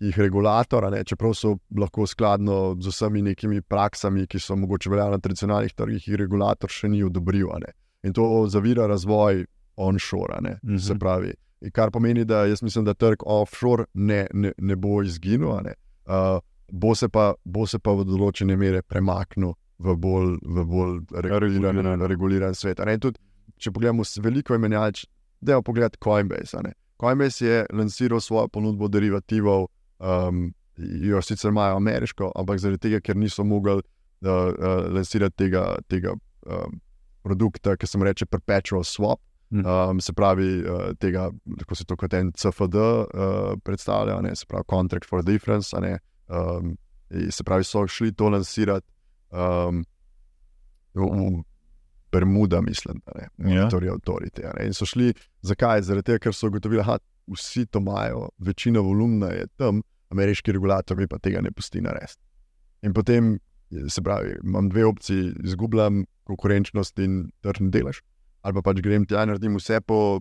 jih 0.02 0.18
regulator, 0.18 0.88
ne, 0.90 1.04
čeprav 1.06 1.34
so 1.38 1.54
lahko 1.78 2.06
skladno 2.10 2.74
z 2.82 2.90
vsemi 2.90 3.22
nekimi 3.22 3.62
praksami, 3.62 4.26
ki 4.26 4.40
so 4.42 4.56
mogoče 4.58 4.90
veljale 4.90 5.16
na 5.16 5.22
tradicionalnih 5.22 5.74
trgih, 5.78 6.08
jih 6.08 6.18
regulator 6.18 6.70
še 6.70 6.90
ni 6.90 7.04
odobril. 7.06 7.52
In 8.02 8.12
to 8.12 8.26
zavira 8.50 8.88
razvoj 8.90 9.44
onshore. 9.76 10.40
Mm 10.40 10.58
-hmm. 10.62 10.78
Se 10.78 10.98
pravi. 10.98 11.34
Kar 11.72 11.90
pomeni, 11.90 12.24
da 12.24 12.44
jaz 12.46 12.62
mislim, 12.62 12.84
da 12.84 12.94
trg 12.94 13.22
offshore 13.26 13.84
ne, 13.94 14.26
ne, 14.34 14.52
ne 14.58 14.76
bo 14.76 15.02
izginil, 15.02 15.48
uh, 15.48 16.40
bo, 16.72 16.94
se 16.94 17.08
pa, 17.08 17.34
bo 17.44 17.66
se 17.66 17.78
pa 17.78 17.92
v 17.92 18.06
določene 18.08 18.56
mere 18.56 18.80
premaknil 18.82 19.52
v 19.82 19.94
bolj, 19.98 20.36
v 20.42 20.64
bolj 20.68 20.94
reguliran, 21.26 22.06
reguliran 22.08 22.56
svet. 22.56 22.80
Tudi, 23.02 23.20
če 23.60 23.72
pogledamo 23.74 24.06
veliko 24.24 24.56
imenjalč, 24.56 25.04
da 25.42 25.58
je 25.58 25.66
pogled 25.66 25.98
Coinbase. 26.02 26.62
Coinbase 27.00 27.46
je 27.46 27.64
lanciral 27.74 28.22
svojo 28.22 28.48
ponudbo 28.48 28.88
derivativov, 28.88 29.66
um, 29.98 30.46
jo 30.76 31.20
sicer 31.22 31.50
imajo 31.50 31.76
ameriško, 31.76 32.30
ampak 32.38 32.62
zaradi 32.62 32.86
tega, 32.86 33.02
ker 33.04 33.18
niso 33.18 33.44
mogli 33.44 33.76
uh, 33.76 33.82
uh, 34.30 34.86
lancirati 34.94 35.44
tega, 35.44 35.66
tega 35.90 36.14
um, 36.14 36.78
produkta, 37.26 37.76
ki 37.76 37.86
se 37.86 37.98
mu 37.98 38.08
reče 38.08 38.30
Perpetual 38.30 38.86
Swap. 38.86 39.20
Um, 39.52 39.98
se 40.00 40.14
pravi, 40.16 40.62
uh, 40.64 40.94
tega, 40.96 41.26
kako 41.60 41.76
se 41.76 41.84
to 41.84 41.96
kot 42.00 42.14
en 42.16 42.30
CFD 42.32 42.78
uh, 42.80 43.50
predstavlja, 43.60 44.22
ne, 44.24 44.32
se 44.32 44.48
pravi, 44.48 44.64
Contract 44.70 45.04
for 45.04 45.20
Difference. 45.20 45.76
Um, 46.28 46.76
se 47.30 47.44
pravi, 47.44 47.64
so 47.64 47.86
šli 47.86 48.12
to 48.16 48.28
lansirati 48.32 48.86
um, 49.30 49.84
v 50.94 51.42
Bermuda, 52.12 52.60
mislim, 52.60 53.00
da 53.06 53.12
ne, 53.38 53.54
ja. 53.54 53.68
torej 53.68 53.90
avtorite. 53.90 54.50
In 54.64 54.74
so 54.76 54.86
šli, 54.86 55.12
zakaj? 55.42 55.82
Zaradi 55.88 56.10
tega, 56.10 56.20
ker 56.26 56.36
so 56.36 56.50
ugotovili, 56.52 56.84
da 56.84 56.98
vsi 57.32 57.66
to 57.66 57.80
imajo, 57.80 58.28
večina 58.38 58.80
volumna 58.80 59.30
je 59.32 59.46
tam, 59.56 59.80
ameriški 60.12 60.52
regulator 60.52 61.06
pa 61.08 61.18
tega 61.18 61.40
ne 61.40 61.52
pusti 61.52 61.80
narediti. 61.80 62.20
In 62.82 62.92
potem, 62.92 63.38
se 63.88 64.02
pravi, 64.02 64.36
imam 64.44 64.68
dve 64.68 64.84
opcije, 64.84 65.32
izgubljam 65.44 66.04
konkurenčnost 66.28 66.98
in 66.98 67.30
tržni 67.40 67.70
delež, 67.70 68.02
ali 68.42 68.54
pa 68.54 68.62
pač 68.62 68.82
grem 68.84 69.06
tja 69.06 69.22
in 69.22 69.32
naredim 69.32 69.56
vse 69.56 69.80
po, 69.80 70.20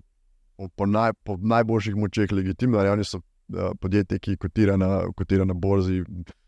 po, 0.56 0.70
po, 0.76 0.86
naj, 0.86 1.14
po 1.26 1.36
najboljših 1.42 1.98
močeh, 1.98 2.32
legitimno, 2.32 2.80
ali 2.80 2.90
oni 2.90 3.04
so 3.04 3.20
podjetje, 3.82 4.20
ki 4.20 4.38
kotira 4.38 4.78
na, 4.78 5.02
kotira 5.18 5.46
na 5.46 5.54
borzi 5.54 6.04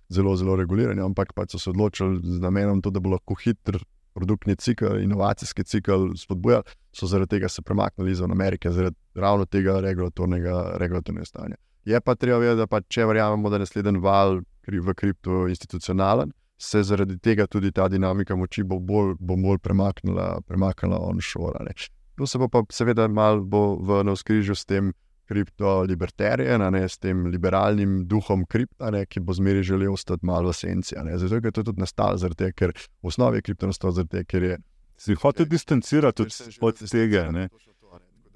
zelo, 0.10 0.36
zelo 0.36 0.56
regulirani, 0.56 1.01
ampak 1.01 1.34
pač 1.34 1.56
so 1.56 1.60
se 1.60 1.70
odločili 1.70 2.22
z 2.24 2.39
namenom, 2.43 2.82
to, 2.82 2.91
da 2.93 3.01
bo 3.04 3.14
lahko 3.16 3.38
hiter 3.39 3.80
produktni 4.14 4.56
cikl, 4.56 4.99
inovacijski 5.01 5.64
cikl 5.64 6.12
spodbujali, 6.18 6.64
so 6.93 7.10
zaradi 7.10 7.38
tega 7.38 7.49
se 7.49 7.62
premaknili 7.62 8.12
izven 8.12 8.32
Amerike, 8.32 8.72
zaradi 8.72 8.95
ravno 9.16 9.45
tega 9.45 9.80
regulatornega, 9.82 10.78
regulatornega 10.82 11.26
stanja. 11.26 11.58
Je 11.86 11.99
pa 12.01 12.16
treba 12.16 12.38
vedeti, 12.39 12.62
da 12.62 12.68
pa 12.68 12.82
če 12.82 13.06
verjamemo, 13.10 13.49
da 13.49 13.58
je 13.58 13.66
naslednji 13.66 13.99
val 13.99 14.39
v 14.68 14.93
kriptu 14.95 15.47
institucionalen, 15.49 16.32
se 16.58 16.84
zaradi 16.84 17.18
tega 17.20 17.47
tudi 17.47 17.72
ta 17.72 17.89
dinamika 17.91 18.36
moči 18.36 18.64
bo 18.64 18.80
bolj, 18.80 19.16
bo 19.20 19.36
bolj 19.36 19.60
premaknila, 19.60 20.38
premaknila 20.47 20.99
onshore. 21.01 21.74
To 22.18 22.28
se 22.28 22.39
bo 22.39 22.47
pa 22.47 22.62
seveda 22.72 23.08
malo 23.08 23.43
v 23.82 24.04
navskrižju 24.08 24.56
s 24.56 24.66
tem, 24.66 24.93
kriptolibertarijan, 25.34 26.63
s 26.77 27.01
tem 27.01 27.25
liberalnim 27.34 28.03
duhom 28.07 28.45
kripta, 28.45 28.91
ne, 28.93 29.05
ki 29.09 29.23
bo 29.25 29.34
zmeri 29.34 29.63
želel 29.65 29.93
ostati 29.93 30.25
malo 30.25 30.53
v 30.53 30.59
senci. 30.61 30.95
Zato 31.15 31.41
je 31.41 31.51
to 31.51 31.63
tudi 31.63 31.81
nastalo, 31.81 32.29
te, 32.38 32.51
ker 32.53 32.73
v 33.01 33.09
osnovi 33.09 33.41
je 33.41 33.49
kripto 33.49 33.69
nastalo, 33.69 33.95
zaradi 33.97 34.19
tega, 34.19 34.29
ker 34.29 34.49
je. 34.51 34.61
Si 35.03 35.15
hotel 35.19 35.49
distancirati 35.49 36.23
od, 36.61 36.77
tega. 36.86 37.25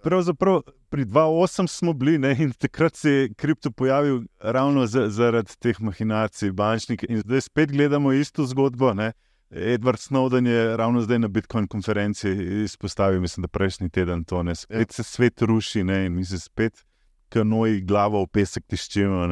Pravzaprav 0.03 0.61
pri 0.89 1.05
2.8 1.05 1.67
smo 1.67 1.93
bili 1.93 2.17
ne, 2.17 2.33
in 2.39 2.51
takrat 2.51 2.95
se 2.95 3.11
je 3.11 3.29
kripto 3.33 3.71
pojavil 3.71 4.23
ravno 4.39 4.87
zaradi 4.87 5.57
teh 5.59 5.79
mahinacij 5.81 6.51
bančnih. 6.51 7.05
In 7.09 7.21
zdaj 7.21 7.41
spet 7.41 7.71
gledamo 7.71 8.13
isto 8.13 8.45
zgodbo. 8.45 8.93
Ne. 8.93 9.11
Edward 9.49 9.99
Snowden 9.99 10.47
je 10.47 10.77
ravno 10.77 11.01
zdaj 11.01 11.19
na 11.19 11.27
Bitcoin 11.27 11.67
konferenci 11.67 12.29
izpostavil, 12.63 13.21
mislim, 13.21 13.41
da 13.41 13.47
prejšnji 13.47 13.89
teden 13.89 14.23
to 14.23 14.43
ne. 14.43 14.55
Spet 14.55 14.91
se 14.91 15.03
svet 15.03 15.41
ruši 15.41 15.83
ne, 15.83 16.05
in 16.05 16.15
mi 16.15 16.25
se 16.25 16.39
spet 16.39 16.85
kanoji 17.33 17.81
glavo 17.81 18.23
v 18.25 18.31
pesek 18.39 18.65
tiščimo. 18.69 19.27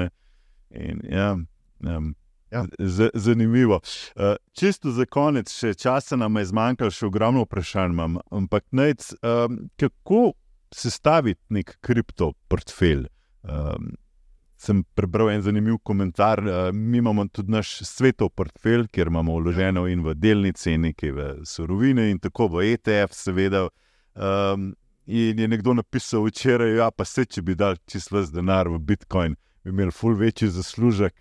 Ja, 1.10 1.32
um, 1.36 2.14
ja. 2.52 2.66
Zanimivo. 3.14 3.82
Uh, 4.16 4.36
čisto 4.54 4.92
za 4.92 5.06
konec, 5.06 5.52
še 5.52 5.74
časa 5.80 6.18
nam 6.20 6.40
je 6.40 6.48
zmanjkalo, 6.52 6.94
še 6.94 7.10
ogromno 7.10 7.46
vprašanj 7.46 7.94
imam. 7.96 8.18
Ampak 8.32 8.68
nec, 8.76 9.12
um, 9.22 9.66
kako 9.80 10.34
sestaviti 10.76 11.42
nek 11.56 11.78
kriptoportfelj? 11.86 13.08
Um, 13.46 13.94
sem 14.58 14.82
prebral 14.96 15.30
en 15.34 15.44
zanimiv 15.46 15.78
komentar. 15.84 16.42
Uh, 16.42 16.70
mi 16.74 16.98
imamo 16.98 17.28
tudi 17.28 17.52
naš 17.52 17.78
svetov 17.86 18.32
portfelj, 18.36 18.88
kjer 18.94 19.12
imamo 19.12 19.38
vloženo 19.40 19.86
in 19.92 20.04
v 20.06 20.16
delnice, 20.18 20.74
in 20.74 20.88
nekaj 20.90 21.12
v 21.12 21.28
surovine, 21.46 22.10
in 22.12 22.22
tako 22.24 22.50
v 22.56 22.72
ETF, 22.74 23.14
seveda. 23.16 23.68
Um, 24.16 24.74
in 25.06 25.40
je 25.40 25.48
nekdo 25.48 25.74
napisal 25.74 26.26
včeraj, 26.26 26.74
da 26.76 26.90
ja, 26.90 27.06
se 27.06 27.26
če 27.26 27.42
bi 27.42 27.56
dal 27.56 27.78
čisto 27.86 28.18
vse 28.18 28.34
denar 28.34 28.68
v 28.70 28.80
Bitcoin, 28.80 29.36
bi 29.64 29.70
imeli 29.70 29.92
ful 29.92 30.16
večji 30.18 30.50
zaslužek. 30.50 31.14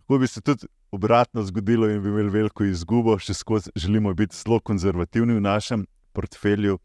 Lahko 0.00 0.18
bi 0.18 0.28
se 0.28 0.40
tudi 0.40 0.66
obratno 0.92 1.42
zgodilo 1.42 1.88
in 1.88 2.02
bi 2.02 2.08
imeli 2.08 2.30
veliko 2.30 2.64
izgubo, 2.64 3.16
še 3.18 3.34
skozi 3.34 3.72
želimo 3.76 4.14
biti 4.14 4.36
zelo 4.36 4.60
konzervativni 4.60 5.34
v 5.34 5.44
našem 5.44 5.86
portfelju. 6.12 6.78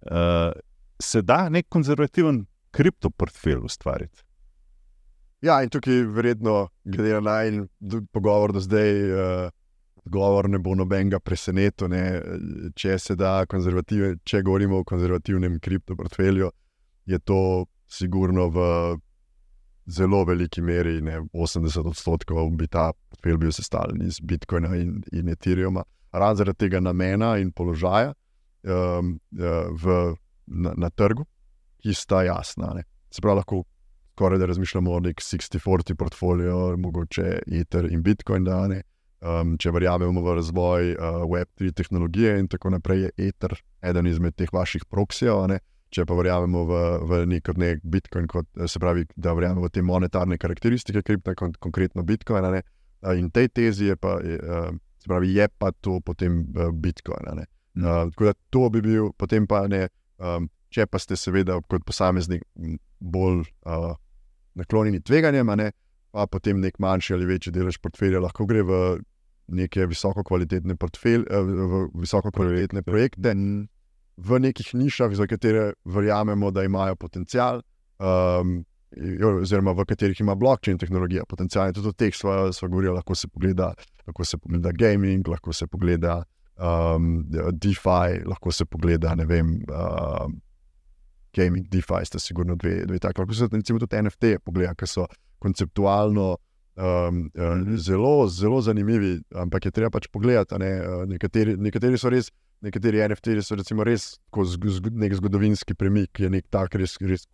Uh, 0.00 0.52
se 1.00 1.22
da 1.22 1.48
nek 1.48 1.68
konzervativen 1.68 2.44
kriptoportfelj 2.72 3.64
ustvariti? 3.64 4.24
Ja, 5.44 5.62
in 5.64 5.72
tukaj 5.72 6.04
verjetno, 6.12 6.68
glede 6.84 7.16
na 7.16 7.20
najmanj 7.20 8.06
pogovor 8.12 8.52
do 8.52 8.60
zdaj, 8.60 8.90
uh, 9.08 9.52
govor 10.10 10.48
ne 10.50 10.58
bo 10.58 10.74
nobenega 10.74 11.20
presenetil, 11.22 11.94
če 12.76 12.98
se 12.98 13.16
da 13.16 13.44
če 13.46 14.42
govorimo 14.42 14.80
o 14.80 14.84
konzervativnem 14.84 15.60
kriptoportfelju, 15.60 16.50
je 17.06 17.18
to 17.18 17.66
sigurno 17.90 18.48
v 18.54 18.66
zelo 19.90 20.24
veliki 20.24 20.62
meri, 20.62 21.00
ne, 21.02 21.20
80 21.32 21.88
odstotkov 21.90 22.52
bi 22.58 22.68
ta 22.70 22.90
portfelj 22.92 23.38
bil 23.42 23.52
sestavljen 23.52 24.04
iz 24.06 24.20
Bitcoina 24.22 24.76
in, 24.78 25.00
in 25.12 25.28
Ethereuma, 25.32 25.82
ravno 26.12 26.38
zaradi 26.38 26.66
tega 26.66 26.80
namena 26.80 27.36
in 27.38 27.50
položaja 27.52 28.12
um, 28.62 29.16
v, 29.30 29.98
na, 30.46 30.74
na 30.76 30.90
trgu, 30.90 31.26
ki 31.82 31.94
sta 31.96 32.22
jasna. 32.26 32.74
Ne. 32.76 32.86
Se 33.10 33.22
pravi, 33.22 33.40
lahko 33.40 33.64
skoraj 34.20 34.38
da 34.38 34.46
razmišljamo 34.46 34.92
o 34.92 35.00
nek 35.00 35.16
60-40 35.16 35.94
portfolio, 35.94 36.76
mogoče 36.76 37.38
Ether 37.46 37.86
in 37.92 38.02
Bitcoin. 38.02 38.44
Da, 38.44 38.66
um, 39.20 39.56
če 39.60 39.72
verjamemo 39.74 40.22
v 40.24 40.36
razvoj 40.40 40.94
uh, 40.94 41.24
Web3 41.30 41.72
tehnologije 41.76 42.38
in 42.40 42.48
tako 42.48 42.74
naprej, 42.76 43.08
je 43.08 43.28
Ether 43.28 43.56
eden 43.82 44.06
izmed 44.06 44.36
teh 44.36 44.52
vaših 44.52 44.84
proksijev 44.90 45.46
če 45.90 46.06
pa 46.06 46.14
verjamemo 46.14 46.64
v, 46.68 46.80
v 47.10 47.20
nek, 47.30 47.50
nek 47.58 47.80
Bitcoin, 47.82 48.28
kot, 48.30 48.46
se 48.70 48.80
pravi, 48.82 49.06
da 49.18 49.34
verjamemo 49.34 49.66
v 49.66 49.72
te 49.74 49.82
monetarne 49.82 50.38
karakteristike 50.38 51.02
kripta, 51.06 51.34
kon, 51.38 51.54
konkretno 51.62 52.04
Bitcoin. 52.06 52.46
Ne? 52.54 52.62
In 53.18 53.30
tej 53.34 53.50
tezi 53.50 53.90
je 53.90 53.96
pa, 53.98 54.18
je, 54.22 54.38
se 55.02 55.10
pravi, 55.10 55.32
je 55.34 55.48
pa 55.50 55.72
to 55.82 55.98
potem 56.04 56.44
Bitcoin. 56.78 57.42
Mm. 57.74 58.12
Tako 58.14 58.30
da 58.30 58.36
to 58.54 58.68
bi 58.70 58.84
bil, 58.86 59.10
potem 59.18 59.48
pa 59.50 59.64
ne, 59.70 59.88
če 60.70 60.86
pa 60.86 61.02
ste 61.02 61.18
seveda 61.18 61.58
kot 61.66 61.82
posameznik 61.86 62.46
bolj 63.00 63.42
uh, 63.66 63.92
naklonjeni 64.58 65.02
tveganjem, 65.02 65.50
ne, 65.58 65.70
pa 66.12 66.26
potem 66.26 66.60
nek 66.60 66.78
manjši 66.78 67.14
ali 67.14 67.26
večji 67.26 67.52
delež 67.54 67.80
portfelja 67.82 68.20
lahko 68.20 68.46
gre 68.46 68.62
v 68.66 68.80
neke 69.50 69.86
visoko 69.90 70.22
kvalitetne, 70.22 70.76
portfelj, 70.78 71.26
uh, 71.26 71.90
visoko 71.98 72.30
kvalitetne 72.30 72.82
projekte. 72.86 73.34
Mm 73.34 73.68
v 74.20 74.40
nekih 74.40 74.74
nišah, 74.74 75.14
za 75.14 75.26
katere 75.26 75.72
verjamemo, 75.84 76.50
da 76.50 76.64
imajo 76.64 76.96
potencial, 76.96 77.62
um, 77.98 78.64
oziroma 79.40 79.72
v 79.72 79.86
katerih 79.86 80.20
ima 80.20 80.34
blockchain 80.34 80.78
tehnologija 80.78 81.24
potencial. 81.28 81.72
Tudi 81.72 81.88
o 81.88 81.92
teh 81.92 82.14
smo 82.14 82.68
govorili, 82.68 82.94
lahko 82.94 83.14
se 83.14 83.28
pogleda, 83.28 83.72
lahko 84.06 84.24
se 84.24 84.38
pogleda 84.38 84.72
gaming, 84.72 85.28
lahko 85.28 85.52
se 85.52 85.66
pogleda 85.66 86.22
um, 86.58 87.24
DeFi, 87.52 88.24
lahko 88.26 88.52
se 88.52 88.64
pogleda, 88.64 89.14
ne 89.14 89.26
vem. 89.26 89.58
Um, 89.70 90.40
Gaming, 91.30 91.68
DeFi, 91.70 92.02
sta 92.02 92.18
sigurno 92.18 92.56
dve, 92.58 92.80
dve 92.90 92.98
tako. 92.98 93.22
Lahko 93.22 93.34
se 93.34 93.46
recimo 93.52 93.78
tudi 93.78 94.00
NFT 94.02 94.40
pogleda, 94.42 94.74
ki 94.74 94.86
so 94.90 95.04
konceptualno 95.40 96.36
um, 96.76 97.30
zelo, 97.76 98.28
zelo 98.28 98.60
zanimivi, 98.62 99.18
ampak 99.34 99.64
je 99.64 99.74
treba 99.74 99.90
pač 99.90 100.06
pogledati. 100.12 100.60
Ne? 100.60 100.70
Nekateri, 101.10 101.56
nekateri 101.56 101.98
so 101.98 102.12
res 102.12 102.30
nekateri 102.60 103.00
NFT-ji 103.08 103.42
so 103.42 103.56
recimo 103.56 103.84
res 103.84 104.18
nek 104.92 105.14
zgodovinski 105.16 105.74
premik, 105.74 106.12
ki 106.12 106.28
je 106.28 106.30
nek 106.36 106.48
tak 106.52 106.76
res, 106.76 106.96
res 107.00 107.24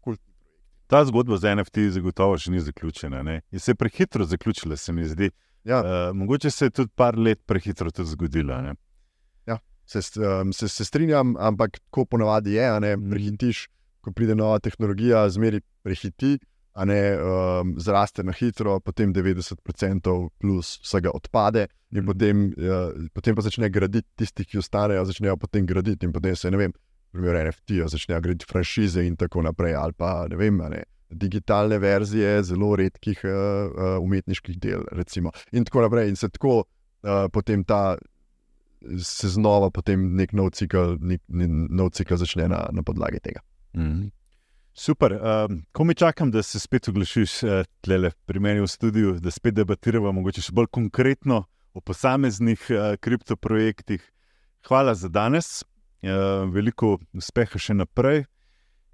kultni 0.00 0.30
projekt. 0.30 0.86
Ta 0.86 1.02
zgodba 1.08 1.38
z 1.42 1.56
NFT 1.58 1.88
zagotovo 1.98 2.38
še 2.38 2.54
ni 2.54 2.62
zaključena. 2.62 3.22
Ne? 3.26 3.40
Je 3.50 3.62
se 3.62 3.74
prehitro 3.74 4.24
zaključila, 4.24 4.78
se 4.78 4.94
mi 4.94 5.06
zdi. 5.10 5.30
Ja. 5.66 5.80
Uh, 5.82 6.10
mogoče 6.14 6.50
se 6.50 6.68
je 6.68 6.70
tudi 6.70 6.92
par 6.94 7.18
let 7.18 7.40
prehitro 7.46 7.90
to 7.90 8.04
zgodilo. 8.06 8.54
Ja, 9.46 9.58
se, 9.86 10.02
um, 10.22 10.52
se, 10.54 10.68
se 10.68 10.84
strinjam, 10.86 11.34
ampak 11.38 11.80
tako 11.80 12.04
ponavadi 12.06 12.54
je, 12.54 12.68
mhm. 12.78 13.10
prehitiš, 13.10 13.66
ko 14.00 14.12
pride 14.14 14.38
nova 14.38 14.60
tehnologija, 14.62 15.26
zmeri 15.34 15.60
prehiti 15.82 16.36
a 16.38 16.55
ne 16.84 17.00
um, 17.16 17.74
zraste 17.80 18.22
na 18.22 18.32
hitro, 18.32 18.80
potem 18.80 19.12
90% 19.14 20.28
plus 20.38 20.80
vsega 20.82 21.10
odpade, 21.14 21.66
in 21.92 22.02
mm. 22.02 22.06
potem, 22.06 22.42
uh, 22.58 23.06
potem 23.14 23.36
pa 23.36 23.44
začne 23.46 23.70
graditi 23.72 24.08
tisti, 24.16 24.44
ki 24.44 24.60
ostanejo, 24.60 25.06
začnejo 25.08 25.36
potem 25.40 25.66
graditi 25.66 26.06
in 26.06 26.12
potem 26.12 26.36
se 26.36 26.50
ne 26.50 26.60
vem, 26.60 26.74
primer 27.14 27.38
NFT, 27.46 27.80
začnejo 27.88 28.20
graditi 28.20 28.50
franšize 28.50 29.06
in 29.06 29.16
tako 29.16 29.46
naprej, 29.46 29.74
ali 29.74 29.96
pa 29.96 30.26
ne 30.30 30.36
vem. 30.36 30.60
Ne, 30.70 30.84
Digitalne 31.06 31.78
verzije 31.78 32.42
zelo 32.42 32.74
redkih 32.76 33.20
uh, 33.24 33.30
uh, 33.30 33.96
umetniških 34.02 34.58
del, 34.58 34.82
recimo. 34.92 35.30
in 35.52 35.64
tako 35.64 35.86
naprej. 35.86 36.08
In 36.10 36.16
se 36.16 36.28
tako 36.28 36.58
uh, 36.58 37.28
potem 37.32 37.64
ta, 37.64 37.96
se 38.98 39.28
znova, 39.28 39.70
potem 39.70 40.10
nek 40.16 40.32
nov 40.32 40.50
cikl, 40.50 40.96
nek, 41.00 41.22
nek 41.28 41.50
nov 41.70 41.94
cikl 41.94 42.18
začne 42.20 42.48
na, 42.50 42.66
na 42.72 42.82
podlagi 42.82 43.20
tega. 43.22 43.40
Mm 43.76 43.82
-hmm. 43.82 44.10
Super, 44.76 45.12
um, 45.12 45.62
ko 45.72 45.84
mi 45.84 45.94
čakam, 45.94 46.30
da 46.30 46.42
se 46.42 46.60
spet 46.60 46.88
oglašiš 46.88 47.42
uh, 47.42 47.50
tle 47.80 48.10
pri 48.28 48.40
meni 48.40 48.60
v 48.60 48.68
studiu, 48.68 49.14
da 49.20 49.32
spet 49.32 49.56
debatiramo, 49.56 50.12
mogoče 50.18 50.44
še 50.44 50.52
bolj 50.52 50.68
konkretno 50.76 51.46
o 51.72 51.80
posameznih 51.80 52.66
uh, 52.68 52.84
kriptoprojektih. 53.00 54.04
Hvala 54.68 54.92
za 54.94 55.08
danes, 55.08 55.62
uh, 55.64 56.44
veliko 56.52 56.98
uspeha 57.16 57.56
še 57.56 57.78
naprej 57.80 58.26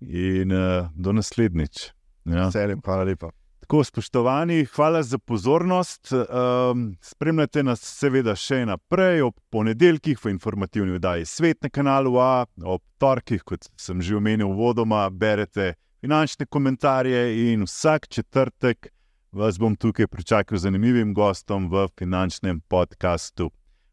in 0.07 0.55
uh, 0.55 0.87
do 0.95 1.19
naslednjič. 1.19 1.89
Ja. 2.31 2.47
Selim, 2.55 2.79
hvala 2.87 3.11
lepa. 3.11 3.35
Tako, 3.63 3.85
spoštovani, 3.85 4.65
hvala 4.75 5.03
za 5.03 5.19
pozornost. 5.19 6.11
Um, 6.13 6.97
spremljate 7.01 7.63
nas, 7.63 7.81
seveda, 7.81 8.35
še 8.37 8.65
naprej 8.67 9.23
ob 9.23 9.37
ponedeljkih 9.55 10.19
v 10.19 10.33
informativni 10.35 10.99
oddaji 10.99 11.29
Svet 11.31 11.63
na 11.63 11.71
kanalu 11.71 12.17
A, 12.19 12.45
ob 12.65 12.83
torkih, 12.99 13.45
kot 13.47 13.71
sem 13.79 14.03
že 14.03 14.19
omenil, 14.19 14.51
vodoma 14.59 15.07
berete 15.11 15.77
finančne 16.03 16.47
komentarje 16.51 17.53
in 17.53 17.63
vsak 17.63 18.09
četrtek 18.11 18.91
vas 19.33 19.59
bom 19.59 19.77
tukaj 19.77 20.07
pričakal 20.07 20.59
z 20.59 20.63
zanimivim 20.63 21.15
gostom 21.15 21.71
v 21.71 21.87
finančnem 21.99 22.61
podkastu. 22.69 23.51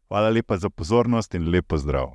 Hvala 0.08 0.28
lepa 0.28 0.56
za 0.56 0.70
pozornost 0.70 1.34
in 1.34 1.48
lepo 1.50 1.78
zdrav. 1.78 2.10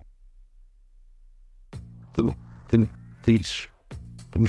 Tu, 2.16 2.34
tu, 2.68 2.88
tiš, 3.26 3.70
tu, 4.32 4.40